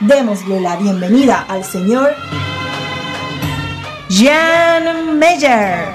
Démosle 0.00 0.60
la 0.60 0.76
bienvenida 0.76 1.44
al 1.48 1.64
señor 1.64 2.14
Jan 4.08 5.18
Meyer. 5.18 5.88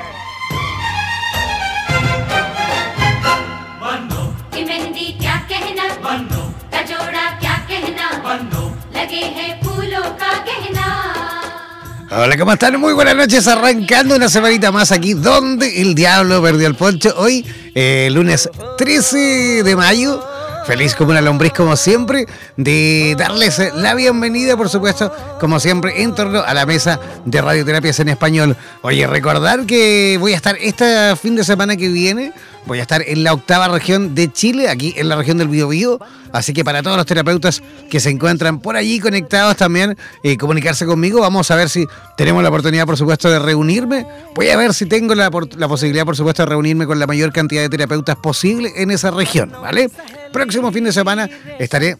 Hola, 12.15 12.37
¿cómo 12.37 12.53
están? 12.53 12.79
Muy 12.79 12.93
buenas 12.93 13.15
noches, 13.15 13.47
arrancando 13.47 14.15
una 14.15 14.29
semanita 14.29 14.71
más 14.71 14.91
aquí 14.91 15.13
donde 15.13 15.81
el 15.81 15.95
diablo 15.95 16.43
perdió 16.43 16.67
el 16.67 16.75
poncho. 16.75 17.13
Hoy, 17.17 17.43
eh, 17.73 18.09
lunes 18.11 18.49
13 18.77 19.63
de 19.63 19.75
mayo, 19.75 20.23
Feliz 20.65 20.95
como 20.95 21.11
una 21.11 21.21
lombriz, 21.21 21.51
como 21.51 21.75
siempre, 21.75 22.25
de 22.55 23.15
darles 23.17 23.61
la 23.75 23.93
bienvenida, 23.95 24.55
por 24.55 24.69
supuesto, 24.69 25.11
como 25.39 25.59
siempre, 25.59 26.01
en 26.01 26.15
torno 26.15 26.41
a 26.41 26.53
la 26.53 26.65
mesa 26.65 26.99
de 27.25 27.41
radioterapias 27.41 27.99
en 27.99 28.09
español. 28.09 28.55
Oye, 28.81 29.05
recordar 29.05 29.65
que 29.65 30.17
voy 30.19 30.33
a 30.33 30.37
estar 30.37 30.55
este 30.59 31.15
fin 31.17 31.35
de 31.35 31.43
semana 31.43 31.75
que 31.75 31.89
viene, 31.89 32.33
voy 32.65 32.79
a 32.79 32.81
estar 32.81 33.03
en 33.05 33.23
la 33.23 33.33
octava 33.33 33.67
región 33.67 34.15
de 34.15 34.31
Chile, 34.31 34.69
aquí 34.69 34.93
en 34.97 35.09
la 35.09 35.15
región 35.15 35.37
del 35.37 35.47
Biobío. 35.47 35.99
Así 36.31 36.53
que 36.53 36.63
para 36.63 36.81
todos 36.81 36.97
los 36.97 37.05
terapeutas 37.05 37.61
que 37.89 37.99
se 37.99 38.09
encuentran 38.09 38.59
por 38.59 38.75
allí 38.75 38.99
conectados 38.99 39.55
también, 39.55 39.97
eh, 40.23 40.37
comunicarse 40.37 40.85
conmigo. 40.85 41.21
Vamos 41.21 41.51
a 41.51 41.55
ver 41.55 41.69
si 41.69 41.85
tenemos 42.17 42.41
la 42.41 42.49
oportunidad, 42.49 42.85
por 42.85 42.97
supuesto, 42.97 43.29
de 43.29 43.37
reunirme. 43.37 44.07
Voy 44.33 44.49
a 44.49 44.57
ver 44.57 44.73
si 44.73 44.87
tengo 44.87 45.13
la, 45.13 45.29
la 45.57 45.67
posibilidad, 45.67 46.05
por 46.05 46.15
supuesto, 46.15 46.41
de 46.41 46.49
reunirme 46.49 46.87
con 46.87 46.97
la 46.97 47.05
mayor 47.05 47.31
cantidad 47.31 47.61
de 47.61 47.69
terapeutas 47.69 48.15
posible 48.15 48.71
en 48.77 48.89
esa 48.89 49.11
región, 49.11 49.51
¿vale? 49.61 49.91
Próximo 50.31 50.71
fin 50.71 50.85
de 50.85 50.91
semana 50.91 51.29
estaré 51.59 51.97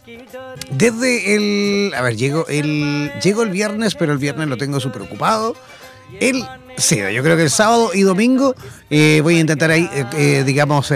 desde 0.72 1.35
el. 1.35 1.94
A 1.94 2.02
ver, 2.02 2.16
llego 2.16 2.47
el. 2.47 3.12
Llego 3.22 3.44
el 3.44 3.50
viernes, 3.50 3.94
pero 3.96 4.12
el 4.12 4.18
viernes 4.18 4.47
lo 4.47 4.57
tengo 4.57 4.79
súper 4.79 5.03
ocupado. 5.03 5.56
El 6.19 6.44
Sí, 6.78 6.97
yo 6.97 7.23
creo 7.23 7.38
que 7.38 7.44
el 7.44 7.50
sábado 7.51 7.91
y 7.94 8.01
domingo 8.01 8.56
eh, 8.89 9.22
voy 9.22 9.38
a 9.38 9.39
intentar 9.41 9.69
ahí, 9.69 9.88
eh, 9.94 10.06
eh, 10.16 10.44
digamos, 10.44 10.91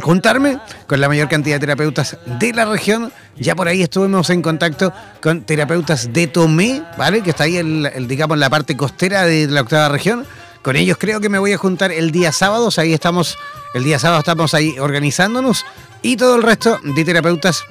juntarme 0.00 0.58
con 0.86 1.00
la 1.00 1.08
mayor 1.08 1.28
cantidad 1.28 1.56
de 1.56 1.60
terapeutas 1.60 2.16
de 2.24 2.52
la 2.52 2.64
región. 2.64 3.12
Ya 3.36 3.56
por 3.56 3.68
ahí 3.68 3.82
estuvimos 3.82 4.30
en 4.30 4.42
contacto 4.42 4.92
con 5.20 5.42
terapeutas 5.42 6.12
de 6.12 6.28
Tomé, 6.28 6.82
¿vale? 6.96 7.22
Que 7.22 7.30
está 7.30 7.44
ahí, 7.44 7.56
el, 7.56 7.86
en 7.86 8.40
la 8.40 8.50
parte 8.50 8.76
costera 8.76 9.24
de 9.24 9.48
la 9.48 9.62
octava 9.62 9.88
región. 9.88 10.24
Con 10.62 10.76
ellos 10.76 10.98
creo 11.00 11.20
que 11.20 11.28
me 11.28 11.38
voy 11.38 11.52
a 11.52 11.58
juntar 11.58 11.90
el 11.92 12.10
día 12.10 12.30
sábado, 12.30 12.68
ahí 12.76 12.92
estamos, 12.92 13.36
el 13.74 13.84
día 13.84 13.98
sábado 13.98 14.20
estamos 14.20 14.54
ahí 14.54 14.78
organizándonos 14.78 15.64
y 16.02 16.16
todo 16.16 16.36
el 16.36 16.42
resto 16.42 16.78
de 16.82 17.04
terapeutas 17.04 17.64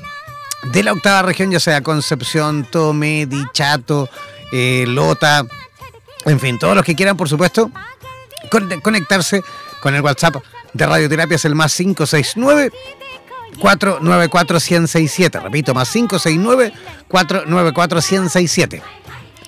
de 0.72 0.84
la 0.84 0.94
octava 0.94 1.22
región, 1.22 1.52
ya 1.52 1.60
sea 1.60 1.82
Concepción, 1.82 2.66
Tomé, 2.70 3.26
Dichato, 3.26 4.10
Lota, 4.52 5.46
en 6.28 6.40
fin, 6.40 6.60
todos 6.60 6.76
los 6.76 6.84
que 6.84 6.96
quieran, 6.96 7.18
por 7.18 7.30
supuesto, 7.30 7.72
conectarse 8.82 9.42
con 9.82 9.96
el 9.96 10.02
WhatsApp 10.02 10.38
de 10.74 10.86
Radioterapia 10.86 11.36
es 11.36 11.46
el 11.46 11.56
más 11.56 11.76
569 11.76 12.72
494 13.60 14.56
1067. 14.56 15.40
Repito, 15.40 15.74
más 15.74 15.90
569 15.92 16.74
494 17.08 17.98
1067. 17.98 18.84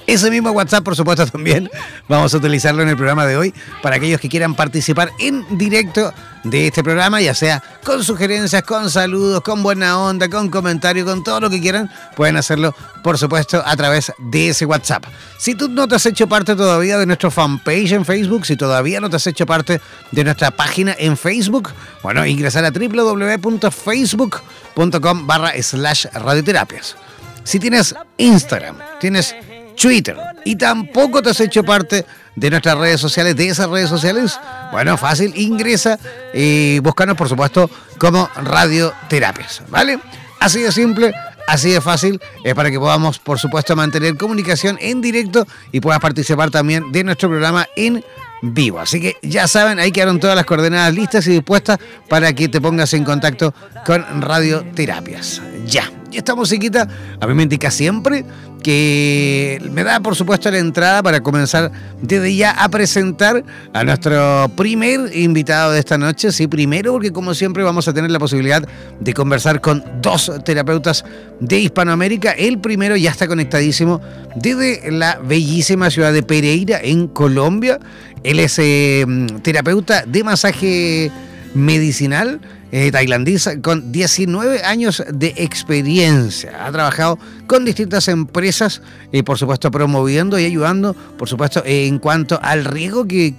Ese 0.10 0.32
mismo 0.32 0.50
WhatsApp, 0.50 0.84
por 0.84 0.96
supuesto, 0.96 1.28
también 1.28 1.70
vamos 2.08 2.34
a 2.34 2.38
utilizarlo 2.38 2.82
en 2.82 2.90
el 2.90 2.96
programa 2.96 3.28
de 3.28 3.38
hoy 3.38 3.54
para 3.84 3.98
aquellos 3.98 4.20
que 4.20 4.28
quieran 4.28 4.56
participar 4.56 5.12
en 5.20 5.46
directo 5.56 6.12
de 6.44 6.66
este 6.66 6.84
programa, 6.84 7.22
ya 7.22 7.36
sea 7.36 7.62
con 7.84 8.04
sugerencias, 8.04 8.64
con 8.64 8.90
saludos, 8.90 9.42
con 9.42 9.62
buena 9.62 10.00
onda, 10.00 10.28
con 10.28 10.50
comentarios, 10.50 11.06
con 11.06 11.24
todo 11.24 11.42
lo 11.42 11.52
que 11.52 11.62
quieran, 11.62 11.92
pueden 12.16 12.38
hacerlo, 12.38 12.74
por 13.04 13.20
supuesto, 13.20 13.62
a 13.64 13.78
través 13.78 14.12
de 14.18 14.50
ese 14.50 14.66
WhatsApp. 14.66 15.06
Si 15.38 15.54
tú 15.54 15.70
no 15.70 15.88
te 15.88 15.94
has 15.94 16.08
hecho 16.08 16.28
parte 16.28 16.56
todavía 16.56 16.98
de 16.98 17.06
nuestro 17.06 17.30
fanpage 17.30 17.92
en 17.92 18.04
Facebook, 18.04 18.48
si 18.48 18.58
todavía 18.58 19.00
no 19.00 19.12
te 19.12 19.18
has 19.18 19.28
hecho 19.28 19.46
parte 19.46 19.80
de 20.12 20.24
nuestra 20.24 20.50
página 20.50 20.96
en 20.98 21.18
Facebook, 21.18 21.70
bueno, 22.02 22.26
ingresar 22.26 22.66
a 22.66 22.72
www.facebook.com 22.72 25.28
barra 25.28 25.54
slash 25.62 26.08
radioterapias. 26.14 26.96
Si 27.44 27.60
tienes 27.60 27.94
Instagram, 28.18 28.76
tienes 29.00 29.36
Twitter 29.80 30.18
y 30.46 30.56
tampoco 30.56 31.22
te 31.22 31.30
has 31.30 31.40
hecho 31.40 31.64
parte 31.64 32.06
de 32.36 32.50
nuestras 32.50 32.78
redes 32.78 33.02
sociales, 33.02 33.36
de 33.36 33.50
esas 33.50 33.70
redes 33.70 33.90
sociales, 33.90 34.40
bueno, 34.72 34.98
fácil, 34.98 35.34
ingresa 35.36 36.00
y 36.34 36.80
búscanos, 36.80 37.16
por 37.16 37.28
supuesto, 37.28 37.70
como 37.98 38.30
Radioterapias, 38.36 39.64
¿vale? 39.70 40.00
Así 40.40 40.62
de 40.62 40.72
simple, 40.72 41.14
así 41.48 41.72
de 41.72 41.82
fácil, 41.82 42.22
es 42.44 42.54
para 42.54 42.72
que 42.72 42.80
podamos, 42.80 43.20
por 43.20 43.40
supuesto, 43.40 43.76
mantener 43.76 44.16
comunicación 44.16 44.78
en 44.82 45.02
directo 45.02 45.46
y 45.72 45.82
puedas 45.82 46.00
participar 46.00 46.50
también 46.50 46.92
de 46.92 47.04
nuestro 47.04 47.30
programa 47.30 47.68
en 47.76 48.04
vivo. 48.42 48.80
Así 48.80 49.02
que 49.02 49.18
ya 49.22 49.48
saben, 49.48 49.80
ahí 49.80 49.92
quedaron 49.92 50.20
todas 50.20 50.36
las 50.36 50.46
coordenadas 50.46 50.94
listas 50.94 51.28
y 51.28 51.32
dispuestas 51.32 51.78
para 52.08 52.34
que 52.34 52.48
te 52.48 52.62
pongas 52.62 52.94
en 52.94 53.04
contacto 53.04 53.54
con 53.86 54.22
Radioterapias. 54.22 55.42
Ya. 55.66 55.99
Y 56.12 56.18
esta 56.18 56.36
musiquita 56.36 56.88
a 57.20 57.28
mí 57.28 57.34
me 57.34 57.44
indica 57.44 57.70
siempre 57.72 58.26
que 58.64 59.62
me 59.72 59.84
da 59.84 60.00
por 60.00 60.16
supuesto 60.16 60.52
la 60.52 60.58
entrada 60.58 61.02
para 61.02 61.22
comenzar 61.22 61.72
desde 62.02 62.36
ya 62.36 62.52
a 62.52 62.70
presentar 62.70 63.44
a 63.74 63.84
nuestro 63.84 64.52
primer 64.56 65.16
invitado 65.16 65.72
de 65.72 65.80
esta 65.80 65.98
noche. 65.98 66.32
Sí, 66.32 66.48
primero 66.48 66.94
porque 66.94 67.12
como 67.12 67.34
siempre 67.34 67.64
vamos 67.64 67.88
a 67.88 67.94
tener 67.94 68.12
la 68.12 68.20
posibilidad 68.20 68.68
de 69.00 69.14
conversar 69.14 69.62
con 69.62 69.84
dos 70.02 70.32
terapeutas 70.44 71.06
de 71.40 71.60
Hispanoamérica. 71.60 72.32
El 72.32 72.60
primero 72.60 72.96
ya 72.96 73.12
está 73.12 73.28
conectadísimo 73.28 74.02
desde 74.36 74.92
la 74.92 75.20
bellísima 75.20 75.90
ciudad 75.90 76.12
de 76.12 76.24
Pereira 76.24 76.80
en 76.82 77.08
Colombia. 77.08 77.80
Él 78.24 78.40
es 78.40 78.60
eh, 78.60 79.06
terapeuta 79.42 80.04
de 80.06 80.24
masaje 80.24 81.12
medicinal 81.54 82.40
eh, 82.72 82.92
tailandesa 82.92 83.62
con 83.62 83.92
19 83.92 84.64
años 84.64 85.04
de 85.12 85.34
experiencia. 85.38 86.66
Ha 86.66 86.72
trabajado 86.72 87.18
con 87.48 87.66
distintas 87.66 88.08
empresas, 88.08 88.82
y 89.12 89.24
por 89.24 89.38
supuesto 89.38 89.72
promoviendo 89.72 90.38
y 90.38 90.46
ayudando, 90.46 90.94
por 90.94 91.28
supuesto, 91.28 91.64
en 91.66 91.98
cuanto 91.98 92.40
al 92.44 92.66
riesgo 92.66 93.08
que, 93.08 93.34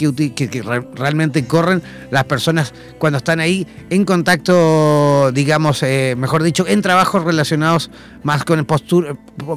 realmente 0.94 1.44
corren 1.46 1.82
las 2.10 2.24
personas 2.24 2.74
cuando 2.98 3.18
están 3.18 3.38
ahí 3.38 3.66
en 3.88 4.04
contacto, 4.04 5.30
digamos, 5.32 5.82
eh, 5.82 6.14
mejor 6.18 6.42
dicho, 6.42 6.66
en 6.66 6.82
trabajos 6.82 7.22
relacionados 7.22 7.90
más 8.24 8.44
con, 8.44 8.66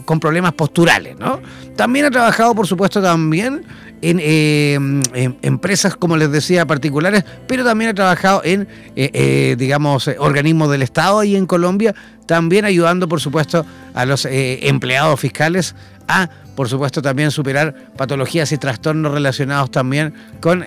con 0.06 0.20
problemas 0.20 0.54
posturales. 0.54 1.18
¿no? 1.18 1.42
También 1.76 2.06
ha 2.06 2.12
trabajado, 2.12 2.54
por 2.54 2.68
supuesto, 2.68 3.02
también 3.02 3.64
eh, 4.06 4.74
en, 4.74 5.38
empresas, 5.42 5.96
como 5.96 6.18
les 6.18 6.30
decía, 6.30 6.66
particulares, 6.66 7.24
pero 7.48 7.64
también 7.64 7.92
ha 7.92 7.94
trabajado 7.94 8.42
en, 8.44 8.68
eh, 8.98 9.10
eh, 9.14 9.56
digamos, 9.58 10.10
organismos 10.18 10.70
del 10.70 10.82
Estado 10.82 11.24
y 11.24 11.38
en 11.38 11.46
Colombia, 11.46 11.96
también 12.26 12.66
ayudando, 12.66 13.08
por 13.08 13.22
supuesto, 13.22 13.66
a 13.94 14.06
los 14.06 14.28
empleados 14.30 15.20
fiscales 15.20 15.74
a, 16.08 16.30
por 16.56 16.68
supuesto, 16.68 17.02
también 17.02 17.32
superar 17.32 17.74
patologías 17.96 18.52
y 18.52 18.58
trastornos 18.58 19.14
relacionados 19.14 19.72
también 19.72 20.14
con 20.42 20.66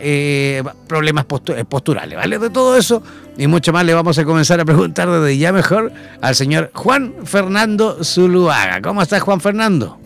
problemas 0.87 1.25
posturales, 1.25 2.17
¿vale? 2.17 2.39
De 2.39 2.51
todo 2.51 2.77
eso 2.77 3.03
y 3.37 3.47
mucho 3.47 3.73
más 3.73 3.85
le 3.85 3.93
vamos 3.93 4.19
a 4.19 4.25
comenzar 4.25 4.61
a 4.61 4.65
preguntar 4.65 5.11
desde 5.11 5.37
ya 5.37 5.53
mejor 5.53 5.93
al 6.23 6.35
señor 6.35 6.71
Juan 6.75 7.15
Fernando 7.25 8.03
Zuluaga. 8.03 8.81
¿Cómo 8.81 9.03
estás, 9.03 9.23
Juan 9.23 9.41
Fernando? 9.41 9.99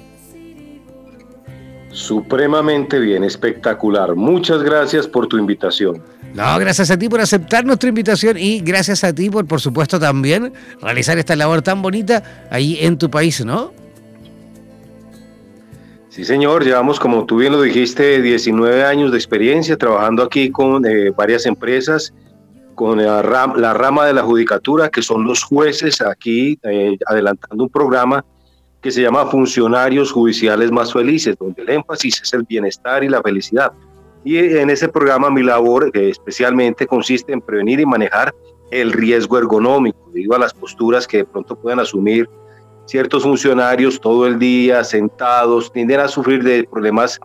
Supremamente 1.91 3.01
bien, 3.01 3.25
espectacular. 3.25 4.15
Muchas 4.15 4.63
gracias 4.63 5.09
por 5.09 5.27
tu 5.27 5.39
invitación. 5.39 6.03
No, 6.35 6.59
gracias 6.59 6.91
a 6.91 6.99
ti 6.99 7.09
por 7.09 7.21
aceptar 7.21 7.65
nuestra 7.65 7.89
invitación 7.89 8.37
y 8.39 8.61
gracias 8.61 9.03
a 9.03 9.13
ti 9.13 9.29
por, 9.29 9.47
por 9.47 9.61
supuesto, 9.61 9.99
también 9.99 10.53
realizar 10.81 11.19
esta 11.19 11.35
labor 11.35 11.63
tan 11.63 11.83
bonita 11.83 12.47
ahí 12.51 12.79
en 12.81 12.97
tu 12.97 13.11
país, 13.11 13.45
¿no? 13.45 13.73
Sí, 16.11 16.25
señor, 16.25 16.65
llevamos, 16.65 17.01
como 17.01 17.25
tú 17.25 17.39
bien 17.39 17.53
lo 17.53 17.63
dijiste, 17.63 18.21
19 18.23 18.85
años 18.85 19.11
de 19.11 19.19
experiencia 19.19 19.77
trabajando 19.77 20.23
aquí 20.23 20.51
con 20.51 20.85
eh, 20.85 21.11
varias 21.11 21.47
empresas, 21.47 22.13
con 22.75 23.03
la, 23.03 23.23
rama 23.23 24.07
de 24.07 24.13
la 24.13 24.23
judicatura, 24.23 24.89
que 24.89 25.03
son 25.03 25.25
los 25.25 25.43
jueces 25.43 26.01
aquí, 26.01 26.59
eh, 26.63 26.97
adelantando 27.07 27.65
un 27.65 27.71
programa 27.71 28.25
que 28.83 28.91
se 28.91 29.03
llama 29.03 29.27
Funcionarios 29.27 30.13
Judiciales 30.13 30.71
Más 30.71 30.93
Felices, 30.93 31.37
donde 31.39 31.63
el 31.63 31.71
énfasis 31.71 32.23
es 32.23 32.33
el 32.33 32.45
bienestar 32.45 33.05
y 33.05 33.09
la 33.09 33.23
felicidad. 33.23 33.73
Y 34.25 34.39
en 34.39 34.71
ese 34.71 34.89
programa 34.89 35.31
mi 35.31 35.43
labor 35.43 35.91
especialmente 35.95 36.87
consiste 36.87 37.33
en 37.33 37.41
prevenir 37.41 37.81
y 37.81 37.87
manejar 37.87 38.35
el 38.71 38.93
riesgo 38.93 39.39
ergonómico, 39.39 40.11
debido 40.13 40.35
a 40.35 40.39
las 40.39 40.55
posturas 40.55 41.07
que 41.07 41.19
de 41.19 41.25
pronto 41.25 41.57
puedan 41.57 41.81
asumir 41.81 42.29
ciertos 42.87 43.23
funcionarios 43.23 44.01
todo 44.01 44.27
el 44.27 44.39
día 44.39 44.83
sentados, 44.85 45.73
tienden 45.73 46.01
a 46.01 46.09
sufrir 46.09 46.43
de 46.43 46.65
problemas, 46.65 47.19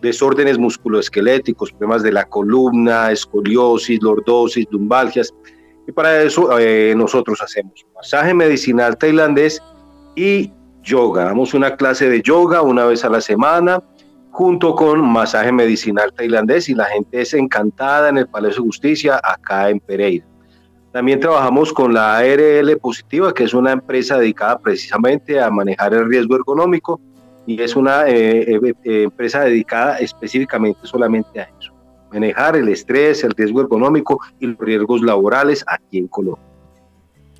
desórdenes 0.00 0.58
musculoesqueléticos, 0.58 1.70
problemas 1.72 2.02
de 2.02 2.12
la 2.12 2.24
columna, 2.24 3.10
escoliosis, 3.10 4.02
lordosis, 4.02 4.66
lumbalgias. 4.70 5.32
Y 5.86 5.92
para 5.92 6.22
eso 6.22 6.58
eh, 6.58 6.94
nosotros 6.96 7.40
hacemos 7.42 7.86
masaje 7.94 8.34
medicinal 8.34 8.96
tailandés 8.96 9.62
y 10.16 10.52
yoga. 10.82 11.24
Damos 11.24 11.54
una 11.54 11.76
clase 11.76 12.08
de 12.08 12.22
yoga 12.22 12.62
una 12.62 12.84
vez 12.86 13.04
a 13.04 13.10
la 13.10 13.20
semana 13.20 13.82
junto 14.30 14.74
con 14.74 15.00
masaje 15.00 15.52
medicinal 15.52 16.12
tailandés 16.12 16.68
y 16.68 16.74
la 16.74 16.86
gente 16.86 17.20
es 17.20 17.34
encantada 17.34 18.08
en 18.08 18.18
el 18.18 18.28
Palacio 18.28 18.62
de 18.62 18.68
Justicia 18.68 19.20
acá 19.22 19.68
en 19.70 19.80
Pereira. 19.80 20.24
También 20.92 21.20
trabajamos 21.20 21.72
con 21.72 21.94
la 21.94 22.18
ARL 22.18 22.76
Positiva, 22.78 23.32
que 23.32 23.44
es 23.44 23.54
una 23.54 23.72
empresa 23.72 24.18
dedicada 24.18 24.58
precisamente 24.58 25.40
a 25.40 25.50
manejar 25.50 25.94
el 25.94 26.08
riesgo 26.08 26.34
ergonómico 26.34 27.00
y 27.46 27.60
es 27.62 27.76
una 27.76 28.08
eh, 28.08 28.54
eh, 28.54 28.74
eh, 28.84 29.02
empresa 29.04 29.40
dedicada 29.40 29.98
específicamente 29.98 30.80
solamente 30.82 31.40
a 31.40 31.48
eso, 31.60 31.72
manejar 32.12 32.56
el 32.56 32.68
estrés, 32.68 33.22
el 33.22 33.32
riesgo 33.32 33.60
ergonómico 33.60 34.20
y 34.40 34.46
los 34.46 34.58
riesgos 34.58 35.02
laborales 35.02 35.64
aquí 35.66 35.98
en 35.98 36.08
Colombia. 36.08 36.44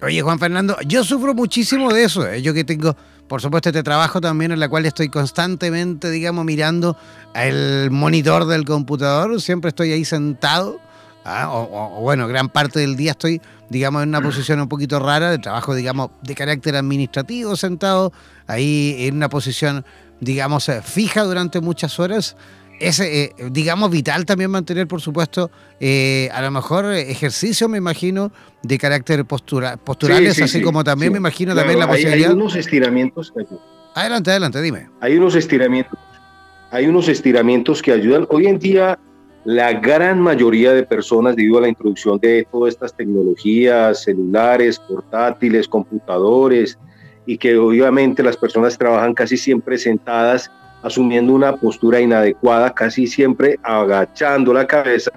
Oye, 0.03 0.23
Juan 0.23 0.39
Fernando, 0.39 0.77
yo 0.87 1.05
sufro 1.05 1.35
muchísimo 1.35 1.93
de 1.93 2.05
eso. 2.05 2.35
Yo 2.37 2.55
que 2.55 2.65
tengo 2.65 2.97
por 3.31 3.41
supuesto, 3.41 3.69
este 3.69 3.85
trabajo 3.85 4.21
también 4.21 4.51
en 4.51 4.59
la 4.59 4.69
cual 4.69 4.87
estoy 4.87 5.09
constantemente, 5.09 6.11
digamos, 6.11 6.45
mirando 6.45 6.97
el 7.33 7.89
monitor 7.93 8.45
del 8.45 8.65
computador, 8.65 9.41
siempre 9.41 9.69
estoy 9.69 9.93
ahí 9.93 10.05
sentado, 10.05 10.81
¿ah? 11.25 11.49
o, 11.49 12.01
bueno, 12.01 12.27
gran 12.27 12.49
parte 12.49 12.81
del 12.81 12.97
día 12.97 13.13
estoy, 13.13 13.41
digamos, 13.69 14.03
en 14.03 14.09
una 14.09 14.21
posición 14.21 14.59
un 14.59 14.69
poquito 14.69 14.99
rara 14.99 15.31
de 15.31 15.39
trabajo, 15.39 15.77
digamos, 15.77 16.11
de 16.23 16.35
carácter 16.35 16.75
administrativo, 16.75 17.55
sentado 17.55 18.13
ahí 18.49 18.97
en 18.99 19.15
una 19.15 19.29
posición, 19.29 19.85
digamos, 20.19 20.69
eh, 20.69 20.83
fija 20.83 21.23
durante 21.23 21.61
muchas 21.61 22.01
horas 22.01 22.37
es, 22.81 22.99
eh, 23.01 23.35
digamos, 23.51 23.91
vital 23.91 24.25
también 24.25 24.51
mantener, 24.51 24.89
por 24.89 25.01
supuesto, 25.01 25.51
eh, 25.79 26.29
a 26.33 26.43
lo 26.43 26.51
mejor 26.51 26.87
ejercicio, 26.87 27.69
me 27.69 27.79
imagino, 27.79 28.33
de 28.63 28.79
carácter 28.79 29.25
postura, 29.27 29.77
posturales, 29.77 30.41
así 30.41 30.61
como 30.63 30.83
también 30.83 31.13
me 31.13 31.19
imagino 31.19 31.55
también 31.55 31.79
la 31.79 31.87
posibilidad. 31.87 32.31
Hay 32.31 32.37
unos 32.37 32.57
estiramientos 32.57 33.33
que 33.33 33.41
ayudan. 33.41 33.65
Adelante, 33.95 34.31
adelante, 34.31 34.63
dime. 34.63 34.89
Hay 35.01 35.17
unos 35.17 35.35
estiramientos, 35.35 35.99
hay 36.71 36.87
unos 36.87 37.09
estiramientos 37.09 37.83
que 37.83 37.93
ayudan. 37.93 38.27
Hoy 38.31 38.47
en 38.47 38.59
día, 38.59 38.99
la 39.45 39.73
gran 39.75 40.21
mayoría 40.21 40.73
de 40.73 40.83
personas, 40.83 41.37
debido 41.37 41.59
a 41.59 41.63
la 41.63 41.69
introducción 41.69 42.19
de 42.19 42.47
todas 42.51 42.75
estas 42.75 42.97
tecnologías, 42.97 44.05
celulares, 44.05 44.79
portátiles, 44.79 45.69
computadores, 45.69 46.79
y 47.27 47.37
que 47.37 47.57
obviamente 47.59 48.23
las 48.23 48.37
personas 48.37 48.79
trabajan 48.79 49.13
casi 49.13 49.37
siempre 49.37 49.77
sentadas 49.77 50.51
asumiendo 50.83 51.33
una 51.33 51.57
postura 51.57 52.01
inadecuada, 52.01 52.73
casi 52.73 53.07
siempre 53.07 53.59
agachando 53.63 54.53
la 54.53 54.67
cabeza, 54.67 55.11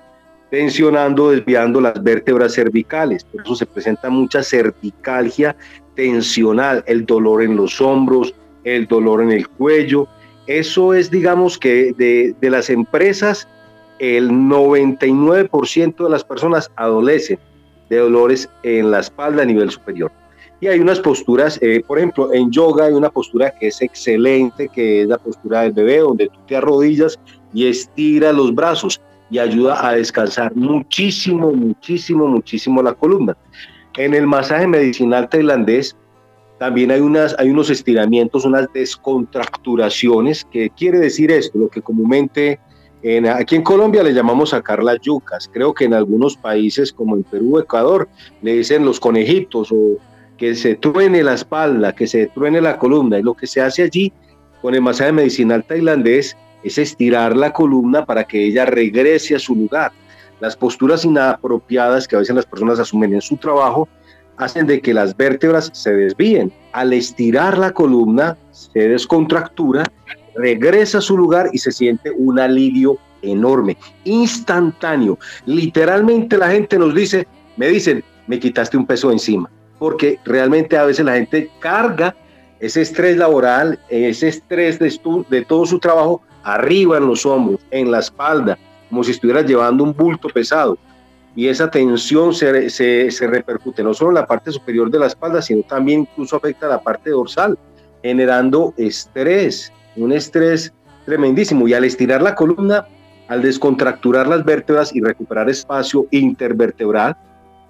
tensionando, 0.50 1.32
desviando 1.32 1.82
las 1.82 2.02
vértebras 2.02 2.54
cervicales. 2.54 3.24
Por 3.24 3.42
eso 3.42 3.56
se 3.56 3.66
presenta 3.66 4.10
mucha 4.10 4.44
cervicalgia 4.44 5.56
tensional, 5.96 6.84
el 6.88 7.06
dolor 7.06 7.44
en 7.44 7.56
los 7.56 7.80
hombros, 7.82 8.34
el 8.64 8.88
dolor 8.88 9.22
en 9.22 9.32
el 9.32 9.48
cuello. 9.48 10.08
Eso 10.48 10.94
es, 10.94 11.10
digamos, 11.10 11.58
que 11.58 11.94
de, 11.98 12.36
de 12.40 12.50
las 12.50 12.70
empresas, 12.70 13.48
el 14.00 14.30
99% 14.30 16.04
de 16.04 16.10
las 16.10 16.24
personas 16.24 16.72
adolecen 16.76 17.40
de 17.90 17.98
dolores 17.98 18.50
en 18.64 18.92
la 18.92 19.00
espalda 19.00 19.44
a 19.44 19.46
nivel 19.46 19.70
superior. 19.70 20.12
Y 20.64 20.68
hay 20.70 20.80
unas 20.80 21.02
posturas, 21.02 21.60
eh, 21.62 21.84
por 21.86 21.98
ejemplo, 21.98 22.34
en 22.34 22.50
yoga 22.50 22.86
hay 22.86 22.94
una 22.94 23.10
postura 23.10 23.52
que 23.52 23.68
es 23.68 23.82
excelente, 23.82 24.70
que 24.70 25.02
es 25.02 25.08
la 25.10 25.18
postura 25.18 25.64
del 25.64 25.74
bebé, 25.74 25.98
donde 25.98 26.30
tú 26.30 26.40
te 26.48 26.56
arrodillas 26.56 27.20
y 27.54 27.68
estiras 27.68 28.34
los 28.34 28.56
brazos 28.56 29.02
y 29.30 29.40
ayuda 29.40 29.86
a 29.86 29.92
descansar 29.92 30.56
muchísimo, 30.56 31.52
muchísimo, 31.52 32.28
muchísimo 32.28 32.82
la 32.82 32.94
columna. 32.94 33.36
En 33.98 34.14
el 34.14 34.26
masaje 34.26 34.66
medicinal 34.66 35.28
tailandés 35.28 35.98
también 36.60 36.92
hay, 36.92 37.02
unas, 37.02 37.36
hay 37.38 37.50
unos 37.50 37.70
estiramientos, 37.70 38.46
unas 38.46 38.72
descontracturaciones, 38.72 40.46
que 40.46 40.70
quiere 40.70 40.98
decir 41.00 41.30
esto, 41.30 41.60
lo 41.60 41.68
que 41.68 41.82
comúnmente 41.82 42.58
en, 43.02 43.28
aquí 43.28 43.58
en 43.58 43.64
Colombia 43.64 44.02
le 44.02 44.14
llamamos 44.14 44.52
sacar 44.52 44.82
las 44.82 45.02
yucas. 45.02 45.50
Creo 45.52 45.74
que 45.74 45.84
en 45.84 45.94
algunos 45.94 46.38
países 46.38 46.94
como 46.94 47.18
en 47.18 47.24
Perú, 47.24 47.60
Ecuador, 47.60 48.08
le 48.42 48.54
dicen 48.54 48.86
los 48.86 49.02
conejitos 49.02 49.70
o 49.74 49.98
que 50.38 50.56
se 50.56 50.76
truene 50.76 51.24
la 51.24 51.34
espalda, 51.34 51.94
que 51.94 52.08
se 52.08 52.28
truene 52.28 52.62
la 52.62 52.78
columna. 52.78 53.20
Y 53.20 53.24
lo 53.24 53.34
que 53.34 53.48
se 53.48 53.62
hace 53.62 53.84
allí 53.84 54.12
con 54.62 54.76
el 54.76 54.82
masaje 54.82 55.12
medicinal 55.12 55.64
tailandés 55.64 56.36
es 56.64 56.78
estirar 56.78 57.36
la 57.36 57.52
columna 57.52 58.06
para 58.06 58.24
que 58.24 58.46
ella 58.46 58.66
regrese 58.66 59.36
a 59.36 59.40
su 59.40 59.56
lugar. 59.56 59.92
Las 60.40 60.56
posturas 60.56 61.06
inapropiadas 61.06 62.08
que 62.08 62.16
a 62.16 62.20
veces 62.20 62.36
las 62.36 62.46
personas 62.46 62.80
asumen 62.80 63.14
en 63.14 63.22
su 63.22 63.38
trabajo 63.38 63.88
hacen 64.38 64.66
de 64.66 64.82
que 64.82 64.94
las 64.94 65.16
vértebras 65.16 65.70
se 65.74 65.94
desvíen. 65.94 66.52
Al 66.72 66.94
estirar 66.94 67.58
la 67.58 67.72
columna, 67.72 68.38
se 68.52 68.88
descontractura, 68.88 69.84
regresa 70.36 70.98
a 70.98 71.02
su 71.02 71.18
lugar 71.18 71.50
y 71.54 71.60
se 71.60 71.72
siente 71.72 72.12
un 72.12 72.40
alivio 72.40 72.98
enorme, 73.22 73.78
instantáneo. 74.06 75.20
Literalmente 75.46 76.38
la 76.38 76.50
gente 76.50 76.78
nos 76.78 76.96
dice, 76.96 77.28
me 77.56 77.68
dicen, 77.68 78.04
me 78.28 78.40
quitaste 78.40 78.76
un 78.76 78.86
peso 78.86 79.12
encima 79.12 79.50
porque 79.80 80.20
realmente 80.26 80.78
a 80.78 80.86
veces 80.86 81.06
la 81.06 81.14
gente 81.14 81.50
carga 81.60 82.16
ese 82.60 82.82
estrés 82.82 83.18
laboral, 83.18 83.78
ese 83.90 84.30
estrés 84.30 84.80
de, 84.80 85.46
todo 85.46 85.66
su 85.66 85.80
trabajo 85.80 86.22
arriba 86.44 86.98
en 86.98 87.08
los 87.08 87.26
hombros, 87.26 87.60
en 87.72 87.92
la 87.92 88.00
espalda, 88.00 88.58
como 88.90 89.04
si 89.04 89.12
estuviera 89.12 89.42
llevando 89.42 89.84
un 89.84 89.94
bulto 89.94 90.30
pesado. 90.30 90.78
Y 91.36 91.48
esa 91.48 91.70
tensión 91.70 92.34
se, 92.34 92.70
se 92.70 93.28
repercute 93.28 93.84
no 93.84 93.94
solo 93.94 94.12
en 94.12 94.16
la 94.16 94.28
parte 94.28 94.52
superior 94.52 94.90
de 94.90 95.00
la 95.00 95.08
espalda, 95.08 95.42
sino 95.42 95.64
también 95.64 96.02
incluso 96.02 96.38
afecta 96.38 96.68
a 96.68 96.70
la 96.70 96.82
parte 96.82 97.10
dorsal, 97.10 97.58
generando 98.02 98.74
estrés, 98.78 99.74
un 99.98 100.14
estrés 100.14 100.72
tremendísimo. 101.06 101.68
Y 101.68 101.74
al 101.74 101.84
estirar 101.84 102.22
la 102.22 102.36
columna, 102.36 102.88
al 103.28 103.42
descontracturar 103.42 104.28
las 104.28 104.46
vértebras 104.46 104.96
y 104.96 105.02
recuperar 105.02 105.50
espacio 105.50 106.06
intervertebral, 106.12 107.18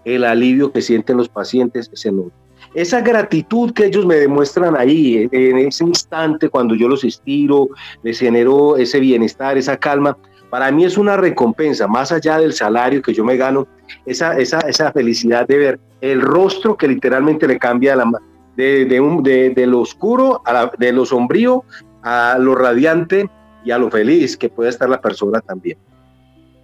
el 0.05 0.23
alivio 0.23 0.71
que 0.71 0.81
sienten 0.81 1.17
los 1.17 1.29
pacientes 1.29 1.89
es 1.91 2.05
enorme. 2.05 2.31
Esa 2.73 3.01
gratitud 3.01 3.71
que 3.71 3.85
ellos 3.85 4.05
me 4.05 4.15
demuestran 4.15 4.75
ahí, 4.75 5.29
en 5.31 5.57
ese 5.59 5.83
instante, 5.83 6.49
cuando 6.49 6.73
yo 6.73 6.87
los 6.87 7.03
estiro, 7.03 7.69
les 8.01 8.19
genero 8.19 8.77
ese 8.77 8.99
bienestar, 8.99 9.57
esa 9.57 9.77
calma, 9.77 10.17
para 10.49 10.71
mí 10.71 10.85
es 10.85 10.97
una 10.97 11.17
recompensa, 11.17 11.87
más 11.87 12.11
allá 12.11 12.37
del 12.37 12.53
salario 12.53 13.01
que 13.01 13.13
yo 13.13 13.23
me 13.23 13.37
gano, 13.37 13.67
esa, 14.05 14.37
esa, 14.37 14.59
esa 14.61 14.91
felicidad 14.91 15.47
de 15.47 15.57
ver 15.57 15.79
el 16.01 16.21
rostro 16.21 16.77
que 16.77 16.87
literalmente 16.87 17.47
le 17.47 17.57
cambia 17.57 17.95
la, 17.95 18.09
de, 18.55 18.85
de, 18.85 18.99
un, 18.99 19.23
de, 19.23 19.53
lo 19.67 19.81
oscuro, 19.81 20.41
a 20.45 20.71
de 20.77 20.91
lo 20.91 21.05
sombrío, 21.05 21.63
a 22.01 22.37
lo 22.39 22.55
radiante 22.55 23.29
y 23.63 23.71
a 23.71 23.77
lo 23.77 23.89
feliz 23.89 24.37
que 24.37 24.49
puede 24.49 24.69
estar 24.69 24.89
la 24.89 25.01
persona 25.01 25.41
también 25.41 25.77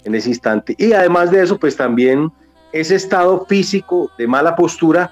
en 0.03 0.15
ese 0.15 0.29
instante. 0.29 0.75
Y 0.77 0.93
además 0.93 1.31
de 1.31 1.43
eso, 1.43 1.57
pues 1.57 1.75
también 1.75 2.31
ese 2.71 2.95
estado 2.95 3.45
físico 3.45 4.11
de 4.17 4.27
mala 4.27 4.55
postura 4.55 5.11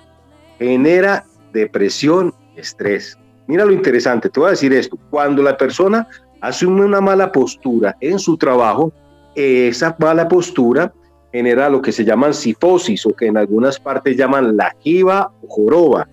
genera 0.60 1.26
depresión, 1.54 2.34
estrés. 2.56 3.18
Mira 3.48 3.66
lo 3.66 3.72
interesante, 3.72 4.30
te 4.30 4.40
voy 4.40 4.48
a 4.48 4.52
decir 4.52 4.74
esto, 4.74 4.98
cuando 5.10 5.42
la 5.42 5.58
persona 5.58 6.08
asume 6.42 6.86
una 6.86 7.02
mala 7.02 7.32
postura 7.32 7.96
en 8.02 8.20
su 8.20 8.38
trabajo, 8.38 8.92
esa 9.36 9.96
mala 10.00 10.28
postura 10.28 10.94
genera 11.32 11.70
lo 11.70 11.82
que 11.82 11.92
se 11.92 12.04
llaman 12.04 12.34
sifosis 12.34 13.06
o 13.06 13.14
que 13.14 13.28
en 13.28 13.38
algunas 13.38 13.80
partes 13.80 14.18
llaman 14.18 14.58
la 14.58 14.76
jiba 14.80 15.32
o 15.44 15.48
joroba. 15.48 16.08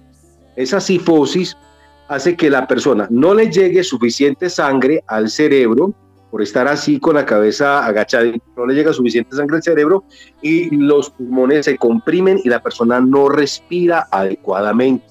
Esa 0.56 0.80
sifosis 0.80 1.56
hace 2.08 2.36
que 2.36 2.50
la 2.50 2.66
persona 2.66 3.06
no 3.10 3.34
le 3.34 3.50
llegue 3.50 3.82
suficiente 3.82 4.50
sangre 4.50 5.02
al 5.06 5.30
cerebro 5.30 5.94
por 6.34 6.42
estar 6.42 6.66
así 6.66 6.98
con 6.98 7.14
la 7.14 7.24
cabeza 7.24 7.86
agachada, 7.86 8.24
no 8.56 8.66
le 8.66 8.74
llega 8.74 8.92
suficiente 8.92 9.36
sangre 9.36 9.58
al 9.58 9.62
cerebro 9.62 10.02
y 10.42 10.68
los 10.74 11.10
pulmones 11.10 11.66
se 11.66 11.78
comprimen 11.78 12.40
y 12.42 12.48
la 12.48 12.60
persona 12.60 12.98
no 12.98 13.28
respira 13.28 14.08
adecuadamente. 14.10 15.06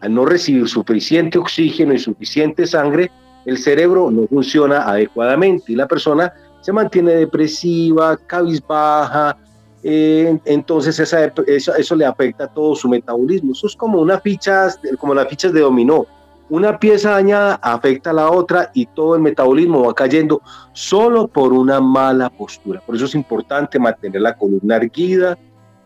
Al 0.00 0.14
no 0.14 0.24
recibir 0.24 0.66
suficiente 0.66 1.36
oxígeno 1.36 1.92
y 1.92 1.98
suficiente 1.98 2.66
sangre, 2.66 3.10
el 3.44 3.58
cerebro 3.58 4.10
no 4.10 4.26
funciona 4.26 4.88
adecuadamente 4.88 5.70
y 5.70 5.76
la 5.76 5.86
persona 5.86 6.32
se 6.62 6.72
mantiene 6.72 7.12
depresiva, 7.12 8.16
cabizbaja, 8.16 9.36
eh, 9.82 10.38
entonces 10.46 10.98
eso, 10.98 11.94
le 11.94 12.06
afecta 12.06 12.44
a 12.44 12.54
todo 12.54 12.74
su 12.74 12.88
metabolismo. 12.88 13.52
Eso 13.52 13.66
es 13.66 13.76
como 13.76 14.00
una 14.00 14.18
ficha, 14.18 14.68
como 14.98 15.12
las 15.12 15.28
fichas 15.28 15.52
de 15.52 15.60
dominó 15.60 16.06
una 16.50 16.78
pieza 16.78 17.12
dañada 17.12 17.58
afecta 17.62 18.10
a 18.10 18.12
la 18.12 18.30
otra 18.30 18.70
y 18.74 18.86
todo 18.86 19.16
el 19.16 19.22
metabolismo 19.22 19.84
va 19.84 19.94
cayendo 19.94 20.42
solo 20.72 21.26
por 21.26 21.52
una 21.52 21.80
mala 21.80 22.30
postura. 22.30 22.80
Por 22.80 22.96
eso 22.96 23.06
es 23.06 23.14
importante 23.14 23.78
mantener 23.78 24.20
la 24.20 24.36
columna 24.36 24.76
erguida, 24.76 25.38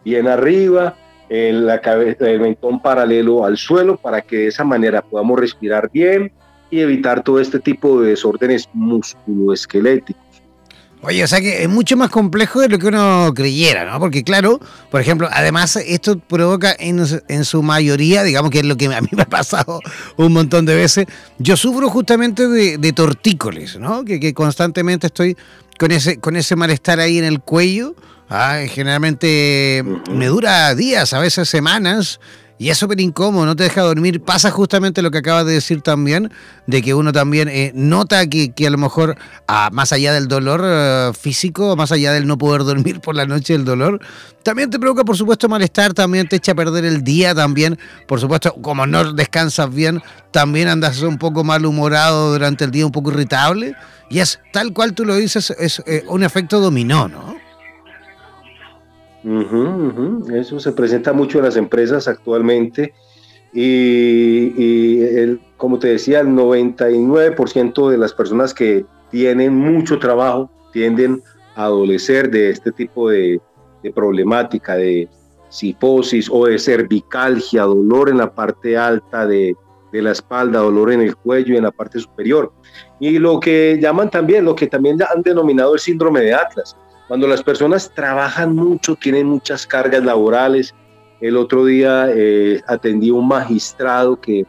bien 0.05 0.27
arriba, 0.27 0.97
el, 1.29 1.67
la 1.67 1.81
cabeza, 1.81 2.29
el 2.29 2.41
mentón 2.41 2.81
paralelo 2.81 3.45
al 3.45 3.57
suelo 3.57 3.97
para 3.97 4.21
que 4.21 4.37
de 4.37 4.47
esa 4.49 4.65
manera 4.65 5.03
podamos 5.03 5.39
respirar 5.39 5.91
bien 5.93 6.33
y 6.71 6.81
evitar 6.81 7.23
todo 7.23 7.41
este 7.41 7.61
tipo 7.61 8.01
de 8.01 8.11
desórdenes 8.11 8.69
musculoesqueléticos. 8.73 10.28
Oye, 11.01 11.23
o 11.23 11.29
sea 11.29 11.41
que 11.41 11.63
es 11.63 11.69
mucho 11.69 11.97
más 11.97 12.11
complejo 12.11 12.61
de 12.61 12.69
lo 12.69 12.79
que 12.79 12.89
uno 12.89 13.33
creyera, 13.35 13.85
¿no? 13.85 14.01
Porque 14.01 14.25
claro, 14.25 14.59
por 14.91 15.01
ejemplo, 15.01 15.29
además 15.33 15.77
esto 15.77 16.19
provoca 16.19 16.75
en, 16.77 17.45
su 17.45 17.63
mayoría, 17.63 18.25
digamos 18.25 18.51
que 18.51 18.59
es 18.59 18.65
lo 18.65 18.77
que 18.77 18.87
a 18.87 19.01
mí 19.01 19.09
me 19.13 19.23
ha 19.23 19.29
pasado 19.29 19.81
un 20.17 20.33
montón 20.33 20.67
de 20.67 20.75
veces, 20.75 21.07
yo 21.39 21.57
sufro 21.57 21.89
justamente 21.89 22.49
de, 22.49 22.93
tortícolis, 22.93 23.79
¿no? 23.79 24.05
Que, 24.05 24.35
constantemente 24.35 25.07
estoy 25.07 25.37
con 25.79 25.93
ese, 25.93 26.19
con 26.19 26.35
ese 26.35 26.57
malestar 26.57 26.99
ahí 26.99 27.19
en 27.19 27.25
el 27.25 27.41
cuello. 27.41 27.95
Ah, 28.29 28.61
generalmente 28.69 29.85
me 30.11 30.27
dura 30.27 30.75
días, 30.75 31.13
a 31.13 31.21
veces 31.21 31.49
semanas, 31.49 32.21
y 32.59 32.71
es 32.71 32.79
súper 32.79 33.01
incómodo, 33.01 33.47
no 33.47 33.55
te 33.55 33.63
deja 33.63 33.83
dormir. 33.83 34.21
Pasa 34.21 34.51
justamente 34.51 35.01
lo 35.01 35.13
que 35.13 35.19
acabas 35.19 35.47
de 35.47 35.53
decir 35.53 35.81
también, 35.81 36.33
de 36.67 36.83
que 36.83 36.93
uno 36.93 37.13
también 37.13 37.49
eh, 37.49 37.71
nota 37.75 38.27
que, 38.27 38.53
a 38.67 38.71
lo 38.71 38.79
mejor, 38.79 39.17
ah, 39.47 39.71
más 39.73 39.93
allá 39.93 40.13
del 40.13 40.27
dolor 40.27 40.63
eh, 40.65 41.13
físico, 41.19 41.77
más 41.77 41.93
allá 41.93 42.13
del 42.13 42.27
no 42.27 42.37
poder 42.37 42.65
dormir 42.65 43.01
por 43.01 43.15
la 43.15 43.27
noche, 43.27 43.55
el 43.55 43.65
dolor, 43.65 44.01
también 44.43 44.71
te 44.71 44.79
provoca, 44.81 45.05
por 45.05 45.17
supuesto, 45.17 45.49
malestar, 45.49 45.95
también 45.95 46.27
te 46.27 46.37
echa 46.37 46.53
a 46.53 46.55
perder 46.57 46.85
el 46.85 47.05
día, 47.05 47.33
también, 47.33 47.79
por 48.09 48.21
supuesto, 48.21 48.53
como 48.55 48.87
no 48.87 49.13
descansas 49.13 49.73
bien, 49.73 50.03
también 50.33 50.67
andas 50.67 51.01
un 51.03 51.19
poco 51.19 51.45
malhumorado 51.45 52.33
durante 52.33 52.65
el 52.65 52.73
día, 52.73 52.85
un 52.85 52.93
poco 52.93 53.13
irritable. 53.13 53.77
Y 54.11 54.19
es 54.19 54.41
tal 54.53 54.73
cual 54.73 54.95
tú 54.95 55.05
lo 55.05 55.15
dices, 55.15 55.51
es 55.51 55.83
eh, 55.87 56.03
un 56.09 56.25
efecto 56.25 56.61
dominó, 56.61 57.09
¿no? 57.09 57.48
Eso 60.33 60.59
se 60.59 60.73
presenta 60.73 61.13
mucho 61.13 61.39
en 61.39 61.45
las 61.45 61.57
empresas 61.57 62.09
actualmente 62.09 62.95
y, 63.53 65.03
el, 65.03 65.41
como 65.57 65.79
te 65.79 65.89
decía, 65.89 66.21
el 66.21 66.29
99% 66.29 67.91
de 67.91 67.99
las 67.99 68.13
personas 68.13 68.55
que 68.55 68.85
tienen 69.11 69.55
mucho 69.55 69.99
trabajo 69.99 70.51
tienden 70.73 71.23
a 71.55 71.65
adolecer 71.65 72.31
de 72.31 72.51
este 72.51 72.73
tipo 72.73 73.11
de, 73.11 73.41
problemática, 73.95 74.77
de 74.77 75.09
sifosis 75.49 76.29
o 76.31 76.47
de 76.47 76.59
cervicalgia, 76.59 77.63
dolor 77.63 78.11
en 78.11 78.19
la 78.19 78.35
parte 78.35 78.77
alta 78.77 79.27
de 79.27 79.57
la 79.93 80.13
espalda, 80.13 80.61
dolor 80.61 80.93
en 80.93 81.01
el 81.01 81.17
cuello 81.17 81.55
y 81.55 81.57
en 81.57 81.65
la 81.65 81.71
parte 81.71 81.99
superior. 81.99 82.53
Y 83.01 83.19
lo 83.19 83.41
que 83.41 83.79
llaman 83.81 84.11
también, 84.11 84.45
lo 84.45 84.55
que 84.55 84.67
también 84.67 84.99
han 85.03 85.23
denominado 85.23 85.73
el 85.73 85.81
síndrome 85.81 86.21
de 86.21 86.35
Atlas, 86.35 86.77
cuando 87.09 87.27
las 87.27 87.43
personas 87.43 87.91
trabajan 87.95 88.55
mucho, 88.55 88.95
tienen 88.95 89.27
muchas 89.27 89.67
cargas 89.67 90.05
laborales. 90.05 90.75
El 91.21 91.39
otro 91.39 91.65
día 91.65 92.07
eh, 92.15 92.61
atendí 92.67 93.09
a 93.09 93.15
un 93.15 93.27
magistrado 93.27 94.21
que 94.21 94.45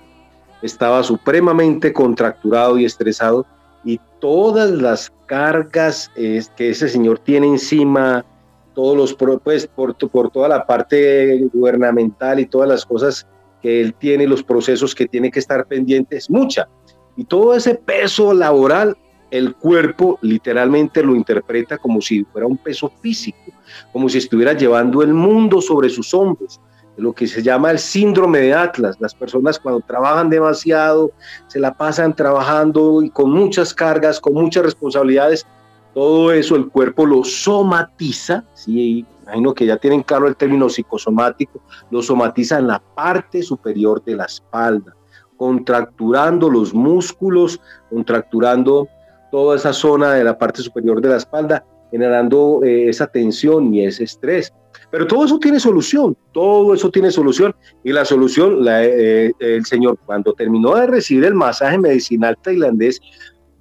estaba 0.62 1.02
supremamente 1.04 1.94
contracturado 1.94 2.78
y 2.78 2.84
estresado 2.84 3.46
y 3.86 4.00
todas 4.20 4.70
las 4.72 5.12
cargas 5.26 6.12
que 6.14 6.70
ese 6.70 6.90
señor 6.90 7.20
tiene 7.20 7.48
encima, 7.48 8.26
todos 8.74 8.98
los 8.98 9.14
pues, 9.42 9.68
por, 9.68 9.96
por 9.96 10.30
toda 10.30 10.50
la 10.50 10.66
parte 10.66 11.48
gubernamental 11.54 12.42
y 12.42 12.46
todas 12.46 12.68
las 12.68 12.86
cosas 12.86 13.26
que 13.62 13.80
él 13.80 13.94
tiene, 13.94 14.28
los 14.28 14.44
procesos 14.44 14.94
que 14.94 15.08
tiene 15.08 15.32
que 15.32 15.40
estar 15.40 15.66
pendientes, 15.66 16.30
mucha. 16.30 16.68
Y 17.16 17.24
todo 17.24 17.56
ese 17.56 17.76
peso 17.76 18.34
laboral 18.34 18.98
el 19.32 19.56
cuerpo 19.56 20.18
literalmente 20.22 21.04
lo 21.04 21.16
interpreta 21.16 21.78
como 21.78 22.02
si 22.02 22.24
fuera 22.26 22.48
un 22.48 22.58
peso 22.58 22.92
físico, 23.02 23.52
como 23.92 24.10
si 24.10 24.18
estuviera 24.18 24.54
llevando 24.54 25.02
el 25.02 25.14
mundo 25.14 25.62
sobre 25.62 25.90
sus 25.90 26.14
hombros, 26.14 26.60
lo 26.98 27.14
que 27.14 27.28
se 27.28 27.42
llama 27.42 27.72
el 27.72 27.80
síndrome 27.80 28.40
de 28.40 28.54
Atlas. 28.54 28.98
Las 29.00 29.16
personas 29.16 29.60
cuando 29.60 29.82
trabajan 29.82 30.30
demasiado, 30.30 31.12
se 31.48 31.60
la 31.60 31.74
pasan 31.74 32.16
trabajando 32.16 33.02
y 33.02 33.10
con 33.10 33.32
muchas 33.32 33.74
cargas, 33.74 34.20
con 34.20 34.34
muchas 34.34 34.64
responsabilidades, 34.64 35.46
todo 35.94 36.32
eso 36.32 36.56
el 36.56 36.70
cuerpo 36.70 37.06
lo 37.06 37.24
somatiza, 37.24 38.44
¿sí? 38.54 39.06
imagino 39.24 39.54
que 39.54 39.66
ya 39.66 39.78
tienen 39.78 40.04
claro 40.04 40.28
el 40.28 40.36
término 40.36 40.70
psicosomático, 40.70 41.62
lo 41.92 42.02
somatiza 42.02 42.60
en 42.60 42.68
la 42.68 42.80
parte 42.80 43.42
superior 43.44 44.04
de 44.04 44.16
la 44.16 44.26
espalda, 44.26 44.96
contracturando 45.38 46.50
los 46.50 46.74
músculos, 46.74 47.60
contracturando 47.90 48.88
toda 49.32 49.56
esa 49.56 49.74
zona 49.74 50.14
de 50.14 50.24
la 50.24 50.38
parte 50.38 50.62
superior 50.62 51.02
de 51.02 51.10
la 51.10 51.18
espalda, 51.18 51.66
generando 51.92 52.62
eh, 52.64 52.90
esa 52.90 53.08
tensión 53.08 53.74
y 53.74 53.86
ese 53.86 54.04
estrés. 54.04 54.54
Pero 54.92 55.08
todo 55.08 55.26
eso 55.26 55.40
tiene 55.40 55.60
solución, 55.60 56.16
todo 56.32 56.74
eso 56.74 56.90
tiene 56.90 57.12
solución. 57.12 57.56
Y 57.84 57.92
la 57.92 58.06
solución, 58.06 58.66
eh, 58.68 59.32
el 59.40 59.66
señor, 59.66 59.98
cuando 60.06 60.34
terminó 60.34 60.76
de 60.76 60.88
recibir 60.88 61.26
el 61.26 61.36
masaje 61.36 61.78
medicinal 61.78 62.38
tailandés, 62.42 63.00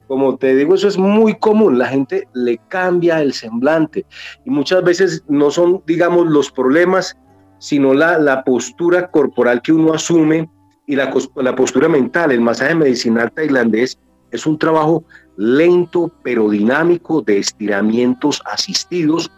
como 0.06 0.38
te 0.38 0.56
digo, 0.56 0.74
eso 0.74 0.88
es 0.88 0.96
muy 0.96 1.38
común, 1.38 1.78
la 1.78 1.86
gente 1.86 2.26
le 2.32 2.58
cambia 2.68 3.20
el 3.20 3.34
semblante. 3.34 4.06
Y 4.46 4.50
muchas 4.50 4.82
veces 4.82 5.22
no 5.28 5.50
son, 5.50 5.82
digamos, 5.86 6.26
los 6.28 6.50
problemas, 6.50 7.16
sino 7.58 7.92
la, 7.92 8.18
la 8.18 8.42
postura 8.42 9.10
corporal 9.10 9.60
que 9.60 9.72
uno 9.72 9.92
asume 9.92 10.48
y 10.86 10.96
la, 10.96 11.12
la 11.36 11.54
postura 11.54 11.88
mental. 11.88 12.32
El 12.32 12.40
masaje 12.40 12.74
medicinal 12.74 13.30
tailandés 13.32 13.98
es 14.30 14.46
un 14.46 14.58
trabajo 14.58 15.04
lento 15.38 16.10
pero 16.24 16.50
dinámico 16.50 17.22
de 17.22 17.38
estiramientos 17.38 18.42
asistidos 18.44 19.30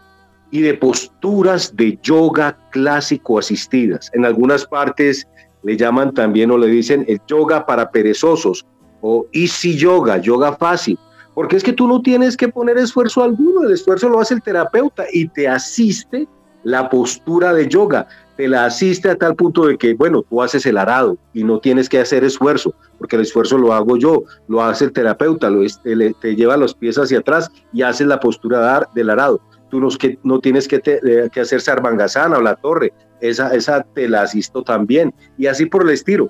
y 0.49 0.61
de 0.61 0.73
posturas 0.73 1.75
de 1.75 1.97
yoga 2.01 2.57
clásico 2.71 3.37
asistidas. 3.37 4.09
En 4.13 4.25
algunas 4.25 4.65
partes 4.65 5.27
le 5.61 5.77
llaman 5.77 6.11
también 6.13 6.49
o 6.49 6.57
le 6.57 6.67
dicen 6.67 7.05
el 7.07 7.21
yoga 7.27 7.65
para 7.67 7.91
perezosos 7.91 8.65
o 9.01 9.27
easy 9.31 9.77
yoga, 9.77 10.17
yoga 10.17 10.53
fácil. 10.57 10.97
Porque 11.35 11.55
es 11.55 11.63
que 11.63 11.71
tú 11.71 11.87
no 11.87 12.01
tienes 12.01 12.35
que 12.35 12.49
poner 12.49 12.79
esfuerzo 12.79 13.23
alguno, 13.23 13.63
el 13.63 13.71
esfuerzo 13.71 14.09
lo 14.09 14.19
hace 14.19 14.33
el 14.33 14.41
terapeuta 14.41 15.05
y 15.13 15.27
te 15.27 15.47
asiste 15.47 16.27
la 16.63 16.89
postura 16.89 17.53
de 17.53 17.67
yoga, 17.67 18.07
te 18.41 18.47
la 18.47 18.65
asiste 18.65 19.07
a 19.07 19.15
tal 19.15 19.35
punto 19.35 19.67
de 19.67 19.77
que, 19.77 19.93
bueno, 19.93 20.23
tú 20.23 20.41
haces 20.41 20.65
el 20.65 20.79
arado 20.79 21.15
y 21.31 21.43
no 21.43 21.59
tienes 21.59 21.87
que 21.87 21.99
hacer 21.99 22.23
esfuerzo, 22.23 22.73
porque 22.97 23.15
el 23.15 23.21
esfuerzo 23.21 23.55
lo 23.55 23.71
hago 23.71 23.97
yo, 23.97 24.23
lo 24.47 24.63
hace 24.63 24.85
el 24.85 24.93
terapeuta, 24.93 25.47
lo, 25.51 25.63
te, 26.19 26.35
lleva 26.35 26.57
los 26.57 26.73
pies 26.73 26.97
hacia 26.97 27.19
atrás 27.19 27.51
y 27.71 27.83
haces 27.83 28.07
la 28.07 28.19
postura 28.19 28.89
del 28.95 29.11
arado. 29.11 29.39
Tú 29.69 29.79
no, 29.79 29.89
que, 29.89 30.17
no 30.23 30.39
tienes 30.39 30.67
que, 30.67 30.79
te, 30.79 30.99
que 31.31 31.39
hacer 31.39 31.61
sarbangasana 31.61 32.39
o 32.39 32.41
la 32.41 32.55
torre, 32.55 32.91
esa, 33.19 33.53
esa 33.53 33.83
te 33.83 34.09
la 34.09 34.23
asisto 34.23 34.63
también, 34.63 35.13
y 35.37 35.45
así 35.45 35.67
por 35.67 35.83
el 35.83 35.91
estilo 35.91 36.27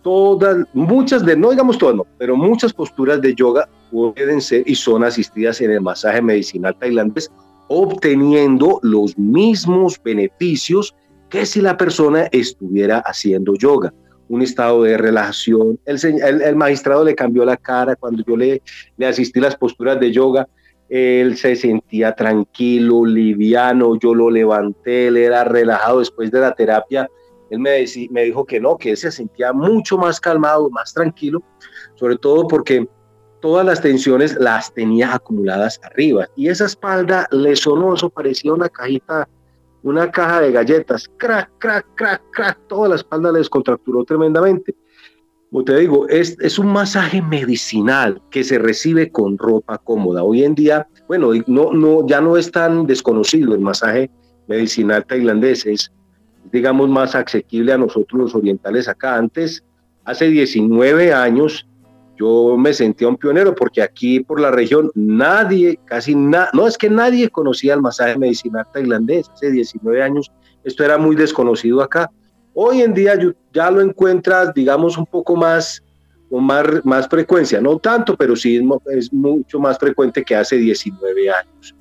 todas, 0.00 0.66
muchas 0.72 1.26
de, 1.26 1.36
no 1.36 1.50
digamos 1.50 1.76
todas, 1.76 1.94
no, 1.94 2.06
pero 2.16 2.38
muchas 2.38 2.72
posturas 2.72 3.20
de 3.20 3.34
yoga 3.34 3.68
pueden 3.92 4.40
ser 4.40 4.62
y 4.64 4.76
son 4.76 5.04
asistidas 5.04 5.60
en 5.60 5.72
el 5.72 5.82
masaje 5.82 6.22
medicinal 6.22 6.74
tailandés, 6.78 7.30
obteniendo 7.68 8.80
los 8.82 9.18
mismos 9.18 10.00
beneficios 10.02 10.94
que 11.28 11.46
si 11.46 11.60
la 11.60 11.76
persona 11.76 12.28
estuviera 12.32 12.98
haciendo 12.98 13.54
yoga. 13.54 13.92
Un 14.26 14.40
estado 14.40 14.82
de 14.84 14.96
relajación. 14.96 15.78
El, 15.84 15.98
el, 16.22 16.56
magistrado 16.56 17.04
le 17.04 17.14
cambió 17.14 17.44
la 17.44 17.58
cara 17.58 17.94
cuando 17.94 18.24
yo 18.26 18.36
le, 18.36 18.62
le 18.96 19.06
asistí 19.06 19.38
las 19.38 19.54
posturas 19.54 20.00
de 20.00 20.12
yoga. 20.12 20.48
Él 20.88 21.36
se 21.36 21.56
sentía 21.56 22.12
tranquilo, 22.14 23.04
liviano, 23.04 23.98
yo 23.98 24.14
lo 24.14 24.30
levanté, 24.30 25.08
él 25.08 25.18
era 25.18 25.44
relajado 25.44 25.98
después 25.98 26.30
de 26.30 26.40
la 26.40 26.54
terapia 26.54 27.08
él 27.50 27.60
me, 27.60 27.84
me 28.10 28.24
dijo 28.24 28.44
que 28.44 28.60
no, 28.60 28.76
que 28.76 28.90
él 28.90 28.96
se 28.96 29.10
sentía 29.10 29.52
mucho 29.52 29.98
más 29.98 30.20
calmado, 30.20 30.70
más 30.70 30.92
tranquilo, 30.92 31.42
sobre 31.94 32.16
todo 32.16 32.48
porque 32.48 32.88
todas 33.40 33.64
las 33.66 33.80
tensiones 33.80 34.36
las 34.36 34.72
tenía 34.72 35.14
acumuladas 35.14 35.80
arriba. 35.82 36.26
Y 36.36 36.48
esa 36.48 36.66
espalda 36.66 37.28
le 37.30 37.54
sonó, 37.56 37.94
eso 37.94 38.08
parecía 38.10 38.52
una 38.52 38.68
cajita, 38.68 39.28
una 39.84 40.10
caja 40.10 40.40
de 40.40 40.50
galletas, 40.50 41.08
crack, 41.18 41.50
crack, 41.58 41.86
crack, 41.94 42.22
crack, 42.32 42.58
toda 42.68 42.88
la 42.88 42.94
espalda 42.96 43.30
le 43.30 43.38
descontracturó 43.38 44.04
tremendamente. 44.04 44.74
Como 45.50 45.62
te 45.62 45.76
digo, 45.76 46.08
es, 46.08 46.36
es 46.40 46.58
un 46.58 46.68
masaje 46.68 47.22
medicinal 47.22 48.20
que 48.30 48.42
se 48.42 48.58
recibe 48.58 49.12
con 49.12 49.38
ropa 49.38 49.78
cómoda. 49.78 50.24
Hoy 50.24 50.42
en 50.42 50.54
día, 50.54 50.88
bueno, 51.06 51.30
no, 51.46 51.72
no, 51.72 52.06
ya 52.08 52.20
no 52.20 52.36
es 52.36 52.50
tan 52.50 52.86
desconocido 52.86 53.54
el 53.54 53.60
masaje 53.60 54.10
medicinal 54.48 55.04
tailandés, 55.04 55.64
es 55.66 55.92
digamos, 56.50 56.88
más 56.88 57.14
asequible 57.14 57.72
a 57.72 57.78
nosotros 57.78 58.20
los 58.20 58.34
orientales 58.34 58.88
acá. 58.88 59.16
Antes, 59.16 59.64
hace 60.04 60.28
19 60.28 61.12
años, 61.12 61.66
yo 62.16 62.56
me 62.56 62.72
sentía 62.72 63.08
un 63.08 63.16
pionero 63.16 63.54
porque 63.54 63.82
aquí 63.82 64.20
por 64.20 64.40
la 64.40 64.50
región 64.50 64.90
nadie, 64.94 65.78
casi 65.84 66.14
nada, 66.14 66.50
no 66.52 66.66
es 66.66 66.78
que 66.78 66.88
nadie 66.88 67.28
conocía 67.30 67.74
el 67.74 67.80
masaje 67.80 68.16
medicinal 68.18 68.66
tailandés. 68.72 69.28
Hace 69.30 69.50
19 69.50 70.02
años 70.02 70.30
esto 70.62 70.84
era 70.84 70.98
muy 70.98 71.16
desconocido 71.16 71.82
acá. 71.82 72.10
Hoy 72.54 72.82
en 72.82 72.94
día 72.94 73.18
ya 73.52 73.70
lo 73.70 73.80
encuentras, 73.80 74.54
digamos, 74.54 74.96
un 74.96 75.06
poco 75.06 75.34
más 75.36 75.82
con 76.30 76.44
más, 76.44 76.66
más 76.84 77.08
frecuencia, 77.08 77.60
no 77.60 77.78
tanto, 77.78 78.16
pero 78.16 78.34
sí 78.34 78.60
es 78.86 79.12
mucho 79.12 79.58
más 79.58 79.78
frecuente 79.78 80.24
que 80.24 80.34
hace 80.34 80.56
19 80.56 81.30
años. 81.30 81.74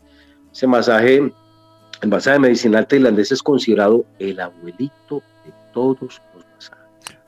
Ese 0.51 0.67
masaje 0.67 1.31
el 2.03 2.09
masaje 2.09 2.37
medicinal 2.37 2.85
tailandés 2.85 3.31
es 3.31 3.41
considerado 3.41 4.03
el 4.19 4.37
abuelito 4.41 5.23
de 5.45 5.53
todos. 5.73 6.21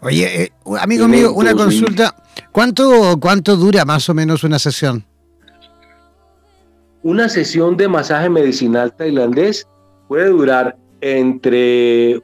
Oye, 0.01 0.43
eh, 0.43 0.51
amigo 0.79 1.07
mío, 1.07 1.33
una 1.33 1.53
consulta. 1.53 2.15
¿Cuánto, 2.51 3.19
¿Cuánto 3.19 3.55
dura 3.55 3.85
más 3.85 4.07
o 4.09 4.13
menos 4.13 4.43
una 4.43 4.59
sesión? 4.59 5.03
Una 7.03 7.29
sesión 7.29 7.77
de 7.77 7.87
masaje 7.87 8.29
medicinal 8.29 8.93
tailandés 8.93 9.67
puede 10.07 10.29
durar 10.29 10.77
entre, 11.01 12.21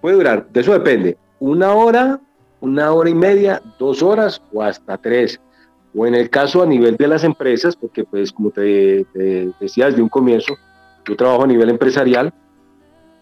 puede 0.00 0.16
durar, 0.16 0.48
de 0.52 0.60
eso 0.60 0.72
depende, 0.72 1.16
una 1.38 1.72
hora, 1.72 2.20
una 2.60 2.92
hora 2.92 3.08
y 3.08 3.14
media, 3.14 3.62
dos 3.78 4.02
horas 4.02 4.42
o 4.52 4.62
hasta 4.62 4.98
tres. 4.98 5.40
O 5.94 6.06
en 6.06 6.14
el 6.14 6.28
caso 6.28 6.62
a 6.62 6.66
nivel 6.66 6.96
de 6.96 7.08
las 7.08 7.24
empresas, 7.24 7.74
porque 7.74 8.04
pues 8.04 8.30
como 8.30 8.50
te, 8.50 9.06
te 9.14 9.50
decía 9.58 9.86
desde 9.86 10.02
un 10.02 10.10
comienzo, 10.10 10.54
yo 11.06 11.16
trabajo 11.16 11.44
a 11.44 11.46
nivel 11.46 11.70
empresarial. 11.70 12.34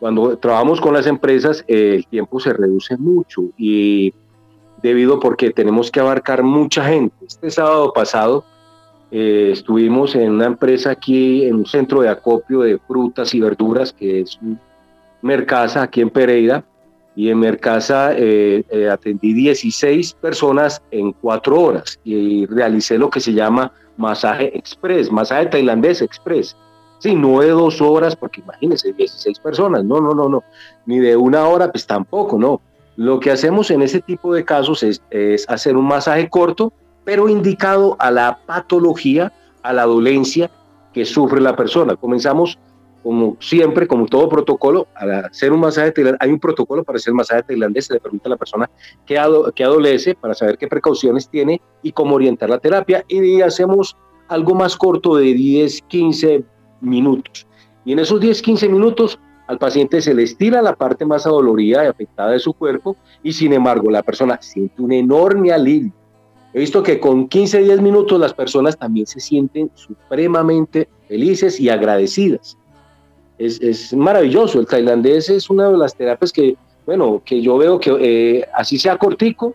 Cuando 0.01 0.37
trabajamos 0.39 0.81
con 0.81 0.95
las 0.95 1.07
empresas, 1.07 1.65
eh, 1.67 1.95
el 1.97 2.07
tiempo 2.07 2.41
se 2.41 2.53
reduce 2.53 2.97
mucho 2.97 3.43
y 3.57 4.13
debido 4.83 5.19
porque 5.19 5.51
tenemos 5.51 5.91
que 5.91 6.01
abarcar 6.01 6.43
mucha 6.43 6.85
gente. 6.85 7.15
Este 7.27 7.51
sábado 7.51 7.93
pasado 7.93 8.45
eh, 9.11 9.51
estuvimos 9.53 10.15
en 10.15 10.33
una 10.33 10.47
empresa 10.47 10.91
aquí, 10.91 11.45
en 11.45 11.57
un 11.57 11.67
centro 11.67 12.03
de 12.03 12.09
acopio 12.09 12.61
de 12.61 12.79
frutas 12.79 13.35
y 13.35 13.41
verduras, 13.41 13.93
que 13.93 14.21
es 14.21 14.39
Mercasa, 15.23 15.83
aquí 15.83 16.03
en 16.03 16.11
Pereira, 16.11 16.65
y 17.17 17.31
en 17.31 17.39
Mercasa 17.39 18.13
eh, 18.17 18.65
atendí 18.93 19.33
16 19.33 20.15
personas 20.15 20.83
en 20.91 21.13
cuatro 21.13 21.61
horas 21.61 21.99
y 22.05 22.45
realicé 22.47 22.99
lo 22.99 23.09
que 23.09 23.21
se 23.21 23.33
llama 23.33 23.73
masaje 23.97 24.57
express, 24.57 25.11
masaje 25.11 25.47
tailandés 25.47 26.03
express. 26.03 26.57
Sí, 27.05 27.15
no 27.15 27.41
de 27.41 27.51
dos 27.51 27.83
horas, 27.83 28.17
porque 28.17 28.41
imagínense, 28.41 28.91
16 28.91 29.39
personas, 29.41 29.85
no, 29.85 30.01
no, 30.01 30.15
no, 30.15 30.27
no, 30.27 30.43
ni 30.87 31.01
de 31.01 31.19
una 31.19 31.47
hora, 31.47 31.71
pues 31.71 31.87
tampoco, 31.87 32.39
no. 32.39 32.63
Lo 32.97 33.21
que 33.21 33.31
hacemos 33.31 33.71
en 33.71 33.83
ese 33.83 34.01
tipo 34.01 34.33
de 34.33 34.43
casos 34.43 34.83
es, 34.83 35.03
hacer 35.47 35.77
un 35.77 35.85
masaje 35.85 36.31
corto, 36.31 36.73
pero 37.05 37.29
indicado 37.29 37.95
a 37.99 38.11
la 38.11 38.39
patología, 38.47 39.35
a 39.63 39.75
la 39.75 39.85
dolencia 39.85 40.51
que 40.95 41.05
sufre 41.05 41.43
la 41.43 41.55
persona. 41.55 41.95
Comenzamos, 41.95 42.59
como 43.03 43.37
siempre, 43.39 43.87
como 43.87 44.07
todo 44.07 44.27
protocolo, 44.31 44.87
a 44.95 45.27
hacer 45.27 45.53
un 45.53 45.61
masaje 45.61 45.93
tailandés. 45.93 46.23
Hay 46.23 46.31
un 46.31 46.41
protocolo 46.41 46.85
para 46.85 46.97
hacer 46.97 47.13
masaje 47.13 47.43
tailandés, 47.43 47.85
se 47.85 47.93
le 47.93 48.01
pregunta 48.01 48.31
a 48.31 48.31
la 48.31 48.39
persona 48.39 48.71
qué, 49.05 49.21
qué 49.55 49.65
adolece 49.65 50.15
para 50.15 50.33
saber 50.33 50.57
qué 50.57 50.69
precauciones 50.69 51.29
tiene 51.29 51.61
y 51.83 51.93
cómo 51.93 52.15
orientar 52.15 52.49
la 52.49 52.61
terapia. 52.61 53.05
Y 53.09 53.43
hacemos 53.43 53.95
algo 54.29 54.55
más 54.55 54.75
corto 54.75 55.17
de 55.17 55.35
10, 55.35 55.83
15, 55.83 56.45
minutos. 56.81 57.47
Y 57.85 57.93
en 57.93 57.99
esos 57.99 58.21
10, 58.21 58.43
15 58.43 58.69
minutos 58.69 59.19
al 59.47 59.59
paciente 59.59 60.01
se 60.01 60.15
le 60.15 60.23
estira 60.23 60.63
la 60.63 60.75
parte 60.75 61.05
más 61.05 61.27
adolorida 61.27 61.85
y 61.85 61.89
afectada 61.89 62.31
de 62.31 62.39
su 62.39 62.53
cuerpo 62.55 62.97
y 63.23 63.33
sin 63.33 63.53
embargo 63.53 63.91
la 63.91 64.03
persona 64.03 64.39
siente 64.41 64.81
un 64.81 64.93
enorme 64.93 65.53
alivio. 65.53 65.93
He 66.55 66.61
visto 66.61 66.83
que 66.83 67.01
con 67.01 67.29
15, 67.29 67.63
10 67.63 67.81
minutos 67.81 68.19
las 68.19 68.33
personas 68.33 68.79
también 68.79 69.07
se 69.07 69.21
sienten 69.21 69.71
supremamente 69.75 70.89
felices 71.09 71.59
y 71.59 71.69
agradecidas. 71.69 72.57
Es, 73.39 73.61
es 73.61 73.93
maravilloso. 73.93 74.61
El 74.61 74.67
tailandés 74.67 75.29
es 75.29 75.51
una 75.51 75.69
de 75.69 75.77
las 75.77 75.97
terapias 75.97 76.33
que, 76.33 76.57
bueno, 76.87 77.21
que 77.25 77.43
yo 77.43 77.59
veo 77.59 77.81
que 77.81 77.91
eh, 78.01 78.47
así 78.55 78.79
sea 78.79 78.97
cortico, 78.97 79.53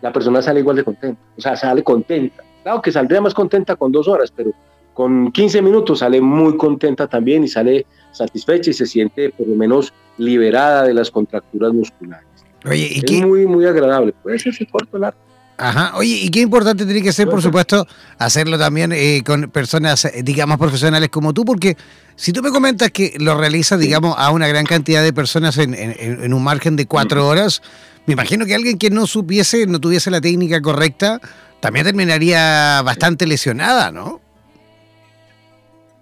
la 0.00 0.12
persona 0.12 0.40
sale 0.40 0.60
igual 0.60 0.76
de 0.76 0.84
contenta. 0.84 1.20
O 1.36 1.40
sea, 1.40 1.56
sale 1.56 1.82
contenta. 1.82 2.44
Claro 2.62 2.82
que 2.82 2.92
saldría 2.92 3.20
más 3.20 3.34
contenta 3.34 3.74
con 3.74 3.90
dos 3.90 4.06
horas, 4.06 4.32
pero 4.34 4.52
con 4.98 5.30
15 5.30 5.62
minutos 5.62 6.00
sale 6.00 6.20
muy 6.20 6.56
contenta 6.56 7.06
también 7.06 7.44
y 7.44 7.48
sale 7.48 7.86
satisfecha 8.10 8.70
y 8.70 8.74
se 8.74 8.84
siente 8.84 9.30
por 9.30 9.46
lo 9.46 9.54
menos 9.54 9.92
liberada 10.16 10.82
de 10.82 10.92
las 10.92 11.08
contracturas 11.08 11.72
musculares. 11.72 12.26
Oye, 12.64 12.90
¿y 13.06 13.14
es 13.14 13.24
muy, 13.24 13.46
muy 13.46 13.64
agradable. 13.64 14.12
Puede 14.24 14.40
ser 14.40 14.54
corto 14.66 14.98
largo. 14.98 15.16
Ajá, 15.56 15.92
oye, 15.96 16.18
y 16.24 16.30
qué 16.32 16.40
importante 16.40 16.84
tiene 16.84 17.00
que 17.00 17.12
ser, 17.12 17.28
por 17.28 17.40
supuesto, 17.40 17.86
hacerlo 18.18 18.58
también 18.58 18.90
eh, 18.90 19.22
con 19.24 19.48
personas, 19.52 20.04
eh, 20.04 20.22
digamos, 20.24 20.58
profesionales 20.58 21.10
como 21.10 21.32
tú, 21.32 21.44
porque 21.44 21.76
si 22.16 22.32
tú 22.32 22.42
me 22.42 22.50
comentas 22.50 22.90
que 22.90 23.14
lo 23.20 23.38
realizas, 23.38 23.78
digamos, 23.78 24.16
a 24.18 24.32
una 24.32 24.48
gran 24.48 24.66
cantidad 24.66 25.04
de 25.04 25.12
personas 25.12 25.58
en, 25.58 25.74
en 25.76 26.34
un 26.34 26.42
margen 26.42 26.74
de 26.74 26.86
cuatro 26.86 27.24
horas, 27.28 27.62
me 28.06 28.14
imagino 28.14 28.46
que 28.46 28.54
alguien 28.56 28.78
que 28.78 28.90
no 28.90 29.06
supiese, 29.06 29.64
no 29.68 29.78
tuviese 29.78 30.10
la 30.10 30.20
técnica 30.20 30.60
correcta, 30.60 31.20
también 31.60 31.86
terminaría 31.86 32.82
bastante 32.82 33.28
lesionada, 33.28 33.92
¿no? 33.92 34.26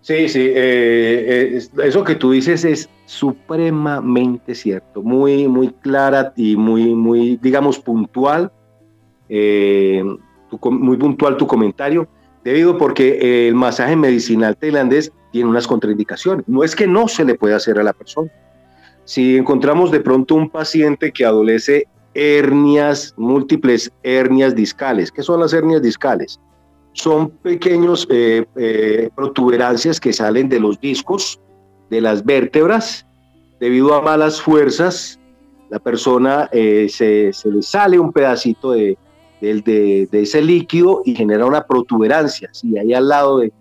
Sí, 0.06 0.28
sí, 0.28 0.52
eh, 0.54 1.58
eh, 1.58 1.60
eso 1.82 2.04
que 2.04 2.14
tú 2.14 2.30
dices 2.30 2.64
es 2.64 2.88
supremamente 3.06 4.54
cierto, 4.54 5.02
muy, 5.02 5.48
muy 5.48 5.70
clara 5.82 6.32
y 6.36 6.54
muy, 6.54 6.94
muy, 6.94 7.36
digamos, 7.42 7.80
puntual, 7.80 8.52
eh, 9.28 10.04
muy 10.62 10.96
puntual 10.96 11.36
tu 11.36 11.48
comentario, 11.48 12.06
debido 12.44 12.78
porque 12.78 13.48
el 13.48 13.56
masaje 13.56 13.96
medicinal 13.96 14.56
tailandés 14.56 15.10
tiene 15.32 15.50
unas 15.50 15.66
contraindicaciones. 15.66 16.46
No 16.46 16.62
es 16.62 16.76
que 16.76 16.86
no 16.86 17.08
se 17.08 17.24
le 17.24 17.34
pueda 17.34 17.56
hacer 17.56 17.76
a 17.80 17.82
la 17.82 17.92
persona. 17.92 18.30
Si 19.02 19.36
encontramos 19.36 19.90
de 19.90 19.98
pronto 19.98 20.36
un 20.36 20.48
paciente 20.48 21.10
que 21.10 21.24
adolece 21.24 21.88
hernias, 22.14 23.12
múltiples 23.16 23.90
hernias 24.04 24.54
discales, 24.54 25.10
¿qué 25.10 25.24
son 25.24 25.40
las 25.40 25.52
hernias 25.52 25.82
discales? 25.82 26.38
Son 26.96 27.30
pequeños 27.30 28.06
eh, 28.10 28.44
eh, 28.56 29.10
protuberancias 29.14 30.00
que 30.00 30.12
salen 30.12 30.48
de 30.48 30.60
los 30.60 30.80
discos, 30.80 31.38
de 31.90 32.00
las 32.00 32.24
vértebras, 32.24 33.06
debido 33.60 33.94
a 33.94 34.02
malas 34.02 34.40
fuerzas 34.40 35.18
la 35.68 35.78
persona 35.78 36.48
eh, 36.52 36.88
se, 36.88 37.32
le 37.44 37.62
sale 37.62 37.98
un 37.98 38.12
pedacito 38.12 38.72
de, 38.72 38.96
de, 39.40 40.08
ese 40.12 40.40
líquido 40.40 41.02
y 41.04 41.14
genera 41.14 41.44
una 41.44 41.66
protuberancia, 41.66 42.48
¿sí? 42.52 42.78
ahí 42.78 42.94
al 42.94 43.08
lado 43.08 43.38
de, 43.38 43.52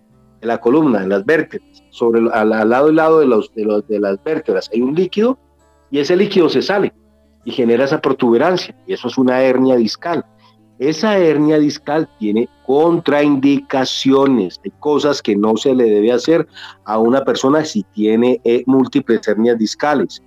la 0.41 0.59
columna, 0.59 1.01
en 1.01 1.09
las 1.09 1.25
vértebras, 1.25 1.83
sobre, 1.89 2.21
al, 2.31 2.49
lado 2.69 2.91
y 2.91 2.93
lado 2.93 3.19
de, 3.19 3.25
los, 3.25 3.51
de, 3.55 3.65
los, 3.65 3.87
de 3.87 3.99
las 3.99 4.23
vértebras 4.23 4.69
hay 4.71 4.81
un 4.81 4.93
líquido 4.93 5.39
y 5.89 5.97
ese 5.97 6.15
líquido 6.15 6.49
se 6.49 6.61
sale 6.61 6.93
y 7.45 7.51
genera 7.51 7.85
esa 7.85 7.99
protuberancia 7.99 8.75
y 8.85 8.93
eso 8.93 9.07
es 9.07 9.17
una 9.17 9.41
hernia 9.41 9.75
discal. 9.75 10.23
Esa 10.79 11.17
hernia 11.17 11.57
discal 11.57 12.09
tiene 12.19 12.49
contraindicaciones, 12.65 14.59
hay 14.65 14.71
cosas 14.79 15.21
que 15.21 15.35
no 15.35 15.55
se 15.55 15.73
le 15.73 15.85
debe 15.85 16.11
hacer 16.11 16.47
a 16.83 16.99
una 16.99 17.23
persona 17.23 17.63
si 17.63 17.83
tiene 17.93 18.41
eh, 18.43 18.63
múltiples 18.65 19.25
hernias 19.25 19.57
discales, 19.57 20.21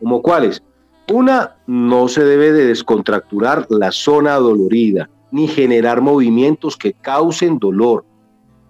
como 0.00 0.20
cuáles. 0.20 0.62
Una, 1.10 1.56
no 1.66 2.08
se 2.08 2.22
debe 2.24 2.52
de 2.52 2.66
descontracturar 2.66 3.66
la 3.70 3.92
zona 3.92 4.34
dolorida, 4.34 5.08
ni 5.30 5.48
generar 5.48 6.02
movimientos 6.02 6.76
que 6.76 6.92
causen 6.92 7.58
dolor. 7.58 8.04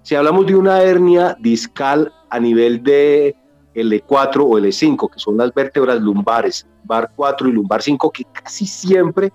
Si 0.02 0.14
hablamos 0.14 0.46
de 0.46 0.54
una 0.54 0.82
hernia 0.82 1.36
discal 1.40 2.12
a 2.30 2.38
nivel 2.38 2.82
de 2.82 3.34
L4 3.74 4.36
o 4.38 4.58
L5, 4.58 5.10
que 5.10 5.18
son 5.18 5.36
las 5.36 5.52
vértebras 5.52 6.00
lumbares, 6.00 6.66
lumbar 6.82 7.10
4 7.16 7.48
y 7.48 7.52
lumbar 7.52 7.82
5, 7.82 8.10
que 8.10 8.24
casi 8.32 8.66
siempre 8.66 9.32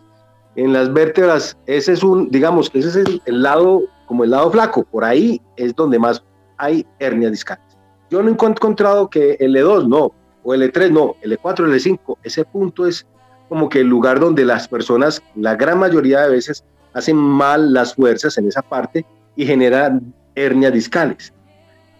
en 0.60 0.74
las 0.74 0.92
vértebras, 0.92 1.58
ese 1.68 1.94
es 1.94 2.04
un, 2.04 2.30
digamos, 2.30 2.70
ese 2.74 3.02
es 3.02 3.22
el, 3.26 3.42
lado, 3.42 3.84
como 4.08 4.26
el 4.26 4.32
lado 4.32 4.52
flaco, 4.52 4.84
por 4.84 5.06
ahí 5.06 5.42
es 5.56 5.74
donde 5.74 5.98
más 5.98 6.22
hay 6.58 6.86
hernias 7.00 7.32
discales. 7.32 7.64
Yo 8.10 8.22
no 8.22 8.30
he 8.30 8.32
encontrado 8.32 9.10
que 9.10 9.38
L2 9.40 9.88
no, 9.88 10.12
o 10.44 10.54
L3 10.54 10.92
no, 10.92 11.16
L4, 11.24 11.66
L5, 11.66 12.18
ese 12.24 12.44
punto 12.44 12.86
es 12.86 13.08
como 13.48 13.70
que 13.70 13.80
el 13.80 13.88
lugar 13.88 14.20
donde 14.20 14.44
las 14.44 14.68
personas, 14.68 15.24
la 15.36 15.56
gran 15.56 15.80
mayoría 15.80 16.22
de 16.22 16.30
veces, 16.32 16.66
hacen 16.94 17.16
mal 17.16 17.72
las 17.74 17.96
fuerzas 17.96 18.38
en 18.38 18.48
esa 18.48 18.62
parte 18.62 19.06
y 19.36 19.46
generan 19.46 20.14
hernias 20.36 20.74
discales. 20.74 21.34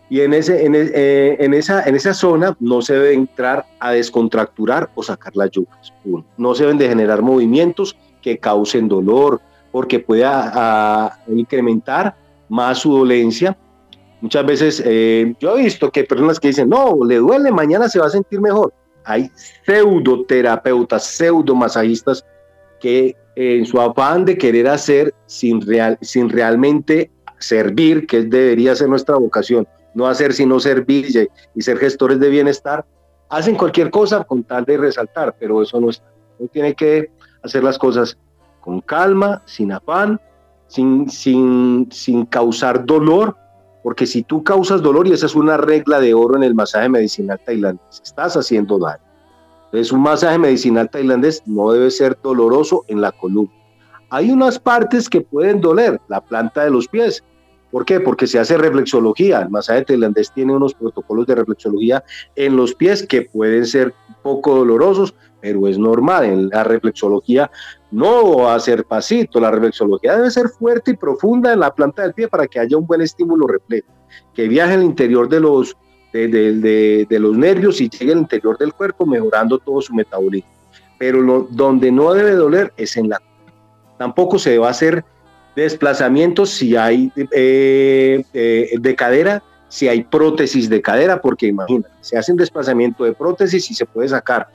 Y 0.10 0.22
en, 0.22 0.34
ese, 0.34 0.66
en, 0.66 0.74
eh, 0.76 1.38
en, 1.40 1.54
esa, 1.54 1.84
en 1.84 1.96
esa 1.96 2.14
zona 2.14 2.58
no 2.60 2.82
se 2.82 2.94
debe 2.94 3.14
entrar 3.14 3.66
a 3.80 3.92
descontracturar 3.92 4.90
o 4.96 5.04
sacar 5.04 5.36
las 5.36 5.52
yucas. 5.52 5.94
No 6.36 6.56
se 6.56 6.64
deben 6.64 6.80
de 6.80 6.90
generar 6.90 7.22
movimientos 7.22 7.96
que 8.22 8.38
causen 8.38 8.88
dolor, 8.88 9.42
porque 9.72 10.00
pueda 10.00 11.20
incrementar 11.28 12.16
más 12.50 12.80
su 12.80 12.98
dolencia. 12.98 13.58
Muchas 14.22 14.46
veces 14.46 14.84
eh, 14.86 15.34
yo 15.40 15.58
he 15.58 15.64
visto 15.64 15.92
que 15.92 16.04
personas 16.04 16.40
que 16.40 16.50
dicen, 16.50 16.70
no, 16.70 16.98
le 17.06 17.18
duele, 17.18 17.52
mañana 17.52 17.88
se 17.88 18.00
va 18.00 18.08
a 18.08 18.10
sentir 18.10 18.42
mejor. 18.42 18.74
Hay 19.06 19.32
pseudoterapeutas, 19.66 21.06
pseudomasajistas 21.06 22.26
que 22.80 23.16
en 23.36 23.66
su 23.66 23.80
afán 23.80 24.26
de 24.26 24.38
querer 24.38 24.68
hacer 24.68 25.14
sin, 25.26 25.62
real, 25.62 25.98
sin 26.02 26.30
realmente 26.30 27.10
servir, 27.38 28.06
que 28.06 28.24
debería 28.24 28.76
ser 28.76 28.90
nuestra 28.90 29.16
vocación, 29.16 29.66
no 29.94 30.08
hacer 30.08 30.34
sino 30.34 30.60
servir 30.60 31.30
y 31.56 31.62
ser 31.62 31.78
gestores 31.78 32.20
de 32.20 32.30
bienestar, 32.30 32.86
hacen 33.30 33.56
cualquier 33.56 33.92
cosa 33.92 34.24
con 34.26 34.44
tal 34.44 34.66
de 34.66 34.78
resaltar, 34.78 35.36
pero 35.40 35.62
eso 35.62 35.80
no 35.80 35.90
está. 35.90 36.12
Uno 36.38 36.50
tiene 36.52 36.74
que 36.74 37.12
hacer 37.44 37.64
las 37.64 37.78
cosas 37.78 38.18
con 38.62 38.82
calma, 38.82 39.42
sin 39.46 39.72
afán, 39.72 40.20
sin, 40.68 41.10
sin, 41.10 41.88
sin 41.92 42.26
causar 42.26 42.86
dolor, 42.86 43.36
porque 43.84 44.06
si 44.06 44.24
tú 44.24 44.44
causas 44.44 44.82
dolor, 44.82 45.08
y 45.08 45.14
esa 45.14 45.26
es 45.26 45.36
una 45.36 45.58
regla 45.58 46.00
de 46.00 46.14
oro 46.14 46.36
en 46.36 46.44
el 46.44 46.54
masaje 46.54 46.90
medicinal 46.90 47.40
tailandés, 47.46 48.02
estás 48.04 48.36
haciendo 48.36 48.78
daño. 48.78 49.04
Entonces, 49.66 49.92
un 49.92 50.02
masaje 50.02 50.38
medicinal 50.38 50.90
tailandés 50.90 51.44
no 51.46 51.72
debe 51.72 51.92
ser 51.92 52.18
doloroso 52.22 52.84
en 52.88 53.02
la 53.02 53.12
columna. 53.12 53.54
Hay 54.10 54.32
unas 54.32 54.58
partes 54.58 55.08
que 55.08 55.22
pueden 55.22 55.62
doler, 55.62 56.02
la 56.08 56.22
planta 56.22 56.64
de 56.64 56.72
los 56.72 56.88
pies. 56.88 57.24
¿Por 57.72 57.86
qué? 57.86 58.00
Porque 58.00 58.26
se 58.26 58.40
hace 58.40 58.58
reflexología. 58.58 59.42
El 59.42 59.50
masaje 59.50 59.86
tailandés 59.86 60.32
tiene 60.34 60.56
unos 60.56 60.74
protocolos 60.74 61.28
de 61.28 61.36
reflexología 61.36 62.04
en 62.36 62.58
los 62.58 62.74
pies 62.74 63.06
que 63.06 63.24
pueden 63.24 63.68
ser 63.68 63.94
poco 64.24 64.56
dolorosos, 64.56 65.14
pero 65.42 65.68
es 65.68 65.78
normal. 65.78 66.26
En 66.26 66.50
la 66.50 66.64
reflexología 66.64 67.50
no 67.92 68.38
va 68.38 68.56
a 68.56 68.60
pasito, 68.88 69.40
la 69.40 69.52
reflexología 69.52 70.16
debe 70.16 70.32
ser 70.32 70.50
fuerte 70.50 70.92
y 70.92 70.98
profunda 70.98 71.54
en 71.54 71.60
la 71.60 71.74
planta 71.74 72.04
del 72.04 72.14
pie 72.14 72.28
para 72.28 72.48
que 72.48 72.60
haya 72.60 72.78
un 72.78 72.86
buen 72.86 73.02
estímulo 73.02 73.48
repleto, 73.48 73.92
que 74.34 74.48
viaje 74.48 74.74
al 74.74 74.84
interior 74.84 75.28
de 75.28 75.40
los, 75.40 75.76
de, 76.14 77.08
los 77.10 77.38
nervios 77.38 77.82
y 77.82 77.90
llegue 77.90 78.14
al 78.14 78.20
interior 78.20 78.58
del 78.58 78.74
cuerpo, 78.74 79.06
mejorando 79.06 79.58
todo 79.58 79.82
su 79.82 79.94
metabolismo. 79.94 80.50
Pero 80.98 81.48
donde 81.50 81.92
no 81.92 82.14
debe 82.14 82.32
doler 82.32 82.74
es 82.76 82.98
en 82.98 83.10
la 83.10 83.22
Tampoco 83.98 84.40
se 84.40 84.58
va 84.58 84.68
a 84.68 84.72
hacer 84.72 85.04
desplazamientos 85.58 86.52
si 86.52 86.78
hay 86.78 87.12
eh, 87.32 88.24
eh, 88.34 88.70
de 88.80 88.96
cadera, 88.96 89.44
si 89.68 89.90
hay 89.90 90.04
prótesis 90.04 90.70
de 90.70 90.82
cadera, 90.82 91.22
porque 91.22 91.48
imagínate, 91.48 91.94
se 92.00 92.18
hace 92.18 92.32
un 92.32 92.38
desplazamiento 92.38 93.04
de 93.04 93.12
prótesis 93.12 93.70
y 93.70 93.74
se 93.74 93.86
puede 93.86 94.08
sacar 94.08 94.48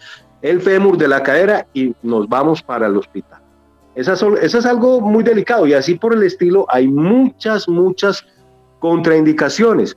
el 0.45 0.61
fémur 0.61 0.99
de 0.99 1.09
la 1.09 1.23
cadera 1.23 1.67
y 1.73 1.95
nos 2.03 2.29
vamos 2.29 2.63
para 2.63 2.87
el 2.87 2.97
hospital. 2.99 3.41
Eso 3.95 4.37
es 4.37 4.67
algo 4.67 5.01
muy 5.01 5.25
delicado 5.25 5.67
y 5.67 5.73
así 5.73 5.95
por 5.95 6.13
el 6.13 6.23
estilo 6.23 6.67
hay 6.69 6.87
muchas, 6.87 7.67
muchas 7.67 8.27
contraindicaciones. 8.79 9.97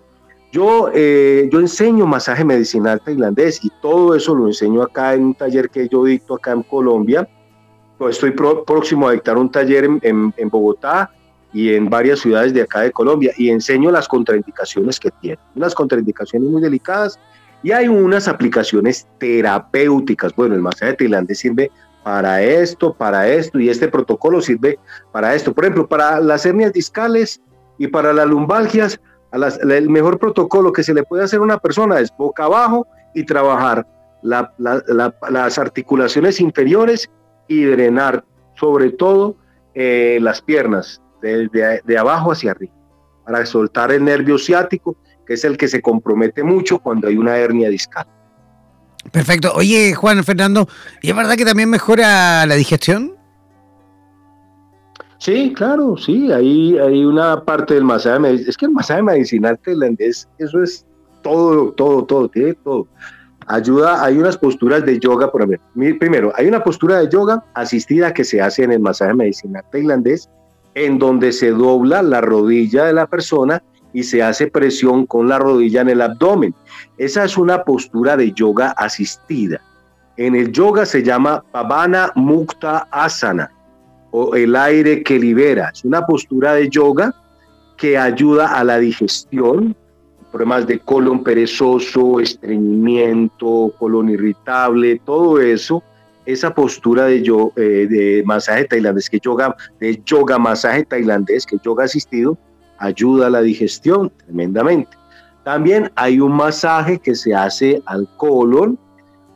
Yo, 0.53 0.89
eh, 0.93 1.49
yo 1.51 1.59
enseño 1.59 2.05
masaje 2.05 2.45
medicinal 2.45 3.01
tailandés 3.01 3.59
y 3.65 3.69
todo 3.81 4.15
eso 4.15 4.33
lo 4.33 4.47
enseño 4.47 4.83
acá 4.83 5.15
en 5.15 5.25
un 5.25 5.33
taller 5.35 5.69
que 5.69 5.89
yo 5.89 6.05
dicto 6.05 6.35
acá 6.35 6.53
en 6.53 6.63
Colombia. 6.63 7.27
Estoy 8.09 8.31
próximo 8.31 9.09
a 9.09 9.11
dictar 9.11 9.37
un 9.37 9.51
taller 9.51 9.83
en, 9.83 10.33
en, 10.37 10.49
Bogotá 10.49 11.11
y 11.51 11.73
en 11.73 11.89
varias 11.89 12.19
ciudades 12.19 12.53
de 12.53 12.61
acá 12.61 12.81
de 12.81 12.91
Colombia 12.91 13.33
y 13.37 13.49
enseño 13.49 13.91
las 13.91 14.07
contraindicaciones 14.07 14.97
que 14.97 15.11
tiene. 15.11 15.39
Unas 15.55 15.75
contraindicaciones 15.75 16.49
muy 16.49 16.61
delicadas 16.61 17.19
y 17.63 17.71
hay 17.71 17.87
unas 17.87 18.27
aplicaciones 18.27 19.07
terapéuticas. 19.17 20.35
Bueno, 20.35 20.55
el 20.55 20.61
masaje 20.61 20.93
tailandés 20.93 21.39
sirve 21.39 21.71
para 22.03 22.41
esto, 22.41 22.93
para 22.93 23.27
esto, 23.27 23.59
y 23.59 23.69
este 23.69 23.87
protocolo 23.87 24.41
sirve 24.41 24.79
para 25.11 25.35
esto. 25.35 25.53
Por 25.53 25.65
ejemplo, 25.65 25.87
para 25.87 26.19
las 26.19 26.45
hernias 26.45 26.73
discales 26.73 27.41
y 27.77 27.87
para 27.87 28.13
las 28.13 28.27
lumbalgias, 28.27 28.99
el 29.69 29.89
mejor 29.89 30.17
protocolo 30.17 30.71
que 30.71 30.83
se 30.83 30.93
le 30.93 31.03
puede 31.03 31.23
hacer 31.23 31.39
a 31.39 31.43
una 31.43 31.57
persona 31.57 31.99
es 31.99 32.09
boca 32.17 32.45
abajo 32.45 32.87
y 33.13 33.25
trabajar 33.25 33.85
las 34.21 35.57
articulaciones 35.57 36.39
inferiores 36.39 37.09
y 37.47 37.65
drenar 37.65 38.23
sobre 38.55 38.91
todo 38.91 39.35
eh, 39.73 40.17
las 40.21 40.41
piernas, 40.41 41.01
de, 41.21 41.81
de 41.83 41.97
abajo 41.97 42.31
hacia 42.31 42.51
arriba, 42.51 42.73
para 43.25 43.45
soltar 43.45 43.91
el 43.91 44.05
nervio 44.05 44.37
ciático 44.37 44.95
que 45.27 45.33
es 45.33 45.43
el 45.43 45.57
que 45.57 45.67
se 45.67 45.81
compromete 45.81 46.43
mucho 46.43 46.79
cuando 46.79 47.07
hay 47.07 47.17
una 47.17 47.37
hernia 47.37 47.69
discal. 47.69 48.07
Perfecto. 49.11 49.51
Oye, 49.53 49.93
Juan 49.93 50.23
Fernando, 50.23 50.67
¿y 51.01 51.09
es 51.09 51.15
verdad 51.15 51.35
que 51.35 51.45
también 51.45 51.69
mejora 51.69 52.45
la 52.45 52.55
digestión? 52.55 53.13
Sí, 55.19 55.53
claro, 55.55 55.97
sí, 55.97 56.31
ahí 56.31 56.77
hay 56.77 57.03
una 57.03 57.43
parte 57.43 57.73
del 57.73 57.83
masaje, 57.83 58.35
es 58.35 58.55
que 58.55 58.65
el 58.65 58.71
masaje 58.71 59.01
medicinal 59.01 59.57
tailandés, 59.59 60.29
eso 60.37 60.61
es 60.61 60.85
todo, 61.23 61.71
todo, 61.73 62.05
todo, 62.05 62.29
tiene 62.29 62.53
todo. 62.53 62.87
Ayuda, 63.47 64.03
hay 64.03 64.17
unas 64.17 64.37
posturas 64.37 64.85
de 64.85 64.99
yoga, 64.99 65.31
por 65.31 65.41
ejemplo. 65.41 65.59
Primero, 65.99 66.33
hay 66.35 66.47
una 66.47 66.63
postura 66.63 66.99
de 66.99 67.09
yoga 67.09 67.43
asistida 67.55 68.13
que 68.13 68.23
se 68.23 68.41
hace 68.41 68.63
en 68.63 68.73
el 68.73 68.79
masaje 68.79 69.13
medicinal 69.13 69.63
tailandés, 69.71 70.29
en 70.75 70.99
donde 70.99 71.31
se 71.31 71.49
dobla 71.49 72.03
la 72.03 72.21
rodilla 72.21 72.85
de 72.85 72.93
la 72.93 73.07
persona 73.07 73.63
y 73.97 74.03
se 74.03 74.21
hace 74.21 74.45
presión 74.45 75.07
con 75.07 75.27
la 75.27 75.39
rodilla 75.39 75.81
en 75.81 75.89
el 75.89 76.03
abdomen. 76.03 76.53
Esa 76.99 77.23
es 77.23 77.35
una 77.35 77.63
postura 77.63 78.15
de 78.15 78.31
yoga 78.31 78.69
asistida. 78.77 79.59
En 80.17 80.35
el 80.35 80.51
yoga 80.51 80.85
se 80.85 81.01
llama 81.01 81.43
Pavana 81.51 82.11
Mukta 82.13 82.87
Asana 82.91 83.51
o 84.11 84.35
el 84.35 84.55
aire 84.55 85.01
que 85.01 85.17
libera. 85.17 85.71
Es 85.73 85.83
una 85.83 86.05
postura 86.05 86.53
de 86.53 86.69
yoga 86.69 87.11
que 87.75 87.97
ayuda 87.97 88.59
a 88.59 88.63
la 88.63 88.77
digestión, 88.77 89.75
problemas 90.31 90.67
de 90.67 90.77
colon 90.77 91.23
perezoso, 91.23 92.19
estreñimiento, 92.19 93.73
colon 93.79 94.09
irritable, 94.09 95.01
todo 95.05 95.41
eso. 95.41 95.81
Esa 96.27 96.53
postura 96.53 97.05
de, 97.05 97.23
yo, 97.23 97.51
eh, 97.55 97.87
de 97.89 98.21
masaje 98.27 98.65
tailandés, 98.65 99.09
que 99.09 99.19
yoga, 99.19 99.55
de 99.79 99.99
yoga 100.05 100.37
masaje 100.37 100.85
tailandés, 100.85 101.47
que 101.47 101.57
yoga 101.63 101.85
asistido, 101.85 102.37
ayuda 102.79 103.27
a 103.27 103.29
la 103.29 103.41
digestión 103.41 104.11
tremendamente. 104.25 104.97
También 105.43 105.91
hay 105.95 106.19
un 106.19 106.33
masaje 106.33 106.99
que 106.99 107.15
se 107.15 107.33
hace 107.33 107.81
al 107.85 108.07
colon, 108.17 108.77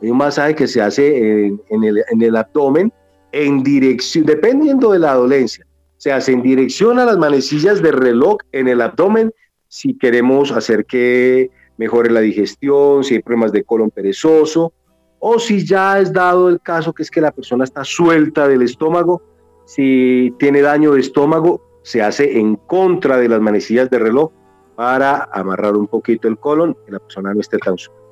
hay 0.02 0.10
un 0.10 0.18
masaje 0.18 0.54
que 0.54 0.68
se 0.68 0.82
hace 0.82 1.46
en, 1.46 1.84
el, 1.84 2.04
en 2.10 2.22
el 2.22 2.36
abdomen 2.36 2.92
en 3.32 3.62
dirección, 3.62 4.26
dependiendo 4.26 4.92
de 4.92 4.98
la 4.98 5.14
dolencia, 5.14 5.66
se 5.96 6.12
hace 6.12 6.32
en 6.32 6.42
dirección 6.42 6.98
a 6.98 7.04
las 7.04 7.16
manecillas 7.16 7.80
de 7.80 7.92
reloj 7.92 8.36
en 8.52 8.68
el 8.68 8.80
abdomen 8.80 9.32
si 9.68 9.96
queremos 9.96 10.52
hacer 10.52 10.84
que 10.84 11.50
mejore 11.78 12.10
la 12.10 12.20
digestión, 12.20 13.02
si 13.04 13.14
hay 13.14 13.22
problemas 13.22 13.52
de 13.52 13.64
colon 13.64 13.90
perezoso, 13.90 14.74
o 15.18 15.38
si 15.38 15.64
ya 15.64 15.98
es 15.98 16.12
dado 16.12 16.50
el 16.50 16.60
caso 16.60 16.92
que 16.92 17.02
es 17.02 17.10
que 17.10 17.22
la 17.22 17.30
persona 17.30 17.64
está 17.64 17.82
suelta 17.84 18.46
del 18.46 18.60
estómago, 18.60 19.22
si 19.64 20.34
tiene 20.38 20.60
daño 20.60 20.92
de 20.92 21.00
estómago, 21.00 21.62
se 21.82 22.02
hace 22.02 22.38
en 22.38 22.56
contra 22.56 23.16
de 23.16 23.28
las 23.28 23.40
manecillas 23.40 23.90
de 23.90 23.98
reloj 23.98 24.30
para 24.76 25.28
amarrar 25.32 25.76
un 25.76 25.86
poquito 25.86 26.28
el 26.28 26.38
colon 26.38 26.76
y 26.88 26.90
la 26.90 26.98
persona 26.98 27.34
no 27.34 27.40
esté 27.40 27.58
tan 27.58 27.76
suelta. 27.76 28.02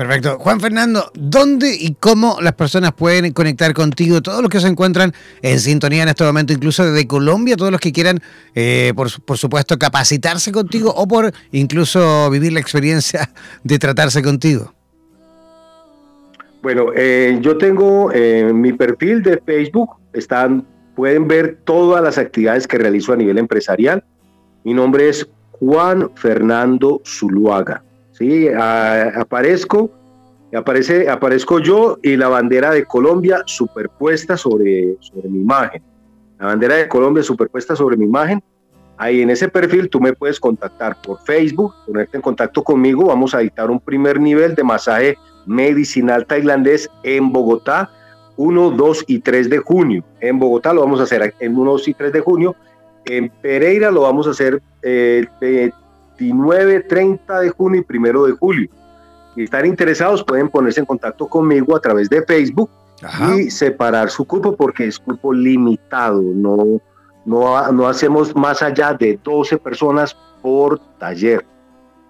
Perfecto. 0.00 0.38
Juan 0.38 0.60
Fernando, 0.60 1.10
¿dónde 1.12 1.76
y 1.78 1.94
cómo 1.94 2.38
las 2.40 2.54
personas 2.54 2.92
pueden 2.94 3.34
conectar 3.34 3.74
contigo? 3.74 4.22
Todos 4.22 4.40
los 4.40 4.48
que 4.48 4.58
se 4.58 4.66
encuentran 4.66 5.12
en 5.42 5.60
sintonía 5.60 6.04
en 6.04 6.08
este 6.08 6.24
momento, 6.24 6.54
incluso 6.54 6.90
desde 6.90 7.06
Colombia, 7.06 7.54
todos 7.54 7.70
los 7.70 7.82
que 7.82 7.92
quieran, 7.92 8.18
eh, 8.54 8.94
por, 8.96 9.10
supuesto, 9.36 9.78
capacitarse 9.78 10.52
contigo 10.52 10.90
o 10.96 11.06
por 11.06 11.30
incluso 11.52 12.30
vivir 12.30 12.54
la 12.54 12.60
experiencia 12.60 13.28
de 13.62 13.78
tratarse 13.78 14.22
contigo. 14.22 14.72
Bueno, 16.62 16.92
eh, 16.96 17.38
yo 17.42 17.58
tengo 17.58 18.10
eh, 18.10 18.52
mi 18.54 18.72
perfil 18.72 19.22
de 19.22 19.38
Facebook, 19.44 19.96
están, 20.14 20.66
pueden 21.00 21.28
ver 21.28 21.56
todas 21.64 22.04
las 22.04 22.18
actividades 22.18 22.68
que 22.68 22.76
realizo 22.76 23.14
a 23.14 23.16
nivel 23.16 23.38
empresarial. 23.38 24.04
Mi 24.64 24.74
nombre 24.74 25.08
es 25.08 25.26
Juan 25.52 26.10
Fernando 26.14 27.00
Zuluaga. 27.06 27.82
¿sí? 28.12 28.48
aparezco, 28.50 29.90
aparece, 30.54 31.08
aparezco 31.08 31.58
yo 31.58 31.96
y 32.02 32.18
la 32.18 32.28
bandera 32.28 32.72
de 32.72 32.84
Colombia 32.84 33.42
superpuesta 33.46 34.36
sobre, 34.36 34.98
sobre 35.00 35.30
mi 35.30 35.40
imagen. 35.40 35.82
La 36.38 36.48
bandera 36.48 36.74
de 36.74 36.86
Colombia 36.86 37.22
superpuesta 37.22 37.74
sobre 37.74 37.96
mi 37.96 38.04
imagen. 38.04 38.42
Ahí 38.98 39.22
en 39.22 39.30
ese 39.30 39.48
perfil 39.48 39.88
tú 39.88 40.02
me 40.02 40.12
puedes 40.12 40.38
contactar 40.38 41.00
por 41.00 41.18
Facebook, 41.22 41.72
ponerte 41.86 42.18
en 42.18 42.22
contacto 42.22 42.62
conmigo. 42.62 43.06
Vamos 43.06 43.34
a 43.34 43.38
dictar 43.38 43.70
un 43.70 43.80
primer 43.80 44.20
nivel 44.20 44.54
de 44.54 44.64
masaje 44.64 45.16
medicinal 45.46 46.26
tailandés 46.26 46.90
en 47.04 47.32
Bogotá, 47.32 47.90
1, 48.40 48.70
2 48.70 49.04
y 49.06 49.18
3 49.18 49.50
de 49.50 49.58
junio. 49.58 50.02
En 50.18 50.38
Bogotá 50.38 50.72
lo 50.72 50.80
vamos 50.80 50.98
a 51.00 51.02
hacer 51.02 51.34
en 51.38 51.58
1, 51.58 51.72
2 51.72 51.88
y 51.88 51.94
3 51.94 52.12
de 52.12 52.20
junio. 52.20 52.56
En 53.04 53.28
Pereira 53.28 53.90
lo 53.90 54.02
vamos 54.02 54.26
a 54.26 54.30
hacer 54.30 54.62
eh, 54.80 55.26
29, 55.40 56.80
30 56.80 57.40
de 57.40 57.50
junio 57.50 57.84
y 57.86 57.96
1 57.96 58.24
de 58.24 58.32
julio. 58.32 58.70
Si 59.34 59.42
están 59.42 59.66
interesados 59.66 60.24
pueden 60.24 60.48
ponerse 60.48 60.80
en 60.80 60.86
contacto 60.86 61.26
conmigo 61.26 61.76
a 61.76 61.80
través 61.80 62.08
de 62.08 62.22
Facebook 62.22 62.70
y 63.36 63.50
separar 63.50 64.08
su 64.08 64.24
cupo 64.24 64.56
porque 64.56 64.86
es 64.86 64.98
cupo 64.98 65.34
limitado, 65.34 66.22
no, 66.22 66.80
no, 67.26 67.72
no 67.72 67.88
hacemos 67.88 68.34
más 68.34 68.62
allá 68.62 68.94
de 68.94 69.18
12 69.22 69.58
personas 69.58 70.16
por 70.40 70.80
taller, 70.98 71.44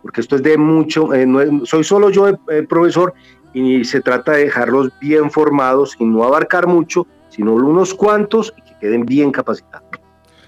porque 0.03 0.21
esto 0.21 0.37
es 0.37 0.43
de 0.43 0.57
mucho, 0.57 1.13
eh, 1.13 1.27
soy 1.65 1.85
solo 1.85 2.11
yo 2.11 2.29
el, 2.29 2.67
profesor 2.67 3.15
y 3.53 3.85
se 3.85 4.01
trata 4.01 4.33
de 4.33 4.45
dejarlos 4.45 4.91
bien 5.01 5.31
formados 5.31 5.97
y 5.99 6.05
no 6.05 6.25
abarcar 6.25 6.67
mucho, 6.67 7.07
sino 7.29 7.55
unos 7.55 7.95
cuantos 7.95 8.53
y 8.57 8.63
que 8.63 8.79
queden 8.81 9.05
bien 9.05 9.33
capacitados. 9.33 9.89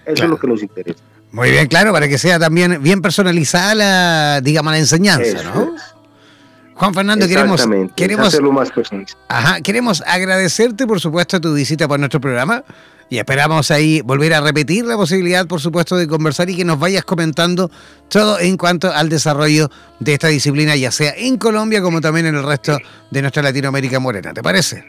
Eso 0.04 0.24
es 0.24 0.30
lo 0.30 0.38
que 0.38 0.46
nos 0.46 0.62
interesa. 0.62 1.02
Muy 1.30 1.50
bien, 1.50 1.66
claro, 1.66 1.92
para 1.92 2.08
que 2.08 2.18
sea 2.18 2.38
también 2.38 2.82
bien 2.82 3.00
personalizada 3.00 3.74
la, 3.74 4.40
digamos, 4.42 4.72
la 4.72 4.78
enseñanza, 4.78 5.42
¿no? 5.42 5.74
Juan 6.74 6.94
Fernando, 6.94 7.28
queremos, 7.28 7.66
queremos, 7.94 8.40
más 8.50 8.72
ajá, 9.28 9.60
queremos 9.60 10.02
agradecerte, 10.06 10.86
por 10.86 11.00
supuesto, 11.00 11.40
tu 11.40 11.54
visita 11.54 11.86
por 11.86 11.98
nuestro 11.98 12.20
programa 12.20 12.64
y 13.12 13.18
esperamos 13.18 13.70
ahí 13.70 14.00
volver 14.00 14.32
a 14.32 14.40
repetir 14.40 14.86
la 14.86 14.96
posibilidad, 14.96 15.46
por 15.46 15.60
supuesto, 15.60 15.96
de 15.98 16.08
conversar 16.08 16.48
y 16.48 16.56
que 16.56 16.64
nos 16.64 16.78
vayas 16.78 17.04
comentando 17.04 17.70
todo 18.08 18.40
en 18.40 18.56
cuanto 18.56 18.90
al 18.90 19.10
desarrollo 19.10 19.68
de 20.00 20.14
esta 20.14 20.28
disciplina, 20.28 20.74
ya 20.76 20.90
sea 20.90 21.12
en 21.14 21.36
Colombia 21.36 21.82
como 21.82 22.00
también 22.00 22.24
en 22.24 22.36
el 22.36 22.42
resto 22.42 22.78
de 23.10 23.20
nuestra 23.20 23.42
Latinoamérica 23.42 24.00
morena. 24.00 24.32
¿Te 24.32 24.42
parece? 24.42 24.82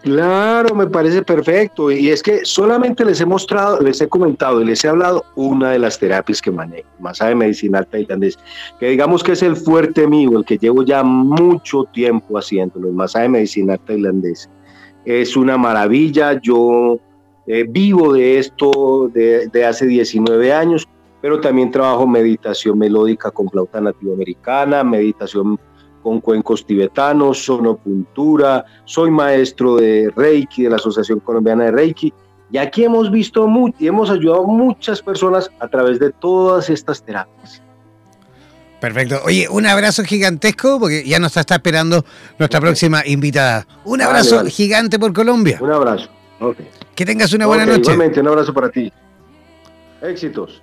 Claro, 0.00 0.74
me 0.74 0.86
parece 0.86 1.20
perfecto. 1.20 1.90
Y 1.90 2.08
es 2.08 2.22
que 2.22 2.46
solamente 2.46 3.04
les 3.04 3.20
he 3.20 3.26
mostrado, 3.26 3.78
les 3.82 4.00
he 4.00 4.08
comentado 4.08 4.62
y 4.62 4.64
les 4.64 4.82
he 4.82 4.88
hablado 4.88 5.22
una 5.34 5.72
de 5.72 5.80
las 5.80 5.98
terapias 5.98 6.40
que 6.40 6.50
manejo, 6.50 6.88
masaje 6.98 7.34
medicinal 7.34 7.86
tailandés, 7.88 8.38
que 8.80 8.86
digamos 8.86 9.22
que 9.22 9.32
es 9.32 9.42
el 9.42 9.56
fuerte 9.56 10.06
mío, 10.06 10.38
el 10.38 10.46
que 10.46 10.56
llevo 10.56 10.82
ya 10.82 11.02
mucho 11.02 11.84
tiempo 11.92 12.38
haciéndolo, 12.38 12.88
el 12.88 12.94
masaje 12.94 13.28
medicinal 13.28 13.78
tailandés. 13.86 14.48
Es 15.04 15.36
una 15.36 15.58
maravilla, 15.58 16.40
yo 16.40 16.98
eh, 17.46 17.64
vivo 17.68 18.12
de 18.12 18.38
esto 18.38 19.10
de, 19.12 19.64
hace 19.64 19.86
19 19.86 20.52
años, 20.52 20.88
pero 21.20 21.40
también 21.40 21.70
trabajo 21.70 22.06
meditación 22.06 22.78
melódica 22.78 23.30
con 23.30 23.48
flauta 23.48 23.80
nativa 23.80 24.14
americana, 24.14 24.84
meditación 24.84 25.58
con 26.02 26.20
cuencos 26.20 26.66
tibetanos, 26.66 27.44
sonopuntura, 27.44 28.64
soy 28.84 29.10
maestro 29.10 29.76
de 29.76 30.12
Reiki, 30.14 30.64
de 30.64 30.70
la 30.70 30.76
Asociación 30.76 31.20
Colombiana 31.20 31.64
de 31.64 31.72
Reiki, 31.72 32.12
y 32.50 32.58
aquí 32.58 32.84
hemos 32.84 33.10
visto 33.10 33.48
y 33.78 33.86
hemos 33.86 34.10
ayudado 34.10 34.44
muchas 34.44 35.00
personas 35.00 35.50
a 35.58 35.68
través 35.68 35.98
de 35.98 36.10
todas 36.10 36.68
estas 36.68 37.02
terapias. 37.02 37.62
Perfecto. 38.82 39.20
Oye, 39.24 39.46
un 39.48 39.64
abrazo 39.64 40.02
gigantesco 40.02 40.80
porque 40.80 41.04
ya 41.04 41.20
nos 41.20 41.36
está 41.36 41.54
esperando 41.54 42.04
nuestra 42.36 42.60
próxima 42.60 43.06
invitada. 43.06 43.64
Un 43.84 44.02
abrazo 44.02 44.44
gigante 44.46 44.98
por 44.98 45.12
Colombia. 45.12 45.56
Un 45.60 45.70
abrazo. 45.70 46.08
Que 46.92 47.06
tengas 47.06 47.32
una 47.32 47.46
buena 47.46 47.64
noche. 47.64 47.92
Igualmente, 47.92 48.18
un 48.18 48.26
abrazo 48.26 48.52
para 48.52 48.70
ti. 48.70 48.92
Éxitos. 50.02 50.60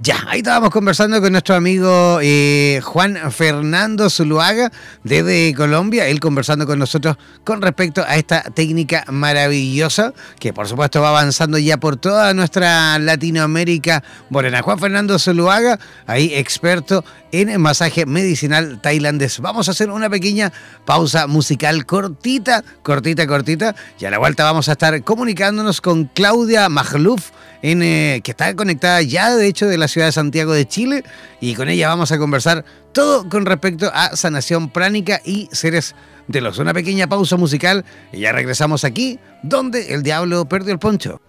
Ya, 0.00 0.24
ahí 0.28 0.38
estábamos 0.38 0.70
conversando 0.70 1.20
con 1.20 1.32
nuestro 1.32 1.56
amigo 1.56 2.20
eh, 2.22 2.80
Juan 2.84 3.18
Fernando 3.32 4.08
Zuluaga 4.08 4.70
desde 5.02 5.52
Colombia, 5.56 6.06
él 6.06 6.20
conversando 6.20 6.68
con 6.68 6.78
nosotros 6.78 7.16
con 7.42 7.60
respecto 7.60 8.04
a 8.06 8.14
esta 8.14 8.42
técnica 8.42 9.04
maravillosa 9.08 10.12
que 10.38 10.52
por 10.52 10.68
supuesto 10.68 11.02
va 11.02 11.08
avanzando 11.08 11.58
ya 11.58 11.78
por 11.78 11.96
toda 11.96 12.32
nuestra 12.32 13.00
Latinoamérica 13.00 14.04
morena. 14.30 14.62
Juan 14.62 14.78
Fernando 14.78 15.18
Zuluaga, 15.18 15.80
ahí 16.06 16.32
experto 16.32 17.04
en 17.32 17.60
masaje 17.60 18.06
medicinal 18.06 18.80
tailandés. 18.80 19.40
Vamos 19.40 19.66
a 19.66 19.72
hacer 19.72 19.90
una 19.90 20.08
pequeña 20.08 20.52
pausa 20.84 21.26
musical 21.26 21.84
cortita, 21.86 22.62
cortita, 22.82 23.26
cortita, 23.26 23.74
y 23.98 24.04
a 24.04 24.10
la 24.10 24.18
vuelta 24.18 24.44
vamos 24.44 24.68
a 24.68 24.72
estar 24.72 25.02
comunicándonos 25.02 25.80
con 25.80 26.04
Claudia 26.04 26.68
Magluf, 26.68 27.30
eh, 27.62 28.20
que 28.22 28.30
está 28.30 28.54
conectada 28.54 29.02
ya 29.02 29.34
de 29.34 29.48
hecho 29.48 29.66
de 29.66 29.76
la 29.76 29.87
ciudad 29.88 30.08
de 30.08 30.12
Santiago 30.12 30.52
de 30.52 30.66
Chile 30.66 31.04
y 31.40 31.54
con 31.54 31.68
ella 31.68 31.88
vamos 31.88 32.12
a 32.12 32.18
conversar 32.18 32.64
todo 32.92 33.28
con 33.28 33.46
respecto 33.46 33.90
a 33.92 34.16
sanación 34.16 34.70
pránica 34.70 35.20
y 35.24 35.48
seres 35.52 35.94
de 36.26 36.40
los. 36.40 36.58
Una 36.58 36.74
pequeña 36.74 37.08
pausa 37.08 37.36
musical 37.36 37.84
y 38.12 38.20
ya 38.20 38.32
regresamos 38.32 38.84
aquí 38.84 39.18
donde 39.42 39.94
el 39.94 40.02
diablo 40.02 40.48
perdió 40.48 40.72
el 40.72 40.78
poncho. 40.78 41.20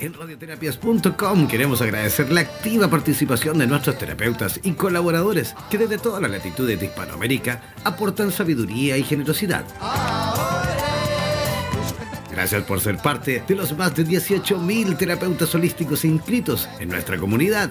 En 0.00 0.14
radioterapias.com 0.14 1.46
queremos 1.46 1.80
agradecer 1.80 2.32
la 2.32 2.40
activa 2.40 2.88
participación 2.88 3.58
de 3.58 3.68
nuestros 3.68 3.98
terapeutas 3.98 4.58
y 4.64 4.72
colaboradores 4.72 5.54
que 5.70 5.78
desde 5.78 5.96
todas 5.96 6.20
las 6.20 6.32
latitudes 6.32 6.80
de 6.80 6.86
Hispanoamérica 6.86 7.62
aportan 7.84 8.32
sabiduría 8.32 8.96
y 8.96 9.04
generosidad. 9.04 9.64
Gracias 12.32 12.62
por 12.64 12.80
ser 12.80 12.96
parte 12.96 13.42
de 13.46 13.54
los 13.54 13.76
más 13.76 13.94
de 13.94 14.04
18.000 14.04 14.96
terapeutas 14.96 15.54
holísticos 15.54 16.04
inscritos 16.04 16.68
en 16.80 16.88
nuestra 16.88 17.18
comunidad. 17.18 17.70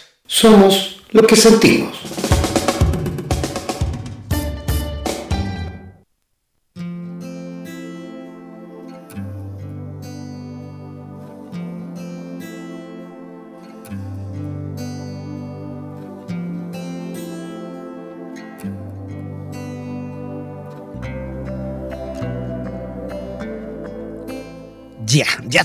Somos 0.31 0.95
lo 1.11 1.27
que 1.27 1.35
sentimos. 1.35 1.99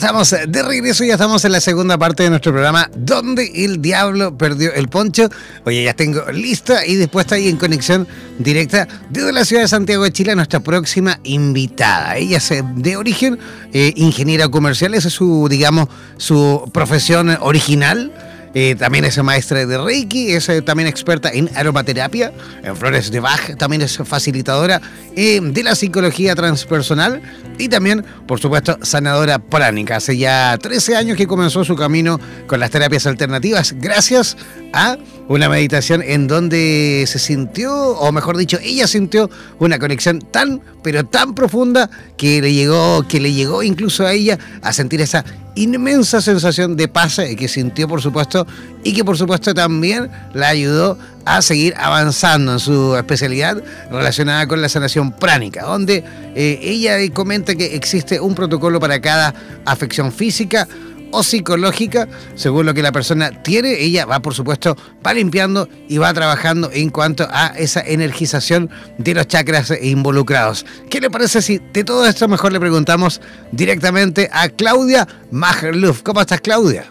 Estamos 0.06 0.30
de 0.30 0.62
regreso, 0.62 1.02
ya 1.02 1.14
estamos 1.14 1.44
en 1.44 1.50
la 1.50 1.60
segunda 1.60 1.98
parte 1.98 2.22
de 2.22 2.30
nuestro 2.30 2.52
programa 2.52 2.88
Donde 2.96 3.50
el 3.64 3.82
Diablo 3.82 4.38
Perdió 4.38 4.72
el 4.72 4.86
Poncho. 4.86 5.28
Oye, 5.64 5.82
ya 5.82 5.94
tengo 5.94 6.30
lista 6.30 6.86
y 6.86 6.94
dispuesta 6.94 7.34
ahí 7.34 7.48
en 7.48 7.56
conexión 7.56 8.06
directa 8.38 8.86
desde 9.10 9.32
la 9.32 9.44
ciudad 9.44 9.62
de 9.62 9.68
Santiago 9.68 10.04
de 10.04 10.12
Chile 10.12 10.36
nuestra 10.36 10.60
próxima 10.60 11.18
invitada. 11.24 12.18
Ella 12.18 12.36
es 12.36 12.48
eh, 12.52 12.62
de 12.76 12.96
origen 12.96 13.36
eh, 13.72 13.94
ingeniera 13.96 14.48
comercial, 14.48 14.94
esa 14.94 15.08
es 15.08 15.14
su, 15.14 15.48
digamos, 15.50 15.88
su 16.18 16.70
profesión 16.72 17.36
original 17.40 18.12
eh, 18.58 18.74
también 18.74 19.04
es 19.04 19.22
maestra 19.22 19.66
de 19.66 19.76
Reiki, 19.76 20.32
es 20.32 20.48
eh, 20.48 20.62
también 20.62 20.88
experta 20.88 21.28
en 21.30 21.50
aromaterapia, 21.54 22.32
en 22.62 22.74
flores 22.74 23.10
de 23.10 23.20
Bach, 23.20 23.54
también 23.58 23.82
es 23.82 23.98
facilitadora 23.98 24.80
eh, 25.14 25.40
de 25.42 25.62
la 25.62 25.74
psicología 25.74 26.34
transpersonal 26.34 27.20
y 27.58 27.68
también, 27.68 28.02
por 28.26 28.40
supuesto, 28.40 28.78
sanadora 28.80 29.40
pránica. 29.40 29.96
Hace 29.96 30.16
ya 30.16 30.56
13 30.56 30.96
años 30.96 31.18
que 31.18 31.26
comenzó 31.26 31.66
su 31.66 31.76
camino 31.76 32.18
con 32.46 32.58
las 32.58 32.70
terapias 32.70 33.06
alternativas 33.06 33.74
gracias 33.76 34.38
a 34.72 34.96
una 35.28 35.50
meditación 35.50 36.00
en 36.02 36.26
donde 36.26 37.04
se 37.06 37.18
sintió, 37.18 37.74
o 37.74 38.10
mejor 38.10 38.38
dicho, 38.38 38.58
ella 38.62 38.86
sintió 38.86 39.28
una 39.58 39.78
conexión 39.78 40.20
tan, 40.20 40.62
pero 40.82 41.04
tan 41.04 41.34
profunda 41.34 41.90
que 42.16 42.40
le 42.40 42.54
llegó, 42.54 43.06
que 43.06 43.20
le 43.20 43.34
llegó 43.34 43.62
incluso 43.62 44.06
a 44.06 44.14
ella 44.14 44.38
a 44.62 44.72
sentir 44.72 45.02
esa 45.02 45.26
inmensa 45.56 46.20
sensación 46.20 46.76
de 46.76 46.86
paz 46.86 47.20
que 47.36 47.48
sintió, 47.48 47.88
por 47.88 48.00
supuesto, 48.00 48.46
y 48.84 48.92
que 48.92 49.04
por 49.04 49.18
supuesto 49.18 49.52
también 49.52 50.08
la 50.32 50.48
ayudó 50.48 50.96
a 51.24 51.42
seguir 51.42 51.74
avanzando 51.76 52.52
en 52.52 52.60
su 52.60 52.94
especialidad 52.94 53.60
relacionada 53.90 54.46
con 54.46 54.62
la 54.62 54.68
sanación 54.68 55.10
pránica, 55.10 55.64
donde 55.64 56.04
eh, 56.36 56.60
ella 56.62 56.96
comenta 57.12 57.56
que 57.56 57.74
existe 57.74 58.20
un 58.20 58.34
protocolo 58.34 58.78
para 58.78 59.00
cada 59.00 59.34
afección 59.64 60.12
física, 60.12 60.68
o 61.12 61.22
psicológica, 61.22 62.08
según 62.34 62.66
lo 62.66 62.74
que 62.74 62.82
la 62.82 62.92
persona 62.92 63.30
tiene, 63.42 63.80
ella 63.80 64.06
va 64.06 64.20
por 64.20 64.34
supuesto, 64.34 64.76
va 65.04 65.14
limpiando 65.14 65.68
y 65.88 65.98
va 65.98 66.12
trabajando 66.12 66.70
en 66.72 66.90
cuanto 66.90 67.26
a 67.30 67.48
esa 67.56 67.80
energización 67.80 68.70
de 68.98 69.14
los 69.14 69.26
chakras 69.26 69.72
involucrados. 69.82 70.66
¿Qué 70.90 71.00
le 71.00 71.10
parece 71.10 71.42
si 71.42 71.58
de 71.58 71.84
todo 71.84 72.06
esto 72.06 72.28
mejor 72.28 72.52
le 72.52 72.60
preguntamos 72.60 73.20
directamente 73.52 74.28
a 74.32 74.48
Claudia 74.48 75.06
Magerluf? 75.30 76.02
¿Cómo 76.02 76.20
estás 76.20 76.40
Claudia? 76.40 76.84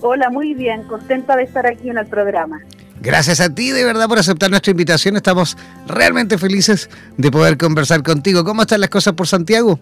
Hola, 0.00 0.28
muy 0.30 0.54
bien, 0.54 0.82
contenta 0.84 1.36
de 1.36 1.44
estar 1.44 1.66
aquí 1.66 1.88
en 1.88 1.98
el 1.98 2.06
programa. 2.06 2.60
Gracias 3.00 3.40
a 3.40 3.54
ti 3.54 3.70
de 3.70 3.84
verdad 3.84 4.08
por 4.08 4.18
aceptar 4.18 4.50
nuestra 4.50 4.70
invitación. 4.70 5.16
Estamos 5.16 5.56
realmente 5.86 6.38
felices 6.38 6.88
de 7.16 7.30
poder 7.30 7.58
conversar 7.58 8.02
contigo. 8.02 8.44
¿Cómo 8.44 8.62
están 8.62 8.80
las 8.80 8.90
cosas 8.90 9.14
por 9.14 9.26
Santiago? 9.26 9.78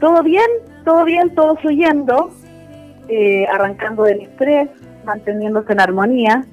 Todo 0.00 0.22
bien, 0.22 0.46
todo 0.84 1.04
bien, 1.04 1.34
todo 1.34 1.56
fluyendo, 1.56 2.30
eh, 3.08 3.46
arrancando 3.46 4.04
del 4.04 4.22
estrés, 4.22 4.68
manteniéndose 5.04 5.72
en 5.72 5.80
armonía. 5.80 6.44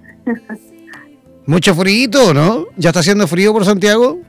Mucho 1.45 1.73
frío, 1.75 2.33
¿no? 2.33 2.67
¿Ya 2.77 2.89
está 2.89 2.99
haciendo 2.99 3.27
frío 3.27 3.53
por 3.53 3.65
Santiago? 3.65 4.19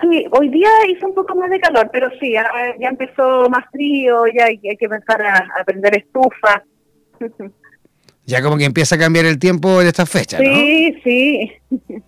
Sí, 0.00 0.26
hoy 0.30 0.48
día 0.50 0.68
hizo 0.88 1.08
un 1.08 1.14
poco 1.14 1.34
más 1.34 1.50
de 1.50 1.58
calor, 1.58 1.90
pero 1.92 2.08
sí, 2.20 2.32
ya, 2.32 2.46
empezó 2.78 3.48
más 3.50 3.64
frío, 3.72 4.26
ya 4.26 4.44
hay, 4.44 4.58
que 4.58 4.76
empezar 4.80 5.20
a, 5.22 5.48
a 5.60 5.64
prender 5.64 5.96
estufa. 5.96 6.62
Ya 8.28 8.42
como 8.42 8.58
que 8.58 8.66
empieza 8.66 8.96
a 8.96 8.98
cambiar 8.98 9.24
el 9.24 9.38
tiempo 9.38 9.80
en 9.80 9.86
estas 9.86 10.10
fechas, 10.10 10.42
¿no? 10.42 10.54
Sí, 10.54 10.94
sí. 11.02 11.50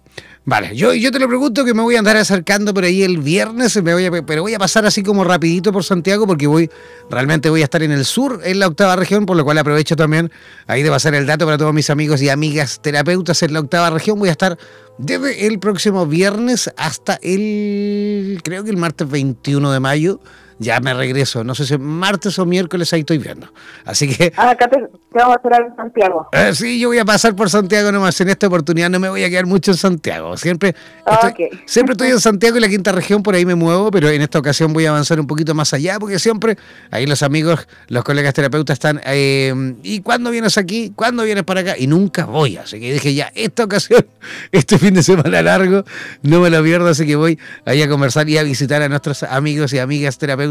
Vale, 0.46 0.74
yo, 0.74 0.94
yo 0.94 1.12
te 1.12 1.18
lo 1.18 1.28
pregunto 1.28 1.66
que 1.66 1.74
me 1.74 1.82
voy 1.82 1.96
a 1.96 1.98
andar 1.98 2.16
acercando 2.16 2.72
por 2.72 2.84
ahí 2.84 3.02
el 3.02 3.18
viernes, 3.18 3.80
me 3.82 3.92
voy 3.92 4.06
a, 4.06 4.10
pero 4.10 4.40
voy 4.40 4.54
a 4.54 4.58
pasar 4.58 4.86
así 4.86 5.02
como 5.02 5.22
rapidito 5.22 5.70
por 5.70 5.84
Santiago 5.84 6.26
porque 6.26 6.46
voy, 6.46 6.70
realmente 7.10 7.50
voy 7.50 7.60
a 7.60 7.64
estar 7.64 7.82
en 7.82 7.92
el 7.92 8.06
sur, 8.06 8.40
en 8.42 8.58
la 8.58 8.66
octava 8.66 8.96
región, 8.96 9.26
por 9.26 9.36
lo 9.36 9.44
cual 9.44 9.58
aprovecho 9.58 9.96
también 9.96 10.32
ahí 10.66 10.82
de 10.82 10.88
pasar 10.88 11.14
el 11.14 11.26
dato 11.26 11.44
para 11.44 11.58
todos 11.58 11.74
mis 11.74 11.90
amigos 11.90 12.22
y 12.22 12.30
amigas 12.30 12.80
terapeutas 12.80 13.42
en 13.42 13.52
la 13.52 13.60
octava 13.60 13.90
región. 13.90 14.18
Voy 14.18 14.30
a 14.30 14.32
estar 14.32 14.58
desde 14.96 15.46
el 15.46 15.58
próximo 15.58 16.06
viernes 16.06 16.70
hasta 16.78 17.18
el, 17.22 18.40
creo 18.42 18.64
que 18.64 18.70
el 18.70 18.78
martes 18.78 19.08
21 19.10 19.70
de 19.70 19.80
mayo 19.80 20.20
ya 20.60 20.78
me 20.78 20.92
regreso. 20.92 21.42
No 21.42 21.54
sé 21.54 21.64
si 21.64 21.76
martes 21.78 22.38
o 22.38 22.44
miércoles 22.44 22.92
ahí 22.92 23.00
estoy 23.00 23.16
viendo. 23.16 23.50
Así 23.86 24.14
que. 24.14 24.30
Ah, 24.36 24.50
acá 24.50 24.68
te, 24.68 24.78
vamos 25.10 25.32
a 25.32 25.36
esperar 25.36 25.62
en 25.62 25.74
Santiago. 25.74 26.28
Eh, 26.32 26.54
sí, 26.54 26.78
yo 26.78 26.88
voy 26.88 26.98
a 26.98 27.04
pasar 27.04 27.34
por 27.34 27.48
Santiago 27.48 27.90
nomás. 27.90 28.20
En 28.20 28.28
esta 28.28 28.46
oportunidad 28.46 28.90
no 28.90 29.00
me 29.00 29.08
voy 29.08 29.24
a 29.24 29.30
quedar 29.30 29.46
mucho 29.46 29.70
en 29.70 29.78
Santiago. 29.78 30.36
Siempre, 30.36 30.74
estoy, 31.06 31.48
siempre 31.66 31.92
estoy 31.94 32.08
en 32.08 32.20
Santiago 32.20 32.58
y 32.58 32.60
la 32.60 32.68
quinta 32.68 32.92
región, 32.92 33.22
por 33.22 33.34
ahí 33.34 33.46
me 33.46 33.54
muevo, 33.54 33.90
pero 33.90 34.10
en 34.10 34.20
esta 34.20 34.38
ocasión 34.38 34.74
voy 34.74 34.84
a 34.84 34.90
avanzar 34.90 35.18
un 35.18 35.26
poquito 35.26 35.54
más 35.54 35.72
allá, 35.72 35.98
porque 35.98 36.18
siempre 36.18 36.58
ahí 36.90 37.06
los 37.06 37.22
amigos, 37.22 37.66
los 37.88 38.04
colegas 38.04 38.34
terapeutas 38.34 38.74
están. 38.74 39.00
Eh, 39.06 39.74
¿Y 39.82 40.02
cuándo 40.02 40.30
vienes 40.30 40.58
aquí? 40.58 40.92
¿Cuándo 40.94 41.22
vienes 41.22 41.44
para 41.44 41.62
acá? 41.62 41.74
Y 41.78 41.86
nunca 41.86 42.26
voy. 42.26 42.58
Así 42.58 42.78
que 42.78 42.92
dije 42.92 43.14
ya, 43.14 43.32
esta 43.34 43.64
ocasión, 43.64 44.04
este 44.52 44.78
fin 44.78 44.92
de 44.92 45.02
semana 45.02 45.40
largo, 45.40 45.84
no 46.20 46.40
me 46.40 46.50
lo 46.50 46.62
pierdo, 46.62 46.88
así 46.88 47.06
que 47.06 47.16
voy 47.16 47.38
ahí 47.64 47.80
a 47.80 47.88
conversar 47.88 48.28
y 48.28 48.36
a 48.36 48.42
visitar 48.42 48.82
a 48.82 48.90
nuestros 48.90 49.22
amigos 49.22 49.72
y 49.72 49.78
amigas 49.78 50.18
terapeutas 50.18 50.49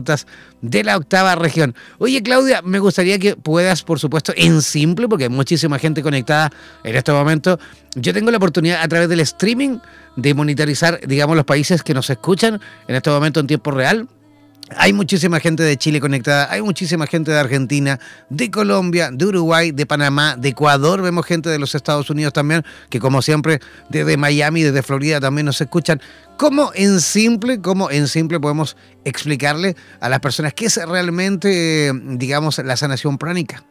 de 0.62 0.84
la 0.84 0.98
octava 0.98 1.36
región. 1.36 1.76
Oye, 1.98 2.22
Claudia, 2.22 2.62
me 2.62 2.80
gustaría 2.80 3.20
que 3.20 3.36
puedas, 3.36 3.84
por 3.84 4.00
supuesto, 4.00 4.34
en 4.36 4.62
simple, 4.62 5.08
porque 5.08 5.26
hay 5.26 5.30
muchísima 5.30 5.80
gente 5.80 6.02
conectada 6.02 6.52
en 6.84 6.96
este 6.96 7.12
momento. 7.12 7.60
Yo 7.96 8.14
tengo 8.14 8.32
la 8.32 8.38
oportunidad 8.38 8.82
a 8.82 8.88
través 8.88 9.10
del 9.10 9.20
streaming 9.22 9.80
de 10.16 10.34
monitorizar, 10.34 11.00
digamos, 11.08 11.36
los 11.36 11.46
países 11.46 11.84
que 11.84 11.94
nos 11.94 12.10
escuchan 12.10 12.60
en 12.88 12.96
este 12.96 13.10
momento 13.10 13.40
en 13.40 13.48
tiempo 13.48 13.72
real. 13.72 14.08
Hay 14.78 14.94
muchísima 14.94 15.40
gente 15.40 15.64
de 15.64 15.78
Chile 15.78 16.00
conectada, 16.00 16.48
hay 16.52 16.62
muchísima 16.62 17.08
gente 17.08 17.32
de 17.32 17.40
Argentina, 17.40 18.00
de 18.30 18.52
Colombia, 18.52 19.10
de 19.12 19.26
Uruguay, 19.26 19.72
de 19.72 19.86
Panamá, 19.86 20.36
de 20.38 20.50
Ecuador, 20.50 21.02
vemos 21.02 21.26
gente 21.26 21.50
de 21.50 21.58
los 21.58 21.74
Estados 21.74 22.10
Unidos 22.10 22.34
también, 22.34 22.64
que 22.90 23.00
como 23.00 23.22
siempre 23.24 23.60
desde 23.90 24.16
Miami, 24.16 24.62
desde 24.62 24.84
Florida 24.84 25.20
también 25.20 25.48
nos 25.48 25.60
escuchan. 25.60 26.00
¿Cómo 26.38 26.70
en 26.76 27.00
simple, 27.00 27.62
cómo 27.62 27.90
en 27.90 28.08
simple 28.08 28.40
podemos 28.40 28.78
explicarle 29.04 29.76
a 30.00 30.08
las 30.08 30.20
personas 30.20 30.54
qué 30.54 30.66
es 30.66 30.88
realmente, 30.88 31.92
digamos, 32.06 32.60
la 32.60 32.78
sanación 32.78 33.18
pránica? 33.18 33.64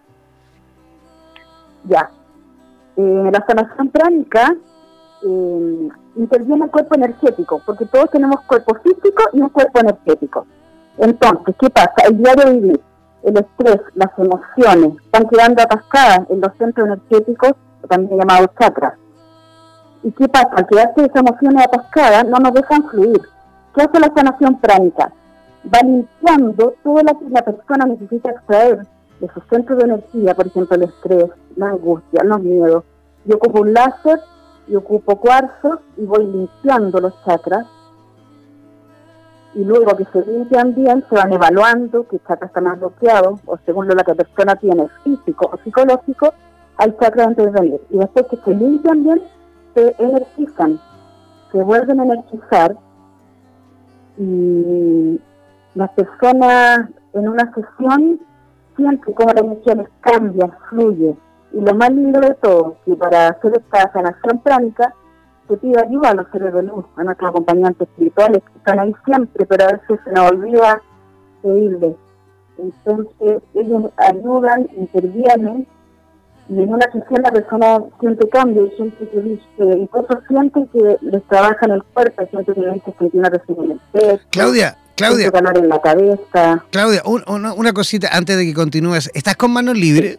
Ya. 1.84 2.10
Eh, 2.96 3.30
la 3.32 3.44
sanación 3.46 3.88
pránica 3.90 4.52
eh, 5.22 5.88
interviene 6.16 6.64
el 6.64 6.70
cuerpo 6.70 6.96
energético, 6.96 7.62
porque 7.64 7.86
todos 7.86 8.10
tenemos 8.10 8.40
cuerpo 8.42 8.76
físico 8.82 9.22
y 9.32 9.40
un 9.40 9.48
cuerpo 9.50 9.78
energético. 9.78 10.44
Entonces, 10.98 11.54
¿qué 11.60 11.70
pasa? 11.70 11.94
El 12.08 12.18
diario 12.18 12.52
vivir, 12.52 12.80
el 13.22 13.36
estrés, 13.36 13.80
las 13.94 14.10
emociones, 14.18 15.00
están 15.04 15.28
quedando 15.28 15.62
atascadas 15.62 16.28
en 16.28 16.40
los 16.40 16.52
centros 16.58 16.88
energéticos, 16.88 17.52
también 17.88 18.18
llamados 18.18 18.50
chakras. 18.58 18.94
¿Y 20.02 20.10
qué 20.12 20.28
pasa? 20.28 20.50
Al 20.56 20.66
quedarse 20.66 21.04
esas 21.04 21.16
emociones 21.16 21.64
atascadas, 21.64 22.26
no 22.26 22.38
nos 22.38 22.52
dejan 22.52 22.88
fluir. 22.88 23.20
¿Qué 23.74 23.82
hace 23.82 24.00
la 24.00 24.12
sanación 24.14 24.60
pránica? 24.60 25.12
Va 25.72 25.80
limpiando 25.82 26.74
todo 26.82 27.02
lo 27.02 27.18
que 27.18 27.30
la 27.30 27.42
persona 27.42 27.86
necesita 27.86 28.30
extraer 28.30 28.86
de 29.20 29.28
sus 29.28 29.42
centros 29.50 29.78
de 29.78 29.84
energía, 29.84 30.34
por 30.34 30.46
ejemplo, 30.46 30.76
el 30.76 30.84
estrés, 30.84 31.26
la 31.56 31.70
angustia, 31.70 32.24
los 32.24 32.40
miedos. 32.40 32.84
Yo 33.24 33.36
ocupo 33.36 33.60
un 33.60 33.72
láser 33.72 34.20
y 34.66 34.76
ocupo 34.76 35.16
cuarzo 35.16 35.80
y 35.96 36.04
voy 36.04 36.26
limpiando 36.26 37.00
los 37.00 37.12
chakras 37.24 37.66
y 39.58 39.64
luego 39.64 39.96
que 39.96 40.04
se 40.04 40.24
limpian 40.24 40.72
bien, 40.72 41.04
se 41.08 41.16
van 41.16 41.32
evaluando 41.32 42.06
qué 42.06 42.20
chakra 42.28 42.46
está 42.46 42.60
más 42.60 42.78
bloqueado, 42.78 43.40
o 43.44 43.58
según 43.66 43.88
lo 43.88 43.96
que 43.96 44.04
la 44.06 44.14
persona 44.14 44.54
tiene, 44.54 44.86
físico 45.02 45.50
o 45.52 45.58
psicológico, 45.64 46.32
hay 46.76 46.94
chakra 47.00 47.24
de 47.24 47.30
intervenir. 47.30 47.80
Y 47.90 47.98
después 47.98 48.26
que 48.26 48.36
se 48.36 48.54
limpian 48.54 49.02
bien, 49.02 49.20
se 49.74 49.96
energizan, 49.98 50.78
se 51.50 51.60
vuelven 51.60 51.98
a 51.98 52.04
energizar, 52.04 52.76
y 54.16 55.20
las 55.74 55.90
personas 55.90 56.90
en 57.14 57.28
una 57.28 57.52
sesión 57.52 58.20
sienten 58.76 59.12
cómo 59.12 59.32
la 59.32 59.40
energía 59.40 59.74
les 59.74 59.88
cambia, 60.02 60.56
fluye. 60.68 61.16
Y 61.52 61.60
lo 61.60 61.74
más 61.74 61.90
lindo 61.90 62.20
de 62.20 62.34
todo, 62.34 62.76
que 62.84 62.94
para 62.94 63.30
hacer 63.30 63.54
esta 63.56 63.92
sanación 63.92 64.38
pránica, 64.38 64.94
ayuda 65.54 66.10
a 66.10 66.14
los 66.14 66.26
seres 66.30 66.52
de 66.52 66.62
luz, 66.62 66.84
a 66.96 67.04
nuestros 67.04 67.30
acompañantes 67.30 67.88
espirituales 67.88 68.42
que 68.42 68.58
están 68.58 68.78
ahí 68.78 68.94
siempre, 69.04 69.46
pero 69.46 69.64
a 69.64 69.72
veces 69.72 70.00
se 70.04 70.12
nos 70.12 70.30
olvida 70.30 70.82
pedirles. 71.42 71.94
Entonces 72.58 73.42
ellos 73.54 73.84
ayudan, 73.96 74.68
intervienen 74.76 75.66
y 76.48 76.62
en 76.62 76.72
una 76.72 76.86
sesión 76.86 77.22
la 77.22 77.30
persona 77.30 77.78
siente 78.00 78.28
cambio 78.30 78.66
y 78.66 78.76
siente 78.76 79.08
que 79.08 79.20
dice, 79.20 79.78
incluso 79.78 80.20
siente 80.28 80.66
que 80.72 80.96
les 81.02 81.22
trabaja 81.24 81.66
en 81.66 81.72
el 81.72 81.82
cuerpo, 81.84 82.22
siente 82.30 82.54
que 82.54 82.60
dice 82.60 82.94
que 82.98 83.10
tiene 83.10 83.28
una 83.28 83.30
presión 83.30 83.64
en 83.64 83.70
el 83.72 83.80
pecho. 83.92 84.24
Claudia, 84.30 84.78
Claudia. 84.96 85.30
calor 85.30 85.58
en 85.58 85.68
la 85.68 85.80
cabeza. 85.80 86.64
Claudia, 86.70 87.02
una 87.04 87.72
cosita 87.72 88.08
antes 88.12 88.36
de 88.36 88.46
que 88.46 88.54
continúes. 88.54 89.10
¿Estás 89.14 89.36
con 89.36 89.50
manos 89.52 89.76
libres? 89.76 90.18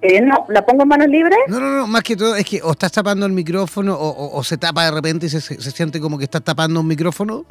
Eh, 0.00 0.20
no, 0.20 0.46
¿la 0.48 0.64
pongo 0.64 0.82
en 0.82 0.88
manos 0.88 1.08
libres? 1.08 1.38
No, 1.48 1.58
no, 1.58 1.70
no, 1.78 1.86
más 1.86 2.02
que 2.02 2.16
todo 2.16 2.36
es 2.36 2.44
que 2.44 2.62
o 2.62 2.70
estás 2.70 2.92
tapando 2.92 3.26
el 3.26 3.32
micrófono 3.32 3.96
o, 3.98 4.44
se 4.44 4.56
tapa 4.56 4.84
de 4.84 4.92
repente 4.92 5.26
y 5.26 5.28
se, 5.28 5.40
siente 5.40 6.00
como 6.00 6.18
que 6.18 6.24
estás 6.24 6.42
tapando 6.42 6.80
un 6.80 6.86
micrófono. 6.86 7.44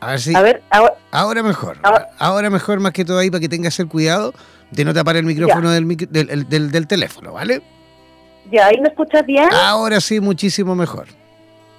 A 0.00 0.12
ver 0.12 0.20
si. 0.20 0.34
A 0.34 0.40
ver, 0.40 0.62
ahora, 1.10 1.42
mejor. 1.42 1.78
Ahora. 2.18 2.50
mejor, 2.50 2.80
más 2.80 2.92
que 2.92 3.04
todo 3.04 3.18
ahí, 3.18 3.30
para 3.30 3.40
que 3.40 3.48
tengas 3.48 3.78
el 3.78 3.88
cuidado 3.88 4.32
de 4.70 4.84
no 4.84 4.94
tapar 4.94 5.16
el 5.16 5.24
micrófono 5.24 5.70
del, 5.70 5.86
del, 6.10 6.70
del, 6.70 6.86
teléfono, 6.86 7.32
¿vale? 7.32 7.62
Ya, 8.50 8.66
¿ahí 8.66 8.80
me 8.80 8.88
escuchas 8.88 9.24
bien? 9.24 9.48
Ahora 9.52 10.00
sí, 10.00 10.20
muchísimo 10.20 10.74
mejor. 10.74 11.06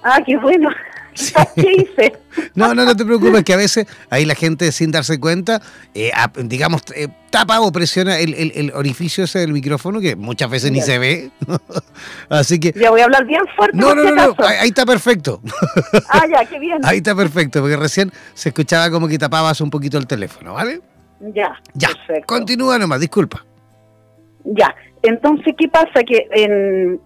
Ah, 0.02 0.20
qué 0.24 0.36
bueno. 0.36 0.70
¿Qué 1.54 1.72
hice? 1.72 2.12
No, 2.54 2.74
no, 2.74 2.84
no 2.84 2.96
te 2.96 3.04
preocupes, 3.04 3.44
que 3.44 3.54
a 3.54 3.56
veces 3.56 3.86
ahí 4.10 4.24
la 4.24 4.34
gente 4.34 4.70
sin 4.72 4.90
darse 4.90 5.18
cuenta, 5.18 5.62
eh, 5.94 6.10
digamos, 6.44 6.82
eh, 6.94 7.08
tapa 7.30 7.60
o 7.60 7.72
presiona 7.72 8.18
el, 8.18 8.34
el, 8.34 8.72
orificio 8.74 9.24
ese 9.24 9.40
del 9.40 9.52
micrófono, 9.52 10.00
que 10.00 10.16
muchas 10.16 10.50
veces 10.50 10.72
ni 10.72 10.80
se 10.80 10.98
ve. 10.98 11.30
Así 12.28 12.60
que... 12.60 12.72
Ya 12.72 12.90
voy 12.90 13.00
a 13.00 13.04
hablar 13.04 13.26
bien 13.26 13.42
fuerte. 13.56 13.76
No, 13.76 13.94
no, 13.94 14.04
no, 14.04 14.14
no, 14.14 14.34
ahí 14.60 14.68
está 14.68 14.84
perfecto. 14.86 15.40
Ah, 16.08 16.24
ya, 16.30 16.44
qué 16.44 16.58
bien. 16.58 16.78
Ahí 16.84 16.98
está 16.98 17.14
perfecto, 17.14 17.60
porque 17.60 17.76
recién 17.76 18.12
se 18.34 18.50
escuchaba 18.50 18.90
como 18.90 19.08
que 19.08 19.18
tapabas 19.18 19.60
un 19.60 19.70
poquito 19.70 19.98
el 19.98 20.06
teléfono, 20.06 20.54
¿vale? 20.54 20.80
Ya. 21.20 21.60
Ya, 21.74 21.88
continúa 22.26 22.78
nomás, 22.78 23.00
disculpa. 23.00 23.44
Ya, 24.44 24.74
entonces, 25.02 25.54
¿qué 25.58 25.68
pasa? 25.68 26.02
Que 26.06 26.26
en, 26.30 27.00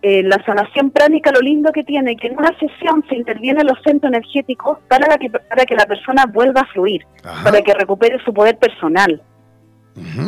eh, 0.00 0.22
la 0.22 0.42
sanación 0.44 0.90
pránica 0.90 1.32
lo 1.32 1.40
lindo 1.40 1.72
que 1.72 1.82
tiene 1.82 2.14
que 2.16 2.28
en 2.28 2.38
una 2.38 2.56
sesión 2.58 3.04
se 3.08 3.16
intervienen 3.16 3.66
los 3.66 3.78
centros 3.82 4.12
energéticos 4.12 4.78
para 4.88 5.18
que, 5.18 5.28
para 5.28 5.64
que 5.64 5.74
la 5.74 5.86
persona 5.86 6.24
vuelva 6.26 6.60
a 6.60 6.66
fluir, 6.66 7.04
para 7.42 7.60
que 7.62 7.74
recupere 7.74 8.22
su 8.24 8.32
poder 8.32 8.58
personal. 8.58 9.22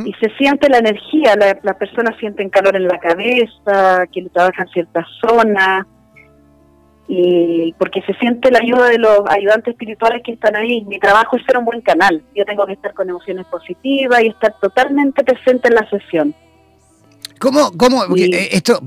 Y 0.04 0.12
se 0.14 0.28
siente 0.36 0.68
la 0.68 0.78
energía, 0.78 1.36
las 1.36 1.62
la 1.62 1.74
personas 1.74 2.16
sienten 2.18 2.50
calor 2.50 2.74
en 2.74 2.88
la 2.88 2.98
cabeza, 2.98 4.04
que 4.12 4.22
le 4.22 4.28
trabajan 4.30 4.66
ciertas 4.68 5.06
zonas, 5.20 5.86
y 7.06 7.72
porque 7.78 8.02
se 8.02 8.14
siente 8.14 8.50
la 8.50 8.58
ayuda 8.60 8.88
de 8.88 8.98
los 8.98 9.22
ayudantes 9.28 9.72
espirituales 9.72 10.22
que 10.24 10.32
están 10.32 10.56
ahí. 10.56 10.84
Mi 10.86 10.98
trabajo 10.98 11.36
es 11.36 11.44
ser 11.44 11.58
un 11.58 11.64
buen 11.64 11.80
canal. 11.82 12.22
Yo 12.34 12.44
tengo 12.44 12.66
que 12.66 12.72
estar 12.72 12.94
con 12.94 13.08
emociones 13.08 13.46
positivas 13.46 14.22
y 14.22 14.28
estar 14.28 14.54
totalmente 14.60 15.22
presente 15.22 15.68
en 15.68 15.74
la 15.74 15.88
sesión. 15.88 16.34
¿Cómo, 17.40 17.72
cómo 17.72 18.04
eh, 18.16 18.50
esto 18.52 18.82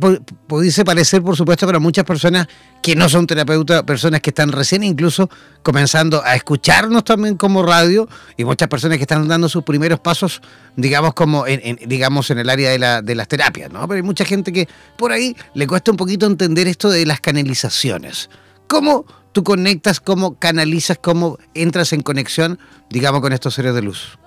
pudiese 0.46 0.86
parecer, 0.86 1.24
por 1.24 1.36
supuesto, 1.36 1.66
para 1.66 1.80
muchas 1.80 2.06
personas 2.06 2.48
que 2.84 2.96
no 2.96 3.10
son 3.10 3.26
terapeutas, 3.26 3.82
personas 3.82 4.22
que 4.22 4.30
están 4.30 4.52
recién 4.52 4.84
incluso 4.84 5.28
comenzando 5.64 6.24
a 6.24 6.36
escucharnos 6.36 7.04
también 7.04 7.36
como 7.36 7.64
radio 7.64 8.08
y 8.38 8.46
muchas 8.46 8.68
personas 8.68 9.00
que 9.00 9.06
están 9.06 9.28
dando 9.28 9.50
sus 9.50 9.64
primeros 9.64 10.00
pasos, 10.00 10.40
digamos, 10.76 11.16
como 11.16 11.48
en, 11.48 11.80
digamos, 11.88 12.30
en 12.30 12.38
el 12.38 12.48
área 12.48 12.70
de, 12.70 12.78
la, 12.78 13.02
de 13.02 13.16
las 13.16 13.28
terapias, 13.28 13.72
¿no? 13.72 13.88
Pero 13.88 13.96
hay 13.96 14.04
mucha 14.04 14.24
gente 14.24 14.54
que 14.54 14.68
por 15.00 15.12
ahí 15.12 15.36
le 15.56 15.66
cuesta 15.66 15.90
un 15.90 15.98
poquito 15.98 16.28
entender 16.28 16.68
esto 16.68 16.92
de 16.92 17.08
las 17.08 17.22
canalizaciones. 17.22 18.30
¿Cómo 18.68 19.08
tú 19.32 19.44
conectas, 19.44 20.00
cómo 20.00 20.38
canalizas, 20.38 21.00
cómo 21.02 21.40
entras 21.56 21.92
en 21.92 22.04
conexión, 22.04 22.60
digamos, 22.92 23.22
con 23.22 23.34
estos 23.34 23.56
seres 23.56 23.74
de 23.74 23.82
luz? 23.82 24.20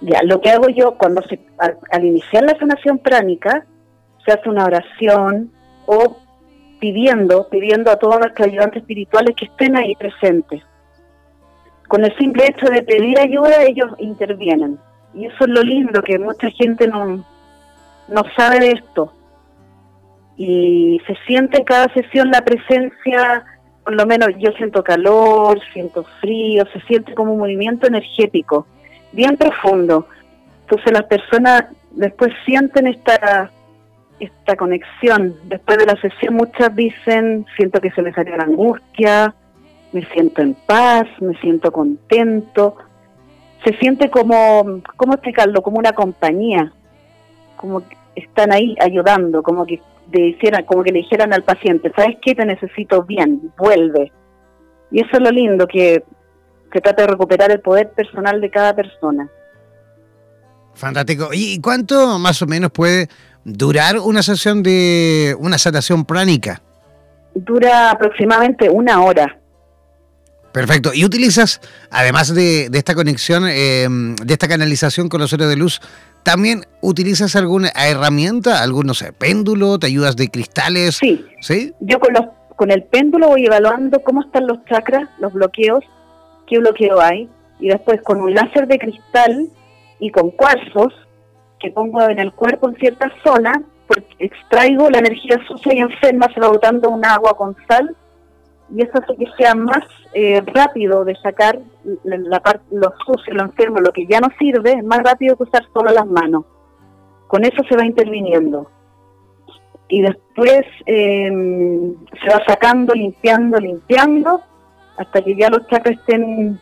Ya, 0.00 0.22
lo 0.22 0.40
que 0.40 0.50
hago 0.50 0.68
yo 0.68 0.96
cuando 0.96 1.22
se, 1.22 1.38
al, 1.58 2.04
iniciar 2.04 2.44
la 2.44 2.58
sanación 2.58 2.98
pránica, 2.98 3.66
se 4.24 4.32
hace 4.32 4.48
una 4.48 4.64
oración 4.64 5.52
o 5.86 6.16
pidiendo, 6.78 7.48
pidiendo 7.50 7.90
a 7.90 7.96
todos 7.96 8.18
nuestros 8.18 8.48
ayudantes 8.48 8.82
espirituales 8.82 9.36
que 9.36 9.44
estén 9.44 9.76
ahí 9.76 9.94
presentes. 9.96 10.62
Con 11.86 12.04
el 12.04 12.16
simple 12.16 12.46
hecho 12.46 12.66
de 12.66 12.82
pedir 12.82 13.18
ayuda, 13.18 13.62
ellos 13.62 13.90
intervienen. 13.98 14.78
Y 15.12 15.26
eso 15.26 15.36
es 15.40 15.48
lo 15.48 15.62
lindo, 15.62 16.02
que 16.02 16.18
mucha 16.18 16.48
gente 16.50 16.86
no, 16.88 17.24
no 18.08 18.22
sabe 18.36 18.60
de 18.60 18.70
esto. 18.70 19.12
Y 20.36 21.00
se 21.06 21.14
siente 21.26 21.58
en 21.58 21.64
cada 21.64 21.92
sesión 21.92 22.30
la 22.30 22.42
presencia, 22.42 23.44
por 23.84 23.94
lo 23.94 24.06
menos 24.06 24.30
yo 24.38 24.52
siento 24.52 24.82
calor, 24.82 25.60
siento 25.74 26.04
frío, 26.20 26.64
se 26.72 26.80
siente 26.82 27.14
como 27.14 27.34
un 27.34 27.40
movimiento 27.40 27.86
energético 27.86 28.66
bien 29.12 29.36
profundo. 29.36 30.06
Entonces 30.62 30.92
las 30.92 31.04
personas 31.04 31.64
después 31.92 32.32
sienten 32.44 32.86
esta 32.86 33.50
esta 34.20 34.54
conexión. 34.54 35.34
Después 35.44 35.78
de 35.78 35.86
la 35.86 36.00
sesión 36.00 36.34
muchas 36.34 36.74
dicen, 36.76 37.46
siento 37.56 37.80
que 37.80 37.90
se 37.90 38.02
me 38.02 38.12
salió 38.12 38.36
la 38.36 38.44
angustia, 38.44 39.34
me 39.92 40.04
siento 40.06 40.42
en 40.42 40.54
paz, 40.54 41.06
me 41.20 41.34
siento 41.40 41.72
contento. 41.72 42.76
Se 43.64 43.76
siente 43.78 44.10
como, 44.10 44.82
¿cómo 44.96 45.14
explicarlo? 45.14 45.62
Como 45.62 45.78
una 45.78 45.92
compañía, 45.92 46.72
como 47.56 47.80
que 47.80 47.96
están 48.14 48.52
ahí 48.52 48.76
ayudando, 48.80 49.42
como 49.42 49.66
que, 49.66 49.80
hicieran, 50.12 50.64
como 50.64 50.82
que 50.82 50.92
le 50.92 51.00
dijeran 51.00 51.32
al 51.32 51.42
paciente, 51.42 51.92
¿sabes 51.94 52.16
qué? 52.22 52.34
Te 52.34 52.44
necesito 52.44 53.02
bien, 53.02 53.52
vuelve. 53.56 54.12
Y 54.90 55.00
eso 55.00 55.10
es 55.12 55.20
lo 55.20 55.30
lindo, 55.30 55.66
que 55.66 56.02
se 56.72 56.80
trata 56.80 57.02
de 57.02 57.08
recuperar 57.08 57.50
el 57.50 57.60
poder 57.60 57.90
personal 57.90 58.40
de 58.40 58.50
cada 58.50 58.74
persona. 58.74 59.28
Fantástico. 60.74 61.30
¿Y 61.32 61.60
cuánto 61.60 62.18
más 62.18 62.40
o 62.42 62.46
menos 62.46 62.70
puede 62.70 63.08
durar 63.44 63.98
una 63.98 64.22
sesión 64.22 64.62
de 64.62 65.36
una 65.38 65.58
sanación 65.58 66.04
pránica? 66.04 66.62
Dura 67.34 67.90
aproximadamente 67.90 68.68
una 68.68 69.02
hora. 69.02 69.36
Perfecto. 70.52 70.90
¿Y 70.92 71.04
utilizas, 71.04 71.60
además 71.90 72.34
de, 72.34 72.70
esta 72.72 72.94
conexión, 72.94 73.44
em, 73.46 74.16
de 74.16 74.32
esta 74.32 74.48
canalización 74.48 75.08
con 75.08 75.20
los 75.20 75.30
seres 75.30 75.48
de 75.48 75.56
luz, 75.56 75.80
también 76.24 76.64
utilizas 76.80 77.36
alguna 77.36 77.70
herramienta, 77.74 78.62
algún, 78.62 78.86
no 78.86 78.94
sé, 78.94 79.12
péndulo, 79.12 79.78
te 79.78 79.86
ayudas 79.86 80.16
de 80.16 80.28
cristales? 80.28 80.96
Sí. 80.96 81.24
¿Sí? 81.40 81.72
Yo 81.80 82.00
con, 82.00 82.14
los, 82.14 82.24
con 82.56 82.72
el 82.72 82.82
péndulo 82.82 83.28
voy 83.28 83.46
evaluando 83.46 84.00
cómo 84.02 84.22
están 84.22 84.48
los 84.48 84.64
chakras, 84.64 85.08
los 85.20 85.32
bloqueos, 85.32 85.84
qué 86.50 86.58
bloqueo 86.58 87.00
hay, 87.00 87.30
y 87.60 87.68
después 87.68 88.02
con 88.02 88.20
un 88.20 88.34
láser 88.34 88.66
de 88.66 88.78
cristal 88.78 89.48
y 90.00 90.10
con 90.10 90.30
cuarzos 90.30 90.92
que 91.60 91.70
pongo 91.70 92.02
en 92.08 92.18
el 92.18 92.32
cuerpo 92.32 92.68
en 92.68 92.76
ciertas 92.76 93.12
zonas, 93.24 93.58
porque 93.86 94.14
extraigo 94.18 94.90
la 94.90 94.98
energía 94.98 95.38
sucia 95.46 95.74
y 95.74 95.78
enferma, 95.78 96.28
se 96.34 96.40
va 96.40 96.48
botando 96.48 96.90
un 96.90 97.04
agua 97.04 97.36
con 97.36 97.56
sal, 97.68 97.96
y 98.74 98.82
eso 98.82 98.92
hace 98.94 99.16
que 99.16 99.26
sea 99.36 99.54
más 99.54 99.84
eh, 100.12 100.42
rápido 100.54 101.04
de 101.04 101.16
sacar 101.16 101.58
la, 102.04 102.40
parte, 102.40 102.64
lo 102.70 102.92
sucio, 103.04 103.34
lo 103.34 103.42
enfermo, 103.42 103.78
lo 103.80 103.92
que 103.92 104.06
ya 104.06 104.20
no 104.20 104.28
sirve, 104.38 104.82
más 104.82 105.02
rápido 105.02 105.36
que 105.36 105.44
usar 105.44 105.64
solo 105.72 105.90
las 105.92 106.06
manos. 106.06 106.44
Con 107.26 107.44
eso 107.44 107.62
se 107.68 107.76
va 107.76 107.84
interviniendo. 107.84 108.70
Y 109.88 110.02
después 110.02 110.62
em, 110.86 111.94
se 112.22 112.28
va 112.28 112.42
sacando, 112.46 112.94
limpiando, 112.94 113.58
limpiando, 113.58 114.40
hasta 115.00 115.22
que 115.22 115.34
ya 115.34 115.48
los 115.48 115.66
chakras 115.66 115.98
estén 115.98 116.60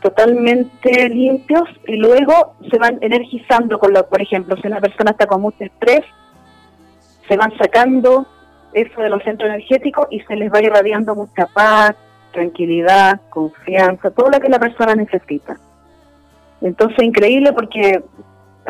totalmente 0.00 1.10
limpios 1.10 1.68
y 1.86 1.96
luego 1.96 2.54
se 2.70 2.78
van 2.78 2.98
energizando 3.02 3.78
con 3.78 3.92
lo, 3.92 4.08
por 4.08 4.22
ejemplo, 4.22 4.56
si 4.56 4.66
una 4.66 4.80
persona 4.80 5.10
está 5.10 5.26
con 5.26 5.42
mucho 5.42 5.62
estrés, 5.62 6.00
se 7.28 7.36
van 7.36 7.52
sacando 7.58 8.26
eso 8.72 9.02
de 9.02 9.10
los 9.10 9.22
centros 9.24 9.50
energéticos 9.50 10.06
y 10.10 10.20
se 10.20 10.36
les 10.36 10.50
va 10.50 10.62
irradiando 10.62 11.14
mucha 11.14 11.44
paz, 11.46 11.96
tranquilidad, 12.32 13.20
confianza, 13.28 14.10
todo 14.10 14.30
lo 14.30 14.40
que 14.40 14.48
la 14.48 14.58
persona 14.58 14.94
necesita. 14.94 15.58
Entonces 16.62 17.04
increíble 17.04 17.52
porque 17.52 18.02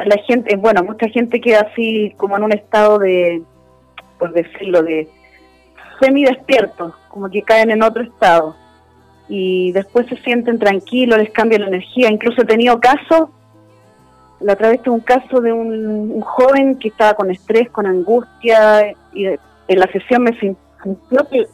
la 0.05 0.17
gente, 0.27 0.57
bueno, 0.57 0.83
mucha 0.83 1.09
gente 1.11 1.41
queda 1.41 1.69
así 1.71 2.13
como 2.17 2.37
en 2.37 2.43
un 2.43 2.53
estado 2.53 2.99
de, 2.99 3.41
por 4.19 4.33
decirlo, 4.33 4.83
de 4.83 5.09
semi 6.01 6.25
despiertos, 6.25 6.95
como 7.09 7.29
que 7.29 7.43
caen 7.43 7.71
en 7.71 7.83
otro 7.83 8.03
estado. 8.03 8.57
Y 9.29 9.73
después 9.73 10.07
se 10.09 10.17
sienten 10.19 10.59
tranquilos, 10.59 11.19
les 11.19 11.31
cambia 11.31 11.59
la 11.59 11.67
energía. 11.67 12.11
Incluso 12.11 12.43
he 12.43 12.47
tenido 12.47 12.81
casos, 12.81 13.29
la 14.41 14.53
otra 14.55 14.71
vez 14.71 14.83
tuve 14.83 14.95
un 14.95 15.01
caso 15.01 15.41
de 15.41 15.53
un, 15.53 16.21
joven 16.21 16.79
que 16.79 16.89
estaba 16.89 17.15
con 17.15 17.31
estrés, 17.31 17.71
con 17.71 17.87
angustia, 17.87 18.95
y 19.13 19.27
en 19.27 19.79
la 19.79 19.87
sesión 19.93 20.23
me 20.23 20.39
sintió 20.39 21.29
que 21.31 21.47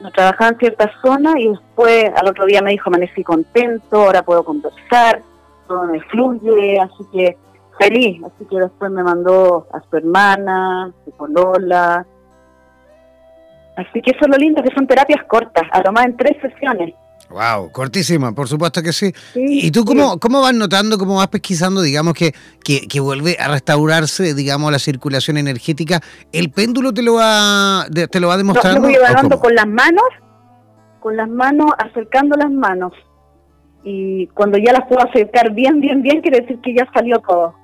no 0.00 0.10
trabajaba 0.10 0.50
en 0.50 0.58
cierta 0.58 0.90
zona 1.02 1.38
y 1.38 1.48
después 1.48 2.10
al 2.16 2.28
otro 2.28 2.46
día 2.46 2.62
me 2.62 2.70
dijo, 2.70 2.88
amanecí 2.88 3.22
contento, 3.22 4.02
ahora 4.02 4.22
puedo 4.22 4.42
conversar, 4.42 5.20
todo 5.68 5.84
me 5.84 6.00
fluye, 6.00 6.80
así 6.80 7.04
que 7.12 7.36
feliz. 7.78 8.22
Así 8.24 8.44
que 8.44 8.56
después 8.58 8.90
me 8.90 9.02
mandó 9.02 9.66
a 9.72 9.80
su 9.88 9.96
hermana, 9.96 10.92
su 11.04 11.10
polola, 11.12 12.06
Así 13.80 14.02
que 14.02 14.10
eso 14.10 14.20
es 14.22 14.28
lo 14.28 14.36
lindo, 14.36 14.62
que 14.62 14.74
son 14.74 14.86
terapias 14.86 15.24
cortas, 15.26 15.64
a 15.72 15.82
lo 15.82 15.92
más 15.92 16.06
en 16.06 16.16
tres 16.16 16.36
sesiones. 16.42 16.94
Wow, 17.30 17.70
cortísima, 17.70 18.32
por 18.32 18.48
supuesto 18.48 18.82
que 18.82 18.92
sí. 18.92 19.12
¿Y 19.36 19.70
tú 19.70 19.84
cómo, 19.84 20.18
cómo 20.18 20.40
vas 20.40 20.52
notando, 20.52 20.98
cómo 20.98 21.16
vas 21.16 21.28
pesquisando, 21.28 21.80
digamos, 21.80 22.14
que, 22.14 22.32
que, 22.64 23.00
vuelve 23.00 23.36
a 23.38 23.46
restaurarse, 23.46 24.34
digamos, 24.34 24.72
la 24.72 24.80
circulación 24.80 25.36
energética? 25.36 26.00
¿El 26.32 26.50
péndulo 26.50 26.92
te 26.92 27.02
lo 27.02 27.14
va, 27.14 27.86
te 28.10 28.18
lo 28.18 28.28
va 28.28 28.36
demostrando? 28.36 28.80
No, 28.80 28.86
lo 28.88 28.92
voy 28.92 28.96
evaluando 28.96 29.38
con 29.38 29.54
las 29.54 29.66
manos, 29.68 30.04
con 30.98 31.16
las 31.16 31.28
manos, 31.28 31.70
acercando 31.78 32.36
las 32.36 32.50
manos. 32.50 32.92
Y 33.84 34.26
cuando 34.28 34.58
ya 34.58 34.72
las 34.72 34.88
puedo 34.88 35.00
acercar 35.00 35.52
bien, 35.52 35.80
bien, 35.80 36.02
bien, 36.02 36.20
quiere 36.22 36.40
decir 36.40 36.58
que 36.60 36.74
ya 36.74 36.86
salió 36.92 37.20
todo. 37.20 37.54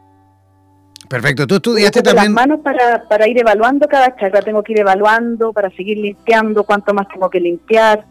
Perfecto, 1.09 1.47
tú 1.47 1.57
estudiaste 1.57 2.03
también... 2.03 2.35
Las 2.35 2.47
manos 2.47 2.61
para, 2.63 3.05
para 3.09 3.29
ir 3.29 3.39
evaluando 3.39 3.87
cada 3.89 4.17
chakra, 4.17 4.43
tengo 4.43 4.63
que 4.63 4.73
ir 4.73 4.81
evaluando 4.81 5.53
para 5.53 5.71
seguir 5.71 5.99
limpiando, 5.99 6.65
cuánto 6.65 6.93
más 6.95 7.09
tengo 7.09 7.31
que 7.31 7.41
limpiar. 7.41 8.05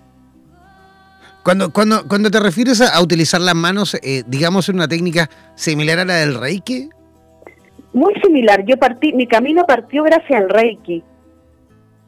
Cuando, 1.44 1.72
cuando, 1.72 2.08
cuando 2.08 2.32
te 2.32 2.40
refieres 2.40 2.82
a, 2.82 3.00
utilizar 3.02 3.42
las 3.42 3.56
manos, 3.56 3.96
eh, 4.02 4.24
digamos, 4.26 4.68
en 4.70 4.76
una 4.76 4.88
técnica 4.88 5.30
similar 5.56 6.00
a 6.00 6.06
la 6.06 6.16
del 6.16 6.40
Reiki. 6.40 6.90
Muy 7.94 8.14
similar. 8.22 8.66
Yo 8.66 8.78
partí, 8.78 9.14
mi 9.14 9.28
camino 9.28 9.64
partió 9.66 10.04
gracias 10.04 10.42
al 10.42 10.50
Reiki. 10.50 11.04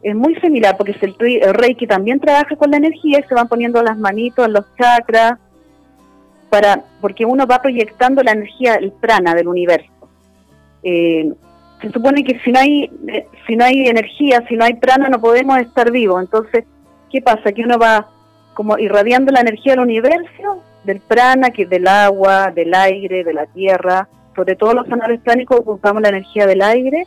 Es 0.02 0.16
muy 0.16 0.36
similar 0.36 0.76
porque 0.78 0.96
el, 1.02 1.16
el 1.20 1.54
Reiki 1.54 1.86
también 1.86 2.20
trabaja 2.20 2.56
con 2.56 2.72
la 2.72 2.78
energía 2.78 3.20
y 3.20 3.28
se 3.28 3.36
van 3.36 3.48
poniendo 3.48 3.84
las 3.84 3.98
manitos 3.98 4.46
en 4.46 4.54
los 4.54 4.66
chakras 4.76 5.38
para 6.50 6.84
porque 7.02 7.26
uno 7.26 7.46
va 7.46 7.62
proyectando 7.62 8.24
la 8.24 8.32
energía, 8.32 8.76
el 8.76 8.92
prana 8.92 9.36
del 9.36 9.48
universo. 9.48 9.97
Eh, 10.90 11.34
se 11.82 11.92
supone 11.92 12.24
que 12.24 12.40
si 12.40 12.52
no 12.52 12.60
hay 12.60 12.90
eh, 13.10 13.28
si 13.46 13.58
no 13.58 13.66
hay 13.66 13.88
energía, 13.88 14.42
si 14.48 14.56
no 14.56 14.64
hay 14.64 14.76
prana, 14.76 15.10
no 15.10 15.20
podemos 15.20 15.58
estar 15.58 15.92
vivos. 15.92 16.22
Entonces, 16.22 16.64
¿qué 17.12 17.22
pasa? 17.22 17.52
Que 17.52 17.64
uno 17.64 17.78
va 17.78 18.08
como 18.54 18.78
irradiando 18.80 19.34
la 19.34 19.42
energía 19.42 19.74
del 19.74 19.82
universo, 19.82 20.64
del 20.86 21.02
prana, 21.02 21.50
que 21.50 21.64
es 21.64 21.70
del 21.70 21.88
agua, 21.88 22.52
del 22.56 22.74
aire, 22.74 23.26
de 23.26 23.34
la 23.34 23.48
tierra. 23.48 24.08
Sobre 24.34 24.56
todo 24.56 24.74
los 24.76 24.88
canales 24.88 25.20
pránicos 25.20 25.60
ocupamos 25.60 26.02
la 26.02 26.10
energía 26.10 26.48
del 26.48 26.62
aire 26.62 27.06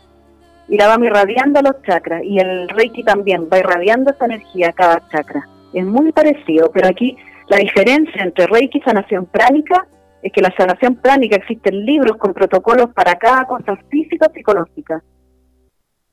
y 0.68 0.76
la 0.76 0.86
vamos 0.86 1.06
irradiando 1.06 1.60
a 1.60 1.62
los 1.62 1.82
chakras. 1.82 2.22
Y 2.22 2.38
el 2.38 2.68
Reiki 2.68 3.02
también 3.02 3.48
va 3.50 3.60
irradiando 3.60 4.10
esa 4.10 4.26
energía 4.26 4.68
a 4.68 4.72
cada 4.72 5.08
chakra. 5.08 5.48
Es 5.72 5.86
muy 5.86 6.12
parecido, 6.12 6.70
pero 6.70 6.88
aquí 6.88 7.16
la 7.48 7.56
diferencia 7.56 8.22
entre 8.22 8.46
Reiki 8.46 8.78
y 8.78 8.82
sanación 8.82 9.24
pránica 9.24 9.86
es 10.22 10.32
que 10.32 10.42
la 10.42 10.54
sanación 10.56 10.96
pránica 10.96 11.36
existen 11.36 11.84
libros 11.84 12.16
con 12.18 12.34
protocolos 12.34 12.90
para 12.94 13.14
cada 13.14 13.46
cosa 13.46 13.76
física 13.90 14.26
o 14.28 14.32
psicológica. 14.32 15.02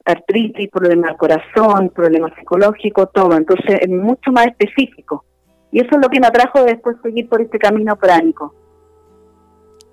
Artritis, 0.06 0.70
problema 0.70 1.08
del 1.08 1.18
corazón, 1.18 1.90
problema 1.90 2.34
psicológico, 2.36 3.08
todo. 3.08 3.36
Entonces 3.36 3.80
es 3.82 3.90
mucho 3.90 4.32
más 4.32 4.48
específico. 4.48 5.26
Y 5.72 5.80
eso 5.80 5.90
es 5.92 5.98
lo 6.02 6.10
que 6.10 6.20
me 6.20 6.28
atrajo 6.28 6.64
después 6.64 6.96
seguir 7.04 7.28
por 7.28 7.42
este 7.42 7.60
camino 7.60 7.96
pránico. 7.98 8.56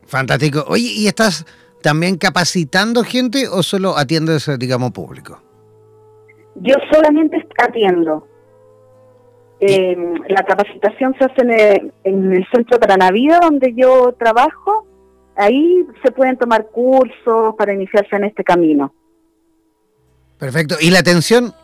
Fantástico. 0.06 0.64
Oye, 0.68 0.92
¿y 0.96 1.08
estás 1.08 1.44
también 1.82 2.16
capacitando 2.16 3.02
gente 3.02 3.48
o 3.48 3.62
solo 3.62 3.96
atiendes, 3.96 4.48
digamos, 4.58 4.92
público? 4.92 5.42
Yo 6.56 6.74
solamente 6.92 7.44
atiendo. 7.58 8.28
Eh, 9.60 9.96
la 10.28 10.42
capacitación 10.42 11.14
se 11.18 11.24
hace 11.24 11.90
en 12.04 12.32
el, 12.32 12.46
Centro 12.52 12.78
para 12.78 12.96
Navidad, 12.96 13.40
donde 13.42 13.72
yo 13.74 14.14
trabajo. 14.18 14.86
Ahí 15.36 15.84
se 16.04 16.12
pueden 16.12 16.36
tomar 16.36 16.66
cursos 16.66 17.54
para 17.56 17.72
iniciarse 17.72 18.14
en 18.16 18.24
este 18.24 18.44
camino. 18.44 18.94
Perfecto. 20.38 20.76
¿Y 20.80 20.90
la 20.90 21.00
atención 21.00 21.54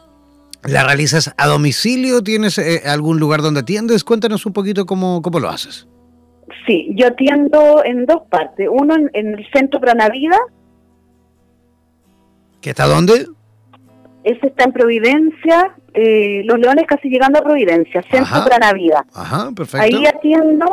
la 0.64 0.84
realizas 0.84 1.34
a 1.36 1.47
domicilio? 1.47 2.22
¿Tienes 2.22 2.59
eh, 2.59 2.82
algún 2.86 3.20
lugar 3.20 3.43
donde 3.43 3.61
atiendes? 3.61 4.05
Cuéntanos 4.05 4.47
un 4.47 4.53
poquito 4.53 4.86
cómo, 4.86 5.22
cómo 5.22 5.41
lo 5.41 5.49
haces. 5.49 5.88
Sí, 6.66 6.91
yo 6.95 7.09
atiendo 7.09 7.84
en 7.84 8.07
dos 8.07 8.22
partes. 8.28 8.68
Uno 8.70 8.95
en, 8.95 9.11
el 9.12 9.47
Centro 9.53 9.80
para 9.80 9.95
Navidad. 9.95 10.38
¿Qué 12.61 12.70
está 12.70 12.86
dónde? 12.86 13.26
Ese 14.24 14.47
está 14.47 14.64
en 14.64 14.72
Providencia, 14.72 15.74
eh, 15.95 16.43
Los 16.45 16.59
Leones 16.59 16.86
casi 16.86 17.09
llegando 17.09 17.38
a 17.38 17.43
Providencia, 17.43 18.03
Centro 18.11 18.45
para 18.45 18.59
Navidad. 18.59 19.05
Ajá, 19.14 19.51
perfecto. 19.55 19.84
Ahí 19.84 20.07
atiendo 20.07 20.66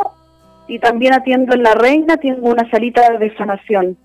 y 0.68 0.78
también 0.78 1.14
atiendo 1.14 1.54
en 1.54 1.62
La 1.62 1.74
Reina, 1.74 2.16
tengo 2.18 2.50
una 2.50 2.68
salita 2.70 3.18
de 3.18 3.34
sanación 3.36 3.96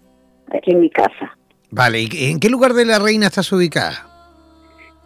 aquí 0.56 0.72
en 0.72 0.80
mi 0.80 0.90
casa. 0.90 1.38
Vale, 1.70 2.02
¿y 2.02 2.32
en 2.32 2.40
qué 2.40 2.50
lugar 2.50 2.74
de 2.74 2.86
La 2.86 3.00
Reina 3.00 3.28
estás 3.28 3.52
ubicada? 3.52 4.13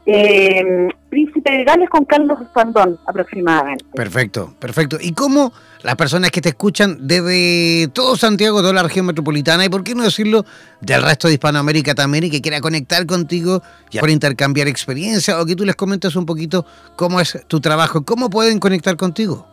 Eh, 0.10 0.88
Príncipe 1.10 1.52
de 1.52 1.66
Gales 1.66 1.90
con 1.90 2.06
Carlos 2.06 2.40
Sandón, 2.54 2.98
aproximadamente. 3.06 3.84
Perfecto, 3.94 4.54
perfecto. 4.58 4.98
¿Y 5.02 5.12
cómo 5.12 5.52
las 5.84 5.98
personas 5.98 6.32
que 6.32 6.40
te 6.40 6.48
escuchan 6.50 7.06
desde 7.06 7.90
todo 7.90 8.16
Santiago, 8.16 8.62
toda 8.62 8.72
la 8.72 8.84
región 8.84 9.06
metropolitana, 9.06 9.66
y 9.66 9.70
por 9.70 9.84
qué 9.84 9.96
no 9.96 10.04
decirlo 10.04 10.46
del 10.80 11.04
resto 11.04 11.28
de 11.28 11.34
Hispanoamérica 11.34 11.94
también, 11.94 12.24
y 12.24 12.30
que 12.30 12.42
quiera 12.42 12.62
conectar 12.62 13.06
contigo 13.06 13.62
y 13.92 14.00
por 14.00 14.10
intercambiar 14.10 14.70
experiencia, 14.70 15.42
o 15.42 15.46
que 15.46 15.58
tú 15.58 15.66
les 15.66 15.76
comentes 15.76 16.16
un 16.16 16.26
poquito 16.26 16.66
cómo 16.96 17.20
es 17.20 17.46
tu 17.48 17.60
trabajo, 17.60 18.06
cómo 18.06 18.30
pueden 18.30 18.60
conectar 18.60 18.96
contigo? 18.96 19.46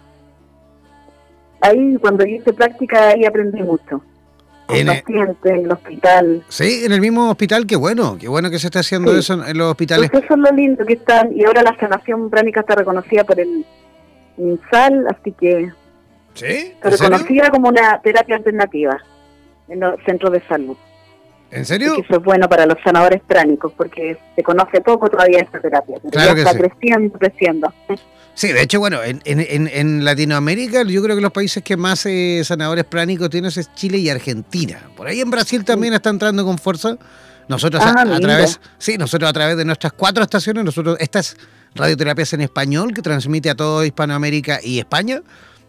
Ahí, 1.61 1.95
cuando 2.01 2.25
hice 2.25 2.51
práctica, 2.51 3.11
ahí 3.11 3.23
aprendí 3.23 3.63
mucho. 3.63 4.03
En 4.67 4.89
el, 4.89 5.01
pacientes, 5.01 5.51
en 5.53 5.65
el 5.65 5.71
hospital. 5.71 6.43
Sí, 6.49 6.81
en 6.83 6.91
el 6.91 6.99
mismo 6.99 7.29
hospital, 7.29 7.65
qué 7.65 7.77
bueno, 7.77 8.17
qué 8.19 8.27
bueno 8.27 8.49
que 8.49 8.59
se 8.59 8.67
está 8.67 8.79
haciendo 8.79 9.15
eso 9.15 9.41
en 9.45 9.57
los 9.57 9.71
hospitales. 9.71 10.11
Pues 10.11 10.25
eso 10.25 10.33
es 10.33 10.39
lo 10.41 10.51
lindo 10.51 10.85
que 10.85 10.93
están, 10.93 11.31
y 11.33 11.45
ahora 11.45 11.63
la 11.63 11.77
sanación 11.77 12.29
pránica 12.29 12.59
está 12.59 12.75
reconocida 12.75 13.23
por 13.23 13.39
el 13.39 13.65
MinSal, 14.35 15.07
así 15.07 15.31
que 15.31 15.71
¿Sí? 16.33 16.73
está 16.75 16.89
reconocida 16.89 17.49
como 17.51 17.69
una 17.69 18.01
terapia 18.01 18.35
alternativa 18.35 19.01
en 19.71 19.79
los 19.79 19.95
centros 20.05 20.31
de 20.33 20.41
salud. 20.47 20.75
¿En 21.49 21.65
serio? 21.65 21.95
eso 22.01 22.15
es 22.15 22.23
bueno 22.23 22.47
para 22.47 22.65
los 22.65 22.77
sanadores 22.83 23.21
pránicos, 23.27 23.73
porque 23.75 24.17
se 24.35 24.43
conoce 24.43 24.79
poco 24.81 25.09
todavía 25.09 25.39
esta 25.39 25.59
terapia. 25.59 25.97
Claro 26.09 26.37
está 26.37 26.57
creciendo, 26.57 27.17
creciendo. 27.17 27.73
Sí, 28.33 28.53
de 28.53 28.61
hecho, 28.61 28.79
bueno, 28.79 29.03
en, 29.03 29.21
en, 29.25 29.67
en, 29.67 30.05
Latinoamérica 30.05 30.83
yo 30.83 31.03
creo 31.03 31.17
que 31.17 31.21
los 31.21 31.33
países 31.33 31.61
que 31.61 31.75
más 31.75 32.05
eh, 32.05 32.41
sanadores 32.45 32.85
pránicos 32.85 33.29
tienen 33.29 33.51
es 33.53 33.73
Chile 33.75 33.97
y 33.97 34.09
Argentina. 34.09 34.79
Por 34.95 35.07
ahí 35.07 35.19
en 35.19 35.29
Brasil 35.29 35.65
también 35.65 35.93
está 35.93 36.09
entrando 36.09 36.45
con 36.45 36.57
fuerza. 36.57 36.97
Nosotros 37.49 37.83
a, 37.83 37.95
ah, 37.97 38.19
través, 38.21 38.61
sí, 38.77 38.97
nosotros 38.97 39.29
a 39.29 39.33
través 39.33 39.57
de 39.57 39.65
nuestras 39.65 39.91
cuatro 39.91 40.23
estaciones, 40.23 40.63
nosotros 40.63 40.95
estas 41.01 41.35
radioterapias 41.75 42.31
en 42.31 42.41
español 42.41 42.93
que 42.93 43.01
transmite 43.01 43.49
a 43.49 43.55
todo 43.55 43.83
Hispanoamérica 43.83 44.59
y 44.63 44.79
España. 44.79 45.21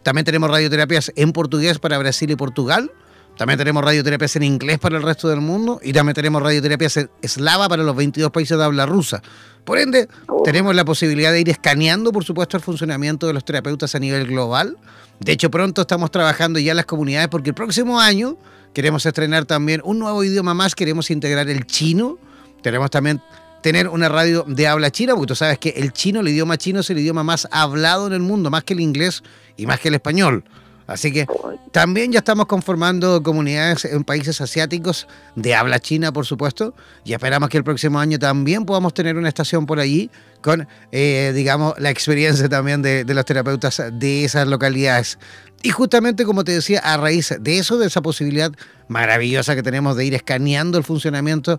También 0.04 0.24
tenemos 0.24 0.48
radioterapias 0.48 1.12
en 1.16 1.32
portugués 1.32 1.80
para 1.80 1.98
Brasil 1.98 2.30
y 2.30 2.36
Portugal 2.36 2.92
También 3.36 3.58
tenemos 3.58 3.82
radioterapias 3.82 4.36
en 4.36 4.42
inglés 4.44 4.78
para 4.78 4.96
el 4.98 5.02
resto 5.02 5.28
del 5.28 5.40
mundo 5.40 5.80
y 5.82 5.92
también 5.92 6.14
tenemos 6.14 6.42
radioterapias 6.42 6.96
en 6.98 7.10
eslava 7.22 7.68
para 7.68 7.82
los 7.82 7.96
22 7.96 8.30
países 8.30 8.56
de 8.58 8.64
habla 8.64 8.86
rusa. 8.86 9.22
Por 9.64 9.78
ende, 9.78 10.08
Oh. 10.28 10.42
tenemos 10.42 10.74
la 10.74 10.84
posibilidad 10.84 11.32
de 11.32 11.40
ir 11.40 11.48
escaneando, 11.48 12.12
por 12.12 12.24
supuesto, 12.24 12.56
el 12.56 12.62
funcionamiento 12.62 13.26
de 13.26 13.32
los 13.32 13.44
terapeutas 13.44 13.94
a 13.94 13.98
nivel 13.98 14.26
global. 14.26 14.76
De 15.18 15.32
hecho, 15.32 15.50
pronto 15.50 15.82
estamos 15.82 16.10
trabajando 16.10 16.58
ya 16.58 16.72
en 16.72 16.76
las 16.76 16.86
comunidades 16.86 17.28
porque 17.28 17.50
el 17.50 17.54
próximo 17.54 18.00
año 18.00 18.36
queremos 18.74 19.06
estrenar 19.06 19.44
también 19.44 19.80
un 19.84 19.98
nuevo 19.98 20.22
idioma 20.24 20.52
más, 20.54 20.74
queremos 20.74 21.10
integrar 21.10 21.48
el 21.48 21.66
chino. 21.66 22.18
Queremos 22.62 22.90
también 22.90 23.20
tener 23.62 23.88
una 23.88 24.08
radio 24.08 24.44
de 24.46 24.66
habla 24.66 24.90
china, 24.90 25.14
porque 25.14 25.28
tú 25.28 25.34
sabes 25.36 25.58
que 25.58 25.70
el 25.70 25.92
chino, 25.92 26.20
el 26.20 26.28
idioma 26.28 26.58
chino 26.58 26.80
es 26.80 26.90
el 26.90 26.98
idioma 26.98 27.22
más 27.24 27.48
hablado 27.50 28.06
en 28.08 28.12
el 28.12 28.20
mundo, 28.20 28.50
más 28.50 28.64
que 28.64 28.74
el 28.74 28.80
inglés 28.80 29.22
y 29.56 29.66
más 29.66 29.80
que 29.80 29.88
el 29.88 29.94
español. 29.94 30.44
Así 30.92 31.12
que 31.12 31.26
también 31.70 32.12
ya 32.12 32.18
estamos 32.18 32.46
conformando 32.46 33.22
comunidades 33.22 33.84
en 33.84 34.04
países 34.04 34.40
asiáticos 34.40 35.08
de 35.34 35.54
habla 35.54 35.80
china, 35.80 36.12
por 36.12 36.26
supuesto, 36.26 36.74
y 37.04 37.14
esperamos 37.14 37.48
que 37.48 37.58
el 37.58 37.64
próximo 37.64 37.98
año 37.98 38.18
también 38.18 38.64
podamos 38.64 38.92
tener 38.94 39.16
una 39.16 39.28
estación 39.28 39.66
por 39.66 39.80
allí 39.80 40.10
con, 40.42 40.68
eh, 40.90 41.32
digamos, 41.34 41.74
la 41.78 41.90
experiencia 41.90 42.48
también 42.48 42.82
de, 42.82 43.04
de 43.04 43.14
los 43.14 43.24
terapeutas 43.24 43.82
de 43.92 44.24
esas 44.24 44.46
localidades. 44.46 45.18
Y 45.62 45.70
justamente, 45.70 46.24
como 46.24 46.42
te 46.44 46.52
decía, 46.52 46.80
a 46.80 46.96
raíz 46.96 47.34
de 47.40 47.58
eso, 47.58 47.78
de 47.78 47.86
esa 47.86 48.02
posibilidad 48.02 48.50
maravillosa 48.88 49.54
que 49.54 49.62
tenemos 49.62 49.96
de 49.96 50.04
ir 50.04 50.14
escaneando 50.14 50.76
el 50.76 50.84
funcionamiento, 50.84 51.58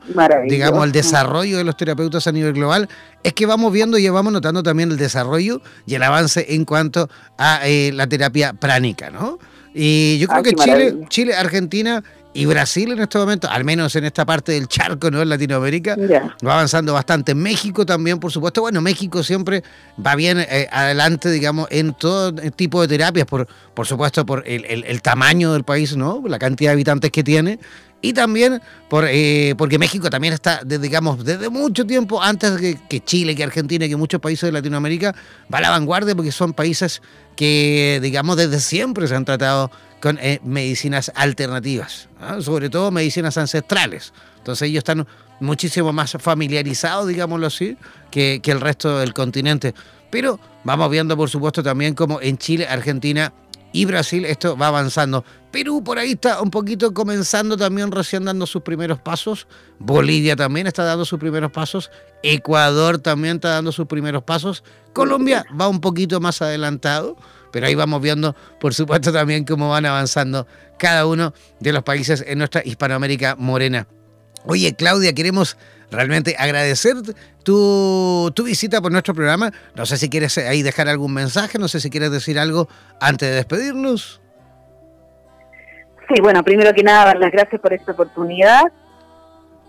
digamos, 0.50 0.84
el 0.86 0.92
desarrollo 0.92 1.58
de 1.58 1.64
los 1.64 1.78
terapeutas 1.78 2.28
a 2.28 2.32
nivel 2.32 2.54
global, 2.54 2.90
es 3.24 3.34
que 3.34 3.46
vamos 3.46 3.72
viendo 3.72 3.98
y 3.98 4.08
vamos 4.10 4.34
notando 4.34 4.62
también 4.62 4.92
el 4.92 4.98
desarrollo 4.98 5.62
y 5.86 5.96
el 5.96 6.04
avance 6.04 6.46
en 6.50 6.66
cuanto 6.66 7.10
a 7.38 7.62
eh, 7.68 7.92
la 7.94 8.08
terapia 8.08 8.54
pránica, 8.54 9.10
¿no? 9.10 9.40
Y 9.74 10.20
yo 10.20 10.28
creo 10.28 10.40
Ah, 10.40 10.44
que 10.44 10.54
Chile. 10.54 10.96
Chile, 11.10 11.36
Argentina 11.36 12.04
y 12.34 12.46
Brasil 12.46 12.92
en 12.92 13.00
este 13.00 13.18
momento, 13.18 13.48
al 13.50 13.64
menos 13.64 13.96
en 13.96 14.06
esta 14.06 14.26
parte 14.26 14.54
del 14.54 14.68
charco, 14.68 15.12
¿no? 15.12 15.22
En 15.22 15.30
Latinoamérica, 15.30 15.96
va 16.46 16.54
avanzando 16.54 16.94
bastante. 16.94 17.36
México 17.36 17.86
también, 17.86 18.20
por 18.20 18.32
supuesto. 18.32 18.62
Bueno, 18.62 18.82
México 18.82 19.22
siempre 19.24 19.64
va 20.04 20.16
bien 20.16 20.40
eh, 20.40 20.68
adelante, 20.72 21.30
digamos, 21.30 21.68
en 21.70 21.94
todo 21.94 22.34
tipo 22.34 22.82
de 22.82 22.88
terapias, 22.88 23.26
por, 23.28 23.48
por 23.74 23.86
supuesto, 23.86 24.26
por 24.26 24.44
el, 24.48 24.66
el- 24.66 24.84
el 24.86 25.02
tamaño 25.02 25.54
del 25.54 25.64
país, 25.64 25.96
¿no? 25.96 26.24
La 26.28 26.40
cantidad 26.40 26.72
de 26.72 26.74
habitantes 26.74 27.12
que 27.12 27.24
tiene. 27.24 27.60
Y 28.04 28.12
también 28.12 28.62
por, 28.90 29.06
eh, 29.10 29.56
porque 29.58 29.80
México 29.80 30.10
también 30.10 30.34
está, 30.34 30.62
de- 30.64 30.78
digamos, 30.78 31.24
desde 31.24 31.50
mucho 31.50 31.88
tiempo, 31.88 32.22
antes 32.22 32.52
que, 32.60 32.78
que 32.90 33.00
Chile, 33.02 33.34
que 33.34 33.44
Argentina, 33.46 33.88
que 33.88 33.96
muchos 33.96 34.20
países 34.20 34.48
de 34.48 34.52
Latinoamérica, 34.52 35.16
va 35.52 35.60
a 35.60 35.62
la 35.62 35.70
vanguardia 35.70 36.14
porque 36.14 36.34
son 36.34 36.52
países 36.54 37.02
que, 37.38 38.00
digamos, 38.04 38.36
desde 38.36 38.60
siempre 38.60 39.08
se 39.08 39.16
han 39.16 39.24
tratado 39.24 39.72
con 40.02 40.20
eh, 40.22 40.42
medicinas 40.44 41.14
alternativas, 41.16 42.10
sobre 42.42 42.70
todo 42.70 42.92
medicinas 42.92 43.38
ancestrales. 43.38 44.12
Entonces 44.40 44.68
ellos 44.68 44.80
están 44.82 45.08
muchísimo 45.40 45.94
más 45.94 46.18
familiarizados, 46.20 47.08
digámoslo 47.08 47.48
así, 47.48 47.78
que, 48.12 48.42
que 48.44 48.52
el 48.52 48.60
resto 48.60 49.00
del 49.00 49.14
continente. 49.14 49.74
Pero 50.10 50.42
vamos 50.66 50.92
viendo, 50.92 51.16
por 51.16 51.30
supuesto, 51.30 51.64
también 51.64 51.96
como 51.96 52.20
en 52.20 52.38
Chile, 52.38 52.68
Argentina 52.68 53.32
y 53.74 53.86
Brasil 53.86 54.24
esto 54.24 54.56
va 54.56 54.68
avanzando. 54.68 55.26
Perú 55.52 55.84
por 55.84 56.00
ahí 56.00 56.12
está 56.12 56.42
un 56.42 56.50
poquito 56.50 56.94
comenzando 56.94 57.58
también 57.58 57.92
recién 57.92 58.24
dando 58.24 58.46
sus 58.46 58.62
primeros 58.62 59.00
pasos. 59.00 59.48
Bolivia 59.80 60.36
también 60.36 60.68
está 60.68 60.84
dando 60.84 61.04
sus 61.04 61.20
primeros 61.20 61.52
pasos. 61.52 61.92
Ecuador 62.22 63.00
también 63.00 63.36
está 63.36 63.50
dando 63.50 63.72
sus 63.72 63.88
primeros 63.88 64.24
pasos. 64.24 64.64
Colombia 64.94 65.44
va 65.60 65.68
un 65.68 65.82
poquito 65.82 66.22
más 66.22 66.42
adelantado. 66.42 67.18
Pero 67.52 67.68
ahí 67.68 67.76
vamos 67.76 68.02
viendo, 68.02 68.36
por 68.60 68.74
supuesto, 68.74 69.12
también 69.12 69.46
cómo 69.46 69.70
van 69.70 69.86
avanzando 69.86 70.48
cada 70.80 71.06
uno 71.06 71.36
de 71.60 71.72
los 71.72 71.84
países 71.84 72.24
en 72.26 72.40
nuestra 72.40 72.64
Hispanoamérica 72.66 73.36
morena. 73.38 73.88
Oye, 74.46 74.76
Claudia, 74.76 75.14
queremos 75.14 75.56
realmente 75.94 76.36
agradecer 76.38 76.96
tu, 77.44 78.32
tu 78.34 78.44
visita 78.44 78.82
por 78.82 78.92
nuestro 78.92 79.14
programa. 79.14 79.52
No 79.76 79.86
sé 79.86 79.98
si 79.98 80.10
quieres 80.10 80.38
ahí 80.38 80.62
dejar 80.62 80.90
algún 80.90 81.14
mensaje, 81.14 81.60
no 81.60 81.68
sé 81.68 81.80
si 81.80 81.90
quieres 81.90 82.12
decir 82.12 82.40
algo 82.40 82.68
antes 83.00 83.30
de 83.30 83.36
despedirnos. 83.36 84.22
Sí, 86.10 86.22
bueno, 86.22 86.44
primero 86.44 86.74
que 86.74 86.84
nada, 86.84 87.06
dar 87.06 87.20
las 87.20 87.32
gracias 87.32 87.62
por 87.62 87.74
esta 87.74 87.94
oportunidad 87.94 88.64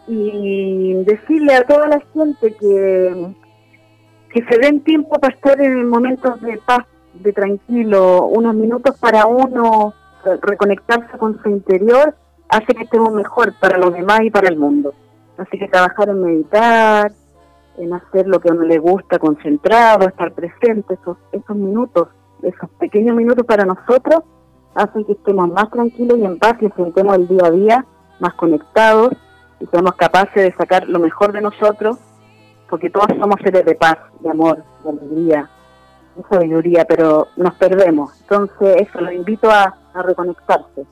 y 0.06 0.94
decirle 1.04 1.54
a 1.54 1.64
toda 1.64 1.86
la 1.88 2.00
gente 2.12 2.54
que, 2.58 3.34
que 4.32 4.44
se 4.44 4.58
den 4.58 4.80
tiempo 4.80 5.18
para 5.20 5.34
estar 5.34 5.60
en 5.60 5.88
momentos 5.88 6.40
de 6.40 6.58
paz, 6.58 6.84
de 7.14 7.32
tranquilo, 7.32 8.26
unos 8.26 8.54
minutos 8.54 8.96
para 8.98 9.26
uno 9.26 9.94
eh, 10.26 10.36
reconectarse 10.42 11.16
con 11.18 11.40
su 11.42 11.48
interior, 11.48 12.14
hace 12.48 12.74
que 12.74 12.82
estemos 12.82 13.12
mejor 13.12 13.54
para 13.60 13.78
los 13.78 13.92
demás 13.94 14.20
y 14.22 14.30
para 14.30 14.48
el 14.48 14.56
mundo. 14.56 14.94
Así 15.36 15.58
que 15.58 15.68
trabajar 15.68 16.08
en 16.08 16.22
meditar, 16.22 17.12
en 17.76 17.92
hacer 17.92 18.26
lo 18.26 18.40
que 18.40 18.50
a 18.50 18.52
uno 18.52 18.62
le 18.62 18.78
gusta, 18.78 19.18
concentrado, 19.18 20.06
estar 20.06 20.32
presente, 20.32 20.94
esos, 20.94 21.16
esos 21.32 21.56
minutos, 21.56 22.08
esos 22.42 22.70
pequeños 22.78 23.16
minutos 23.16 23.44
para 23.44 23.64
nosotros, 23.64 24.22
hacen 24.74 25.04
que 25.04 25.12
estemos 25.12 25.48
más 25.50 25.70
tranquilos 25.70 26.18
y 26.18 26.24
en 26.24 26.38
paz 26.38 26.56
y 26.60 26.66
enfrentemos 26.66 27.16
el 27.16 27.28
día 27.28 27.46
a 27.46 27.50
día 27.50 27.86
más 28.20 28.34
conectados 28.34 29.12
y 29.60 29.66
seamos 29.66 29.94
capaces 29.94 30.34
de 30.34 30.52
sacar 30.52 30.88
lo 30.88 30.98
mejor 31.00 31.32
de 31.32 31.40
nosotros, 31.40 31.98
porque 32.70 32.90
todos 32.90 33.08
somos 33.18 33.36
seres 33.42 33.64
de 33.64 33.74
paz, 33.74 33.98
de 34.20 34.30
amor, 34.30 34.62
de 34.84 34.90
alegría, 34.90 35.50
de 36.16 36.22
sabiduría, 36.28 36.84
pero 36.84 37.28
nos 37.36 37.54
perdemos. 37.54 38.20
Entonces, 38.20 38.82
eso, 38.82 39.00
los 39.00 39.12
invito 39.12 39.50
a 39.50 39.74
reconectarse 39.94 40.86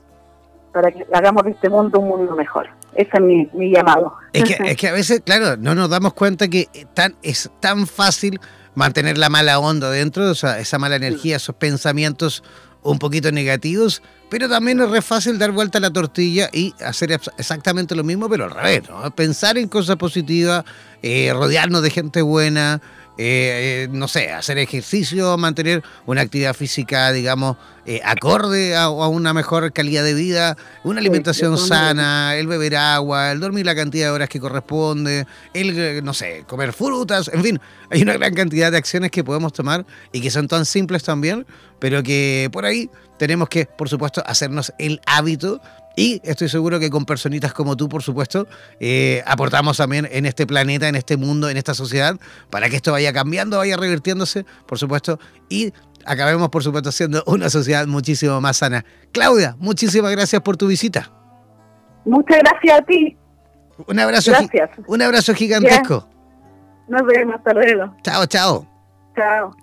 para 0.73 0.91
que 0.91 1.05
hagamos 1.13 1.43
de 1.43 1.51
este 1.51 1.69
mundo 1.69 1.99
un 1.99 2.09
mundo 2.09 2.35
mejor. 2.35 2.67
Ese 2.95 3.09
es 3.13 3.21
mi, 3.21 3.47
mi 3.53 3.71
llamado. 3.71 4.13
Es 4.33 4.43
que, 4.43 4.57
es 4.71 4.77
que 4.77 4.87
a 4.87 4.91
veces, 4.93 5.21
claro, 5.25 5.57
no 5.57 5.75
nos 5.75 5.89
damos 5.89 6.13
cuenta 6.13 6.47
que 6.47 6.67
tan, 6.93 7.15
es 7.23 7.49
tan 7.59 7.87
fácil 7.87 8.39
mantener 8.75 9.17
la 9.17 9.29
mala 9.29 9.59
onda 9.59 9.89
dentro, 9.91 10.29
o 10.29 10.35
sea, 10.35 10.59
esa 10.59 10.79
mala 10.79 10.95
energía, 10.95 11.35
esos 11.37 11.55
pensamientos 11.55 12.43
un 12.81 12.99
poquito 12.99 13.31
negativos, 13.31 14.01
pero 14.29 14.49
también 14.49 14.81
es 14.81 14.89
re 14.89 15.01
fácil 15.01 15.37
dar 15.39 15.51
vuelta 15.51 15.77
a 15.77 15.81
la 15.81 15.91
tortilla 15.93 16.49
y 16.51 16.73
hacer 16.83 17.11
ex- 17.13 17.31
exactamente 17.37 17.95
lo 17.95 18.03
mismo, 18.03 18.27
pero 18.27 18.45
al 18.45 18.51
revés, 18.51 18.89
¿no? 18.89 19.09
Pensar 19.15 19.57
en 19.57 19.69
cosas 19.69 19.95
positivas, 19.95 20.65
eh, 21.01 21.31
rodearnos 21.33 21.81
de 21.81 21.91
gente 21.91 22.21
buena, 22.21 22.81
eh, 23.17 23.87
no 23.91 24.07
sé, 24.07 24.31
hacer 24.31 24.57
ejercicio, 24.57 25.37
mantener 25.37 25.83
una 26.05 26.21
actividad 26.21 26.53
física, 26.53 27.11
digamos, 27.11 27.57
eh, 27.85 28.01
acorde 28.03 28.75
a, 28.75 28.83
a 28.83 29.07
una 29.07 29.33
mejor 29.33 29.71
calidad 29.71 30.03
de 30.03 30.13
vida, 30.13 30.57
una 30.83 30.99
alimentación 30.99 31.57
sana, 31.57 32.35
el 32.35 32.47
beber 32.47 32.75
agua, 32.75 33.31
el 33.31 33.39
dormir 33.39 33.65
la 33.65 33.75
cantidad 33.75 34.07
de 34.07 34.11
horas 34.11 34.29
que 34.29 34.39
corresponde, 34.39 35.27
el, 35.53 36.03
no 36.03 36.13
sé, 36.13 36.43
comer 36.47 36.73
frutas, 36.73 37.29
en 37.31 37.43
fin, 37.43 37.59
hay 37.89 38.01
una 38.01 38.13
gran 38.13 38.33
cantidad 38.33 38.71
de 38.71 38.77
acciones 38.77 39.11
que 39.11 39.23
podemos 39.23 39.53
tomar 39.53 39.85
y 40.11 40.21
que 40.21 40.31
son 40.31 40.47
tan 40.47 40.65
simples 40.65 41.03
también, 41.03 41.45
pero 41.79 42.01
que 42.01 42.49
por 42.51 42.65
ahí 42.65 42.89
tenemos 43.17 43.47
que, 43.49 43.65
por 43.65 43.89
supuesto, 43.89 44.23
hacernos 44.25 44.73
el 44.79 45.01
hábito 45.05 45.61
y 45.95 46.21
estoy 46.23 46.49
seguro 46.49 46.79
que 46.79 46.89
con 46.89 47.05
personitas 47.05 47.53
como 47.53 47.77
tú, 47.77 47.87
por 47.87 48.01
supuesto, 48.01 48.47
eh, 48.79 49.23
aportamos 49.25 49.77
también 49.77 50.07
en 50.11 50.25
este 50.25 50.47
planeta, 50.47 50.87
en 50.87 50.95
este 50.95 51.17
mundo, 51.17 51.49
en 51.49 51.57
esta 51.57 51.73
sociedad, 51.73 52.17
para 52.49 52.69
que 52.69 52.75
esto 52.75 52.91
vaya 52.91 53.13
cambiando, 53.13 53.57
vaya 53.57 53.77
revirtiéndose, 53.77 54.45
por 54.65 54.79
supuesto, 54.79 55.19
y 55.49 55.71
acabemos, 56.05 56.49
por 56.49 56.63
supuesto, 56.63 56.91
siendo 56.91 57.23
una 57.27 57.49
sociedad 57.49 57.85
muchísimo 57.85 58.41
más 58.41 58.57
sana. 58.57 58.85
Claudia, 59.11 59.55
muchísimas 59.59 60.11
gracias 60.11 60.41
por 60.41 60.57
tu 60.57 60.67
visita. 60.67 61.11
Muchas 62.05 62.39
gracias 62.39 62.79
a 62.79 62.81
ti. 62.83 63.17
Un 63.87 63.99
abrazo, 63.99 64.31
Gracias. 64.31 64.69
un 64.85 65.01
abrazo 65.01 65.33
gigantesco. 65.33 66.07
Nos 66.87 67.01
vemos. 67.05 67.35
Hasta 67.35 67.53
luego. 67.53 67.95
Chao, 68.03 68.25
chao. 68.25 68.67
Chao. 69.15 69.55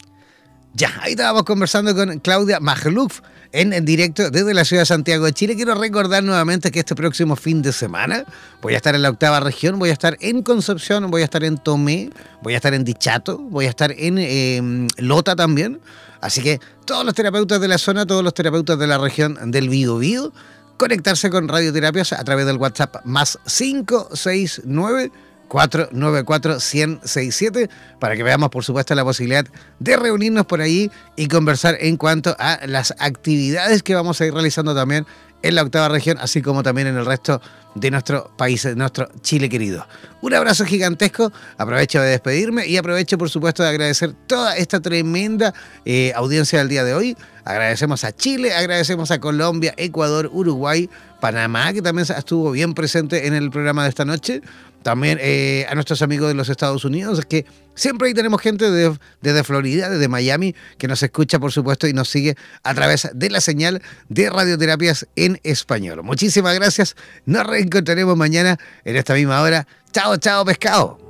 Ya, 0.73 0.91
ahí 1.01 1.13
estábamos 1.13 1.45
conversando 1.45 1.95
con 1.95 2.19
Claudia 2.21 2.61
Magluf 2.61 3.21
en, 3.53 3.85
directo 3.85 4.31
desde 4.31 4.55
la 4.55 4.65
ciudad 4.65 4.83
de 4.83 4.87
Santiago 4.87 5.25
de 5.25 5.33
Chile. 5.33 5.57
Quiero 5.57 5.75
recordar 5.75 6.23
nuevamente 6.23 6.71
que 6.71 6.81
este 6.81 6.95
próximo 6.95 7.37
fin 7.37 7.63
de 7.63 7.73
semana 7.73 8.25
voy 8.63 8.75
a 8.75 8.77
estar 8.77 8.95
en 8.95 9.03
la 9.03 9.11
octava 9.11 9.41
región, 9.41 9.79
voy 9.79 9.91
a 9.91 9.93
estar 9.93 10.17
en 10.21 10.43
Concepción, 10.43 11.11
voy 11.11 11.23
a 11.23 11.25
estar 11.25 11.45
en 11.45 11.59
Tomé, 11.59 12.11
voy 12.43 12.55
a 12.55 12.57
estar 12.57 12.75
en 12.75 12.85
Dichato, 12.85 13.39
voy 13.39 13.67
a 13.67 13.71
estar 13.71 13.93
en 13.93 14.19
eh, 14.19 14.89
Lota 14.99 15.37
también. 15.37 15.81
Así 16.21 16.43
que 16.43 16.61
todos 16.85 17.05
los 17.05 17.15
terapeutas 17.15 17.61
de 17.61 17.69
la 17.69 17.79
zona, 17.79 18.07
todos 18.07 18.23
los 18.23 18.35
terapeutas 18.35 18.79
de 18.79 18.87
la 18.87 18.99
región 18.99 19.51
del 19.51 19.69
Biobío, 19.69 20.33
conectarse 20.77 21.31
con 21.31 21.49
radioterapias 21.49 22.13
a 22.13 22.25
través 22.25 22.47
del 22.47 22.57
WhatsApp 22.57 23.05
más 23.05 23.39
569 23.47 25.11
494-1067 25.51 27.69
para 27.99 28.17
que 28.17 28.23
veamos, 28.23 28.49
por 28.51 28.65
supuesto, 28.65 28.95
la 28.95 29.05
posibilidad 29.05 29.45
de 29.81 29.97
reunirnos 29.97 30.47
por 30.47 30.63
ahí 30.63 30.91
y 31.17 31.27
conversar 31.29 31.77
en 31.81 31.97
cuanto 31.97 32.37
a 32.39 32.61
las 32.67 32.95
actividades 32.99 33.83
que 33.83 33.95
vamos 33.95 34.21
a 34.21 34.27
ir 34.27 34.33
realizando 34.33 34.75
también 34.75 35.07
en 35.43 35.55
la 35.55 35.63
octava 35.63 35.89
región, 35.89 36.19
así 36.21 36.43
como 36.43 36.63
también 36.63 36.87
en 36.87 36.97
el 36.97 37.07
resto 37.07 37.41
de 37.75 37.91
nuestro 37.91 38.31
país, 38.37 38.63
de 38.63 38.77
nuestro 38.77 39.09
Chile 39.23 39.49
querido. 39.49 39.87
Un 40.23 40.35
abrazo 40.35 40.65
gigantesco, 40.65 41.33
aprovecho 41.57 42.01
de 42.01 42.11
despedirme 42.11 42.67
y 42.67 42.77
aprovecho 42.77 43.17
por 43.17 43.31
supuesto 43.31 43.63
de 43.63 43.71
agradecer 43.71 44.13
toda 44.27 44.57
esta 44.57 44.81
tremenda 44.81 45.55
eh, 45.85 46.13
audiencia 46.15 46.59
del 46.59 46.69
día 46.69 46.85
de 46.85 46.95
hoy. 46.95 47.17
Agradecemos 47.45 48.05
a 48.05 48.13
Chile, 48.13 48.55
agradecemos 48.55 49.11
a 49.11 49.19
Colombia, 49.19 49.73
Ecuador, 49.77 50.29
Uruguay, 50.33 50.91
Panamá, 51.21 51.73
que 51.73 51.81
también 51.81 52.07
estuvo 52.17 52.51
bien 52.51 52.75
presente 52.75 53.27
en 53.27 53.35
el 53.35 53.51
programa 53.51 53.85
de 53.85 53.89
esta 53.89 54.05
noche. 54.05 54.43
También 54.83 55.19
eh, 55.21 55.67
a 55.69 55.75
nuestros 55.75 56.01
amigos 56.03 56.29
de 56.29 56.35
los 56.35 56.49
Estados 56.49 56.85
Unidos, 56.85 57.25
que 57.27 57.45
siempre 57.75 58.09
ahí 58.09 58.15
tenemos 58.15 58.41
gente 58.41 58.71
de, 58.71 58.97
desde 59.21 59.45
Florida, 59.45 59.91
desde 59.91 60.09
Miami, 60.09 60.55
que 60.79 60.89
nos 60.89 61.03
escucha, 61.03 61.39
por 61.39 61.53
supuesto, 61.53 61.87
y 61.87 61.93
nos 61.93 62.09
sigue 62.09 62.37
a 62.63 62.75
través 62.75 63.11
de 63.13 63.31
la 63.31 63.41
señal 63.41 63.83
de 64.09 64.31
radioterapias 64.31 65.07
en 65.17 65.39
español. 65.43 66.03
Muchísimas 66.03 66.55
gracias. 66.55 66.97
Nos 67.27 67.47
reencontraremos 67.47 68.17
mañana 68.17 68.59
en 68.85 68.97
esta 68.97 69.15
misma 69.15 69.43
hora. 69.43 69.67
Chao, 69.93 70.17
chao, 70.17 70.45
pescado. 70.45 71.10